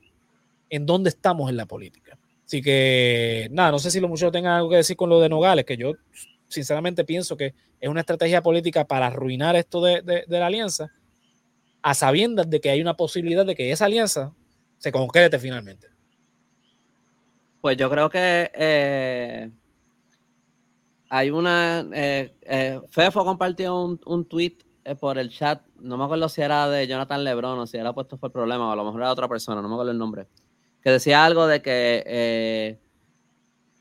[0.70, 2.18] en dónde estamos en la política.
[2.46, 5.30] Así que, nada, no sé si los muchachos tengan algo que decir con lo de
[5.30, 5.94] Nogales, que yo
[6.48, 10.92] sinceramente pienso que es una estrategia política para arruinar esto de, la alianza,
[11.82, 14.34] a sabiendas de que hay una posibilidad de que esa alianza
[14.78, 15.88] se concrete finalmente.
[17.64, 19.50] Pues yo creo que eh,
[21.10, 21.88] hay una.
[21.94, 24.58] Eh, eh, Fefo compartió un, un tweet
[25.00, 25.66] por el chat.
[25.80, 28.68] No me acuerdo si era de Jonathan Lebron o si era puesto por el problema,
[28.68, 30.28] o a lo mejor era otra persona, no me acuerdo el nombre.
[30.82, 32.04] Que decía algo de que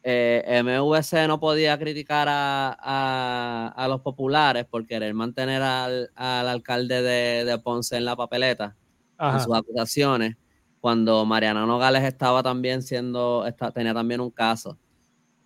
[0.05, 7.97] eh, MVC no podía criticar a, los populares por querer mantener al, alcalde de, Ponce
[7.97, 8.77] en la papeleta
[9.19, 10.37] en sus acusaciones,
[10.83, 14.77] cuando Mariana Nogales estaba también siendo, tenía también un caso.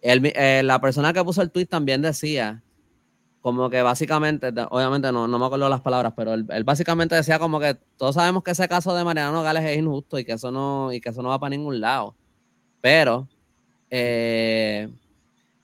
[0.00, 2.62] Eh, la persona que puso el tweet también decía,
[3.42, 7.60] como que básicamente, obviamente no, no me acuerdo las palabras, pero él, básicamente decía como
[7.60, 10.90] que todos sabemos que ese caso de Mariana Nogales es injusto y que eso no,
[10.90, 12.16] y que eso no va para ningún lado.
[12.80, 13.28] Pero
[13.90, 14.88] eh,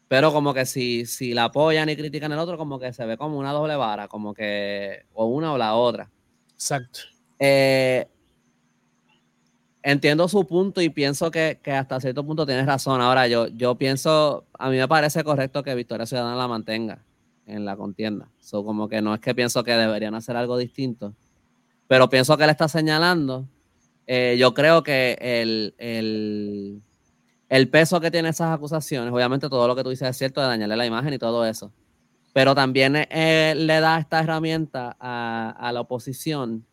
[0.06, 3.16] pero como que si, si la apoyan y critican el otro, como que se ve
[3.16, 6.10] como una doble vara, como que o una o la otra.
[6.52, 7.00] Exacto.
[7.38, 8.06] Eh,
[9.82, 13.00] entiendo su punto y pienso que, hasta cierto punto tienes razón.
[13.00, 17.04] Ahora, yo, yo pienso, a mí me parece correcto que Victoria Ciudadana la mantenga
[17.46, 18.28] en la contienda.
[18.40, 21.14] So, como que no es que pienso que deberían hacer algo distinto,
[21.88, 23.46] pero pienso que le está señalando.
[24.06, 26.82] Eh, yo creo que el, el
[27.52, 30.46] el peso que tiene esas acusaciones, obviamente todo lo que tú dices es cierto de
[30.46, 31.70] dañarle la imagen y todo eso,
[32.32, 36.64] pero también eh, le da esta herramienta a, la oposición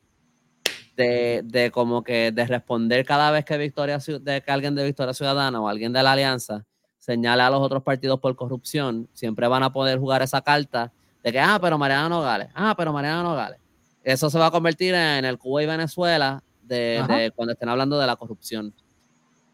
[1.00, 5.62] de, como que de responder cada vez que Victoria de que alguien de Victoria Ciudadana
[5.62, 6.66] o alguien de la Alianza
[6.98, 10.92] señale a los otros partidos por corrupción, siempre van a poder jugar esa carta
[11.24, 13.60] de que, ah, pero Mariana Nogales, ah, pero Mariana Nogales.
[14.04, 18.06] Eso se va a convertir en el Cuba y Venezuela de, cuando estén hablando de
[18.06, 18.74] la corrupción.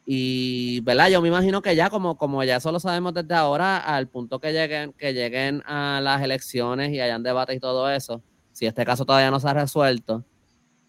[0.05, 1.09] Y, ¿verdad?
[1.09, 4.39] Yo me imagino que ya, como, como ya eso lo sabemos desde ahora, al punto
[4.39, 8.85] que lleguen, que lleguen a las elecciones y hayan debates y todo eso, si este
[8.85, 10.23] caso todavía no se ha resuelto,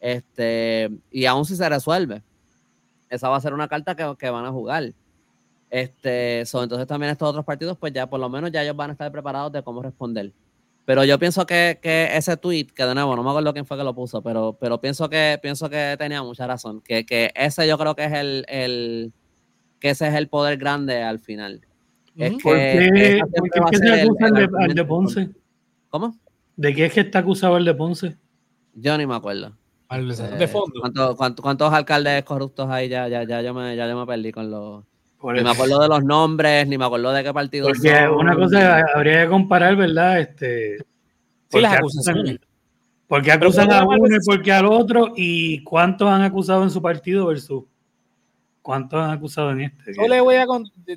[0.06, 2.22] este, y aún si se resuelve,
[3.10, 4.92] esa va a ser una carta que, que van a jugar.
[5.68, 8.92] Este, entonces también estos otros partidos, pues ya por lo menos ya ellos van a
[8.92, 10.32] estar preparados de cómo responder.
[10.84, 13.76] Pero yo pienso que, que, ese tweet, que de nuevo, no me acuerdo quién fue
[13.76, 16.80] que lo puso, pero, pero pienso que pienso que tenía mucha razón.
[16.82, 19.12] Que, que ese yo creo que es el, el,
[19.80, 21.62] que ese es el poder grande al final.
[22.14, 23.20] Es ¿Por qué,
[23.72, 25.30] se acusa el, de, Ponce?
[25.88, 26.16] ¿Cómo?
[26.54, 28.16] ¿De qué es que está acusado el de Ponce?
[28.72, 29.52] Yo ni me acuerdo.
[29.88, 30.80] De eh, fondo.
[31.16, 32.88] ¿cuántos, cuántos, alcaldes corruptos hay?
[32.88, 34.84] Ya, ya, ya, yo me, ya yo me perdí con los
[35.34, 38.84] ni me acuerdo de los nombres, ni me acuerdo de qué partido Porque una cosa
[38.94, 40.20] habría que comparar, ¿verdad?
[40.20, 40.78] Este,
[41.48, 42.38] sí, las acusaciones.
[43.08, 47.26] Porque acusan a uno y porque al otro, y cuántos han acusado en su partido
[47.26, 47.64] versus
[48.62, 49.94] cuántos han acusado en este.
[49.96, 50.46] Yo le voy a.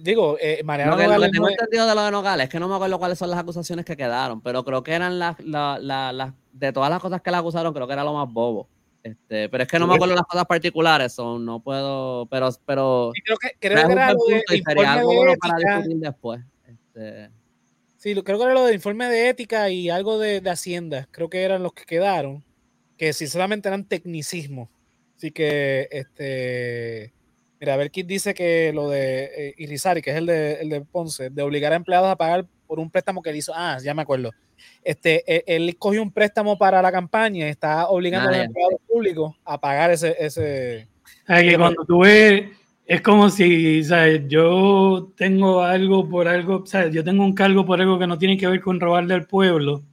[0.02, 2.68] Digo, eh, Mariano Lo que, Nogales tengo entendido de lo de Nogales es que no
[2.68, 5.40] me acuerdo cuáles son las acusaciones que quedaron, pero creo que eran las.
[5.40, 8.68] las de todas las cosas que le acusaron, creo que era lo más bobo.
[9.04, 13.12] Este, pero es que no me acuerdo las cosas particulares, son no puedo, pero, pero
[13.24, 16.42] creo que, creo que era lo de algo bueno para discutir después.
[16.68, 17.30] Este,
[17.98, 21.30] sí, creo que era lo del informe de ética y algo de, de, Hacienda, creo
[21.30, 22.44] que eran los que quedaron,
[22.98, 24.70] que sinceramente eran tecnicismos.
[25.16, 27.14] Así que, este,
[27.62, 30.70] mira, a ver quién dice que lo de eh, Irizarry, que es el de, el
[30.70, 33.54] de Ponce, de obligar a empleados a pagar por un préstamo que él hizo.
[33.56, 34.32] Ah, ya me acuerdo
[34.84, 38.82] este, e, él, cogió un préstamo para la campaña y está obligando a los empleados
[38.88, 40.16] públicos a pagar ese...
[40.20, 40.88] ese
[41.28, 42.50] que cuando tú ves,
[42.86, 44.24] es como si, ¿sabes?
[44.28, 46.94] Yo tengo algo por algo, ¿sabes?
[46.94, 49.84] Yo tengo un cargo por algo que no tiene que ver con robarle al pueblo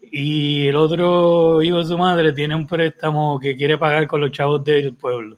[0.00, 4.30] y el otro hijo de su madre tiene un préstamo que quiere pagar con los
[4.30, 5.36] chavos del pueblo.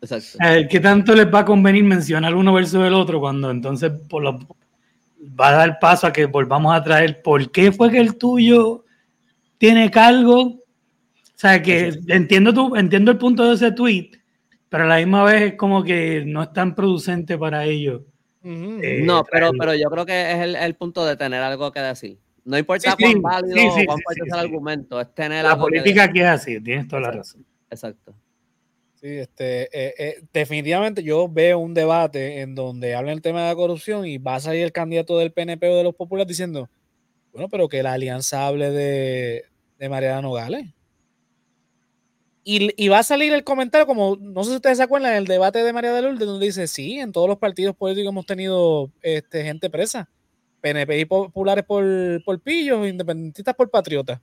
[0.00, 0.38] Exacto.
[0.70, 4.38] ¿Qué tanto les va a convenir mencionar uno versus el otro cuando entonces por lo,
[5.28, 8.84] va a dar paso a que volvamos a traer por qué fue que el tuyo
[9.58, 10.42] tiene cargo.
[10.42, 14.10] O sea, que entiendo, tu, entiendo el punto de ese tweet,
[14.68, 18.02] pero a la misma vez es como que no es tan producente para ellos.
[18.42, 22.18] Eh, no, pero, pero yo creo que es el, punto de tener algo que decir.
[22.44, 26.20] No importa cuán válido o cuán fuerte es el argumento, es tener La política que,
[26.20, 27.44] es así, tienes toda la razón.
[27.68, 28.14] Exacto.
[29.00, 33.48] Sí, este, eh, eh, definitivamente yo veo un debate en donde hablan el tema de
[33.48, 36.70] la corrupción y va a salir el candidato del PNP o de los populares diciendo,
[37.32, 39.44] bueno, pero que la alianza hable de,
[39.78, 40.66] de Mariana Nogales.
[42.48, 45.64] Y, va a salir el comentario, como no sé si ustedes se acuerdan, el debate
[45.64, 49.42] de María de Lourdes, donde dice, sí, en todos los partidos políticos hemos tenido este,
[49.42, 50.08] gente presa.
[50.60, 51.84] PNP y populares por,
[52.24, 54.20] por pillos, independentistas por patriotas.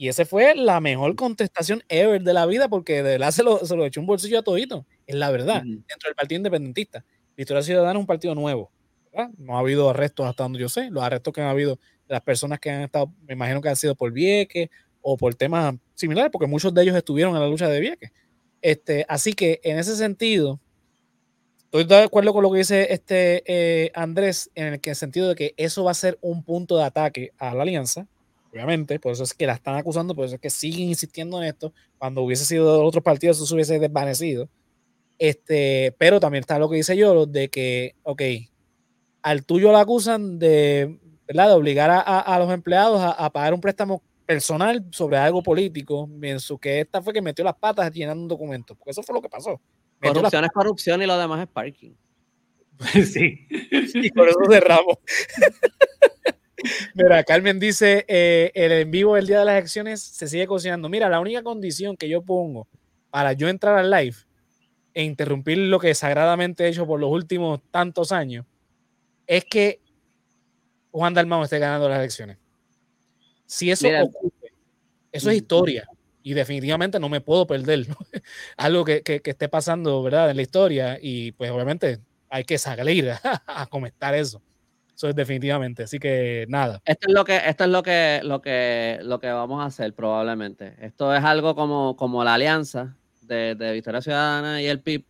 [0.00, 3.58] Y esa fue la mejor contestación ever de la vida, porque de verdad se lo,
[3.66, 4.86] se lo echó un bolsillo a todito.
[5.06, 7.04] Es la verdad, dentro del Partido Independentista.
[7.36, 8.70] Victoria Ciudadana es un partido nuevo.
[9.36, 10.88] No ha habido arrestos hasta donde yo sé.
[10.88, 11.78] Los arrestos que han habido
[12.08, 14.70] las personas que han estado, me imagino que han sido por Vieques
[15.02, 18.10] o por temas similares, porque muchos de ellos estuvieron en la lucha de Vieques.
[18.62, 20.60] Este, así que en ese sentido,
[21.64, 24.96] estoy de acuerdo con lo que dice este eh, Andrés, en el, que, en el
[24.96, 28.06] sentido de que eso va a ser un punto de ataque a la alianza
[28.52, 31.48] obviamente, por eso es que la están acusando, por eso es que siguen insistiendo en
[31.48, 31.72] esto.
[31.98, 34.48] Cuando hubiese sido de otros partidos, eso se hubiese desvanecido.
[35.18, 38.22] Este, pero también está lo que dice yo, de que, ok,
[39.22, 41.48] al tuyo lo acusan de, ¿verdad?
[41.48, 46.50] de obligar a, a, los empleados a, pagar un préstamo personal sobre algo político, mientras
[46.60, 49.28] que esta fue que metió las patas llenando un documento, porque eso fue lo que
[49.28, 49.60] pasó.
[50.00, 51.92] corrupción es corrupción y lo demás es parking.
[53.04, 53.46] sí.
[53.50, 54.96] Y por eso cerramos.
[56.94, 60.88] Mira, Carmen dice, eh, el en vivo del día de las elecciones se sigue cocinando.
[60.88, 62.68] Mira, la única condición que yo pongo
[63.10, 64.16] para yo entrar al live
[64.94, 68.46] e interrumpir lo que sagradamente he hecho por los últimos tantos años
[69.26, 69.80] es que
[70.90, 72.38] Juan Dalmau esté ganando las elecciones.
[73.46, 74.52] Si eso ocurre,
[75.12, 75.88] eso es historia
[76.22, 77.86] y definitivamente no me puedo perder
[78.56, 80.30] algo que, que, esté pasando, ¿verdad?
[80.30, 83.10] En la historia y pues obviamente hay que salir
[83.46, 84.42] a comentar eso.
[85.00, 85.84] Eso es definitivamente.
[85.84, 86.82] Así que nada.
[86.84, 89.94] Esto es lo que, esto es lo que, lo que, lo que vamos a hacer
[89.94, 90.74] probablemente.
[90.78, 95.06] Esto es algo como, como la alianza de, de Victoria Ciudadana y el PIB.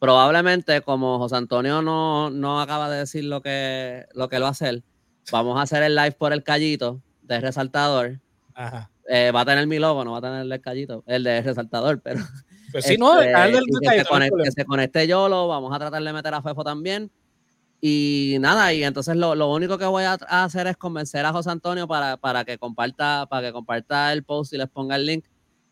[0.00, 4.48] Probablemente, como José Antonio no, no acaba de decir lo que, lo que lo va
[4.48, 4.82] a hacer,
[5.30, 8.18] vamos a hacer el live por el callito de resaltador.
[8.54, 8.90] Ajá.
[9.08, 12.00] Eh, va a tener mi logo, no va a tener el callito, el de resaltador,
[12.02, 12.18] pero.
[12.72, 16.02] Pues sí, no, este, el que, se conecte, que se conecte Yolo, vamos a tratar
[16.02, 17.10] de meter a Fefo también
[17.80, 21.50] Y nada, y entonces lo, lo único que voy a, hacer es convencer a José
[21.50, 25.24] Antonio para, para, que comparta, para que comparta el post y les ponga el link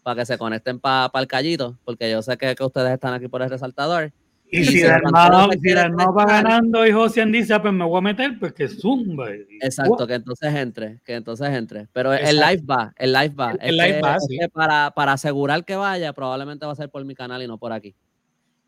[0.03, 3.29] para que se conecten para el callito, porque yo sé que, que, ustedes están aquí
[3.29, 4.11] por el resaltador.
[4.51, 8.01] Y, si, el hermano, si va ganando y José dice, ah, pues me voy a
[8.01, 9.29] meter, pues que zumba.
[9.61, 11.89] Exacto, que entonces entre, que entonces entre.
[11.93, 13.53] Pero el live va, el live va.
[13.61, 14.39] El, live va, sí.
[14.51, 17.73] para, para asegurar que vaya, probablemente va a ser por mi canal y no por
[17.73, 17.95] aquí.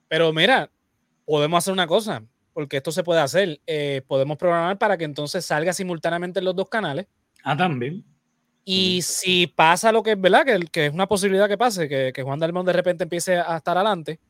[0.09, 0.71] Pero mira,
[1.25, 2.23] podemos hacer una cosa,
[2.61, 3.59] porque esto se puede hacer.
[3.67, 7.07] Eh, podemos programar para que entonces salga simultáneamente en los dos canales.
[7.43, 8.05] Ah, también.
[8.67, 12.13] Y si pasa lo que es verdad, que, que es una posibilidad que pase, que,
[12.15, 14.21] que Juan Dalmón de repente empiece a estar adelante,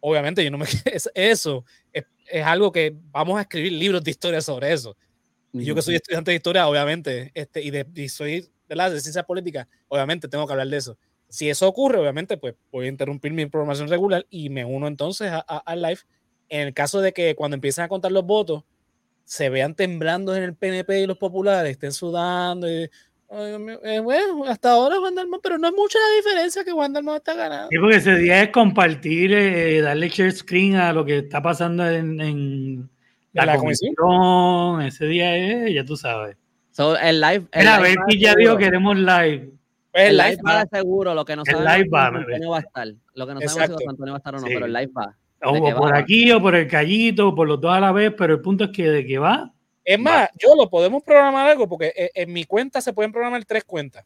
[0.00, 0.66] obviamente yo no me
[1.14, 4.94] eso es, es, algo que vamos a escribir libros de historia sobre eso.
[5.54, 8.90] Y yo que soy estudiante de historia, obviamente, este, y, de, y soy ¿verdad?
[8.90, 10.98] de ciencia política, obviamente tengo que hablar de eso.
[11.30, 15.32] Si eso ocurre, obviamente, pues voy a interrumpir mi programación regular y me uno entonces
[15.46, 16.00] al live.
[16.48, 18.64] En el caso de que cuando empiecen a contar los votos,
[19.24, 22.90] se vean temblando en el PNP y los populares, estén sudando y
[23.36, 27.16] eh, bueno, hasta ahora Juan Dalmau, pero no es mucha la diferencia que Juan Dalmau
[27.16, 27.68] está ganando.
[27.70, 31.88] Sí, porque ese día es compartir, eh, darle share screen a lo que está pasando
[31.88, 32.88] en,
[33.32, 34.82] la, comisión.
[34.82, 36.36] Ese día es, ya tú sabes.
[37.02, 37.46] el live.
[37.50, 39.50] El Mira, live ver ya dijo queremos live.
[39.90, 42.88] Pues el, live va seguro, lo que no sabemos live va, Antonio va a estar.
[43.14, 45.16] Lo que no sabemos si Antonio va a estar o no, pero el live va.
[45.42, 48.34] O por aquí, o por el callito, o por los dos a la vez, pero
[48.34, 49.54] el punto es que de que va,
[49.84, 53.44] es más, yo lo podemos programar algo porque e, en, mi cuenta se pueden programar
[53.44, 54.04] tres cuentas.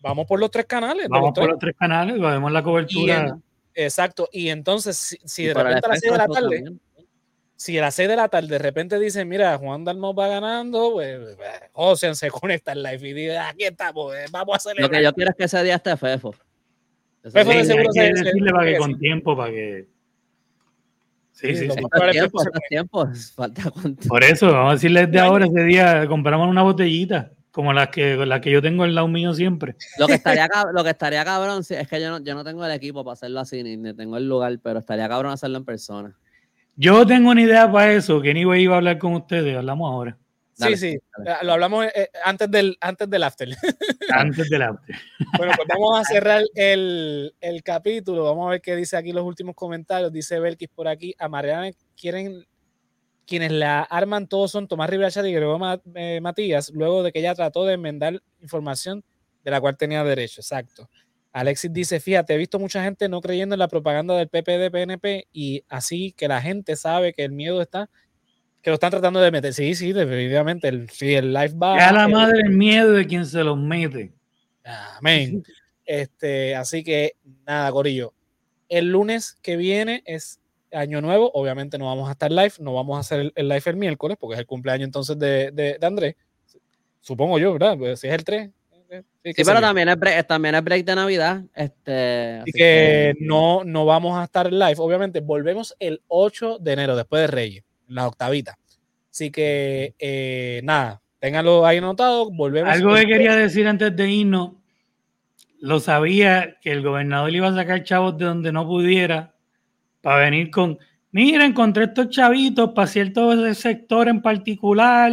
[0.00, 1.08] Vamos por los tres canales.
[1.08, 3.38] Vamos por los tres canales, vemos la cobertura.
[3.74, 4.28] exacto.
[4.32, 6.64] Y entonces, si, de repente a las seis de la tarde,
[7.54, 10.92] si a las seis de la tarde de repente dicen, mira, Juan Dalmau va ganando,
[10.92, 11.36] pues,
[11.72, 15.02] José se conecta en live y dice, aquí estamos, eh, vamos a hacer Lo que
[15.02, 16.34] yo quiero es que ese día esté Fefo.
[17.22, 19.86] Fefo de seguro se, decirle para que con tiempo, para que
[21.38, 21.80] Sí, sí, sí.
[23.36, 23.72] Falta
[24.08, 28.16] Por eso, vamos a decirles de ahora, ese día compramos una botellita, como las que,
[28.16, 29.76] la que yo tengo en lado mío siempre.
[29.98, 32.72] Lo que estaría, lo que estaría cabrón, es que yo no, yo no tengo el
[32.72, 36.16] equipo para hacerlo así, ni, tengo el lugar, pero estaría cabrón hacerlo en persona.
[36.74, 40.18] Yo tengo una idea para eso, que ni iba a hablar con ustedes, hablamos ahora.
[40.58, 40.98] Sí, sí,
[41.42, 43.48] lo hablamos eh, antes, del, antes del after.
[44.10, 44.96] Antes del after.
[45.38, 48.24] Bueno, pues vamos a cerrar el, el, capítulo.
[48.24, 50.12] Vamos a ver qué dice aquí los últimos comentarios.
[50.12, 51.14] Dice Belkis por aquí.
[51.18, 52.46] A Mariana quieren,
[53.26, 57.34] quienes la arman todos son Tomás Rivera y Gregorio eh, Matías, luego de que ella
[57.34, 59.04] trató de enmendar información
[59.44, 60.40] de la cual tenía derecho.
[60.40, 60.88] Exacto.
[61.32, 65.28] Alexis dice, fíjate, he visto mucha gente no creyendo en la propaganda del PPD, PNP
[65.32, 67.90] y así que la gente sabe que el miedo está
[68.68, 69.54] que lo están tratando de meter.
[69.54, 70.68] Sí, sí, definitivamente.
[70.68, 71.88] El, sí, el live va.
[71.88, 74.12] a la madre el miedo de quien se los mete.
[74.98, 75.42] Amén.
[75.86, 77.14] Este, así que
[77.46, 78.12] nada, Corillo.
[78.68, 80.38] El lunes que viene es
[80.70, 81.30] año nuevo.
[81.32, 84.34] Obviamente no vamos a estar live, no vamos a hacer el, live el miércoles porque
[84.34, 86.16] es el cumpleaños entonces de, de, Andrés.
[87.00, 87.78] Supongo yo, ¿verdad?
[87.78, 88.50] Pues si es el 3.
[88.90, 89.02] Eh,
[89.34, 91.42] sí, pero también es, break, también es break de Navidad.
[91.54, 94.76] Este, así que, no, no vamos a estar live.
[94.76, 98.58] Obviamente volvemos el 8 de enero, después de Reyes la octavita.
[99.10, 102.30] Así que eh, nada, ténganlo ahí anotado.
[102.30, 102.72] Volvemos.
[102.72, 104.52] Algo que quería decir antes de irnos.
[105.60, 109.34] Lo sabía que el gobernador iba a sacar chavos de donde no pudiera
[110.00, 110.78] para venir con,
[111.10, 115.12] mira, encontré estos chavitos para cierto sector en particular,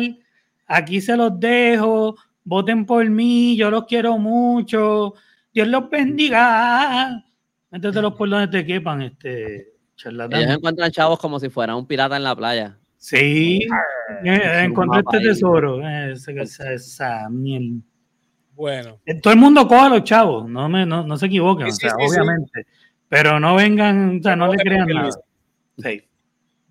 [0.68, 5.15] aquí se los dejo, voten por mí, yo los quiero mucho,
[5.53, 7.26] Dios los bendiga.
[7.72, 12.23] Métetelos por donde te quepan, este, ellos encuentran chavos como si fuera un pirata en
[12.23, 12.77] la playa.
[12.97, 13.59] Sí,
[14.23, 15.88] eh, encontré este tesoro.
[15.88, 16.31] Esa,
[16.73, 17.30] esa,
[18.53, 18.99] Bueno.
[19.05, 21.72] Eh, todo el mundo coja a los chavos, no, me, no, no se equivoquen, o
[21.72, 22.65] sea, obviamente.
[23.07, 25.11] Pero no vengan, o sea, no, le crean nada.
[25.77, 26.03] Sí.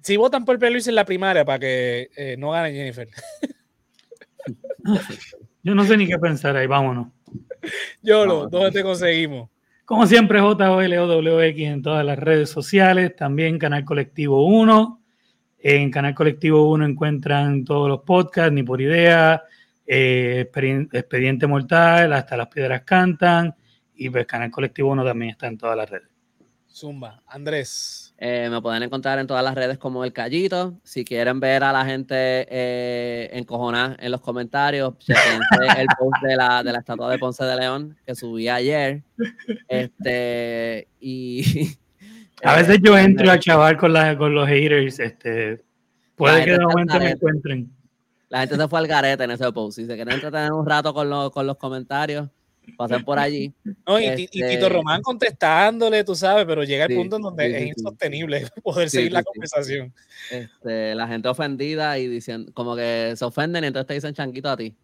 [0.02, 3.08] Si votan por Luis en la primaria para que eh, no gane Jennifer.
[5.62, 7.08] Yo no sé ni qué pensar ahí, vámonos.
[8.02, 9.48] Yo lo, ¿dónde te conseguimos?
[9.84, 15.02] Como siempre, JOLOWX en todas las redes sociales, también Canal Colectivo 1.
[15.58, 19.42] En Canal Colectivo 1 encuentran todos los podcasts, ni por idea,
[19.86, 20.50] eh,
[20.90, 23.54] Expediente Mortal, hasta las piedras cantan,
[23.94, 26.08] y pues Canal Colectivo 1 también está en todas las redes.
[26.66, 28.03] Zumba, Andrés.
[28.16, 30.74] Eh, me pueden encontrar en todas las redes como El Callito.
[30.84, 34.94] Si quieren ver a la gente eh, encojonada en los comentarios,
[35.78, 39.02] el post de la, de la estatua de Ponce de León que subí ayer.
[39.68, 41.76] Este, y.
[42.44, 45.00] A veces yo entro a chaval con, la, con los haters.
[45.00, 45.64] Este,
[46.14, 47.70] puede que de momento me encuentren.
[48.28, 49.76] La gente se fue al garete en ese post.
[49.76, 52.28] Si se quieren entretener un rato con, con los comentarios,
[52.76, 53.52] pasen por allí.
[53.64, 58.46] y, Tito este Román contestándole, tú sabes, pero llega el punto en donde es insostenible
[58.62, 59.92] poder seguir la conversación.
[60.30, 64.50] Este, la gente ofendida y diciendo, como que se ofenden y entonces te dicen chanquito
[64.50, 64.74] a ti.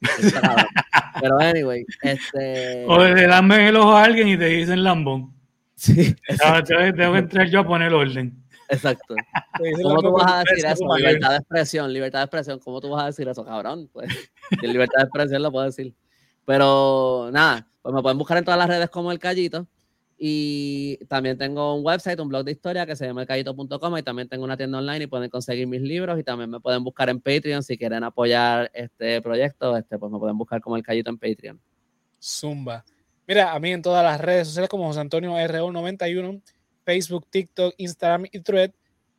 [1.20, 2.84] pero anyway, este.
[2.86, 5.34] O le dan el ojo a alguien y te dicen lambón.
[5.74, 6.14] Sí.
[6.66, 8.40] Tengo que entrar yo a poner orden.
[8.70, 9.14] Exacto.
[9.82, 10.96] ¿Cómo tú vas a decir eso?
[10.96, 12.58] Libertad de expresión, libertad de expresión.
[12.60, 13.88] ¿Cómo tú vas a decir eso, cabrón?
[13.92, 14.30] Pues,
[14.62, 15.92] libertad de expresión lo puedo decir.
[16.44, 19.66] Pero nada, pues me pueden buscar en todas las redes como El Callito.
[20.22, 24.28] Y también tengo un website, un blog de historia que se llama elcallito.com y también
[24.28, 27.22] tengo una tienda online y pueden conseguir mis libros y también me pueden buscar en
[27.22, 31.16] Patreon si quieren apoyar este proyecto, este, pues me pueden buscar como El Callito en
[31.16, 31.58] Patreon.
[32.22, 32.84] Zumba.
[33.26, 36.42] Mira, a mí en todas las redes sociales como José Antonio RO91,
[36.84, 38.72] Facebook, TikTok, Instagram y Thread.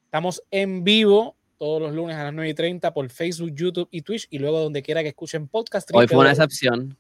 [0.06, 4.04] Estamos en vivo todos los lunes a las 9 y 30 por Facebook, YouTube y
[4.04, 5.90] Twitch y luego donde quiera que escuchen podcast.
[5.94, 6.96] Hoy fue una excepción.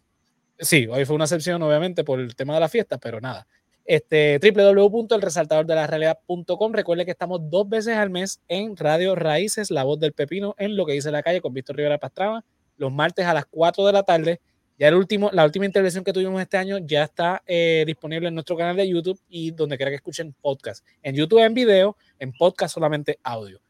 [0.62, 3.48] Sí, hoy fue una excepción obviamente por el tema de la fiesta, pero nada.
[3.84, 6.72] Este, www.elresaltadordelarealidad.com.
[6.72, 10.78] Recuerde que estamos dos veces al mes en Radio Raíces, La Voz del Pepino, en
[10.78, 12.46] Lo que dice la calle con Víctor Rivera Pastrama,
[12.78, 14.40] los martes a las 4 de la tarde
[14.82, 18.34] ya el último, la última intervención que tuvimos este año ya está eh, disponible en
[18.34, 20.84] nuestro canal de YouTube y donde quiera que escuchen podcast.
[21.04, 23.62] En YouTube en video, en podcast solamente audio.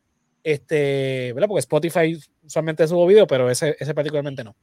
[0.42, 1.50] Este, ¿verdad?
[1.50, 4.56] Porque Spotify usualmente subo video, pero ese, ese particularmente no.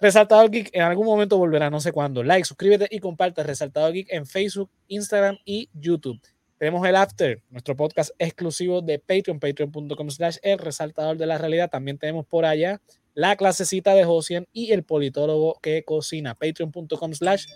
[0.00, 2.22] Resaltador Geek en algún momento volverá, no sé cuándo.
[2.22, 6.20] Like, suscríbete y comparte Resaltador Geek en Facebook, Instagram y YouTube.
[6.56, 11.70] Tenemos el After, nuestro podcast exclusivo de Patreon, patreon.com slash el resaltador de la realidad.
[11.70, 12.80] También tenemos por allá
[13.14, 16.36] la clasecita de Josian y el politólogo que cocina.
[16.36, 17.46] Patreon.com slash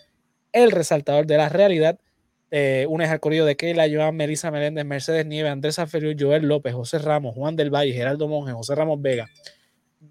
[0.52, 2.00] el resaltador de la realidad.
[2.50, 6.74] Eh, unes al corrido de Keila, Joan, Melissa Meléndez, Mercedes Nieve, Andrés Aferio, Joel López,
[6.74, 9.28] José Ramos, Juan del Valle, Geraldo Monge, José Ramos Vega,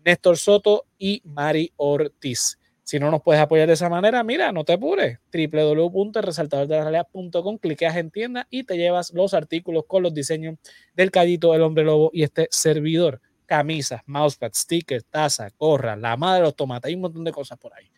[0.06, 2.58] Néstor Soto y Mari Ortiz.
[2.84, 5.20] Si no nos puedes apoyar de esa manera, mira, no te apures.
[5.32, 10.58] www.resaltadordelarealidad.com, cliqueas en tienda y te llevas los artículos con los diseños
[10.94, 16.40] del Callito, el Hombre Lobo y este servidor camisas, mousepads, stickers, taza, gorra, la madre
[16.40, 17.92] de los tomates, hay un montón de cosas por ahí.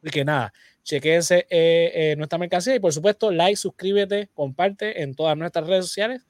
[0.00, 5.14] Así que nada, chequense eh, eh, nuestra mercancía y por supuesto, like, suscríbete, comparte en
[5.14, 6.26] todas nuestras redes sociales.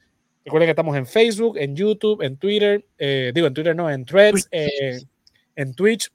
[0.46, 4.04] Recuerden que estamos en Facebook, en YouTube, en Twitter, eh, digo en Twitter no, en
[4.04, 6.08] Threads, en Twitch.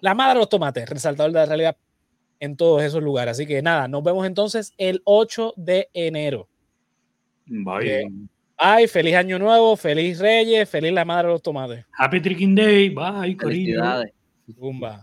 [0.00, 1.76] La madre de los tomates, resaltador de la realidad
[2.40, 3.32] en todos esos lugares.
[3.32, 6.48] Así que nada, nos vemos entonces el 8 de enero.
[7.44, 8.10] Bye.
[8.56, 11.84] Ay, feliz año nuevo, feliz Reyes, feliz la madre de los tomates.
[11.98, 14.10] Happy Tricking Day, bye, Felicidades.
[14.46, 15.02] Bumba.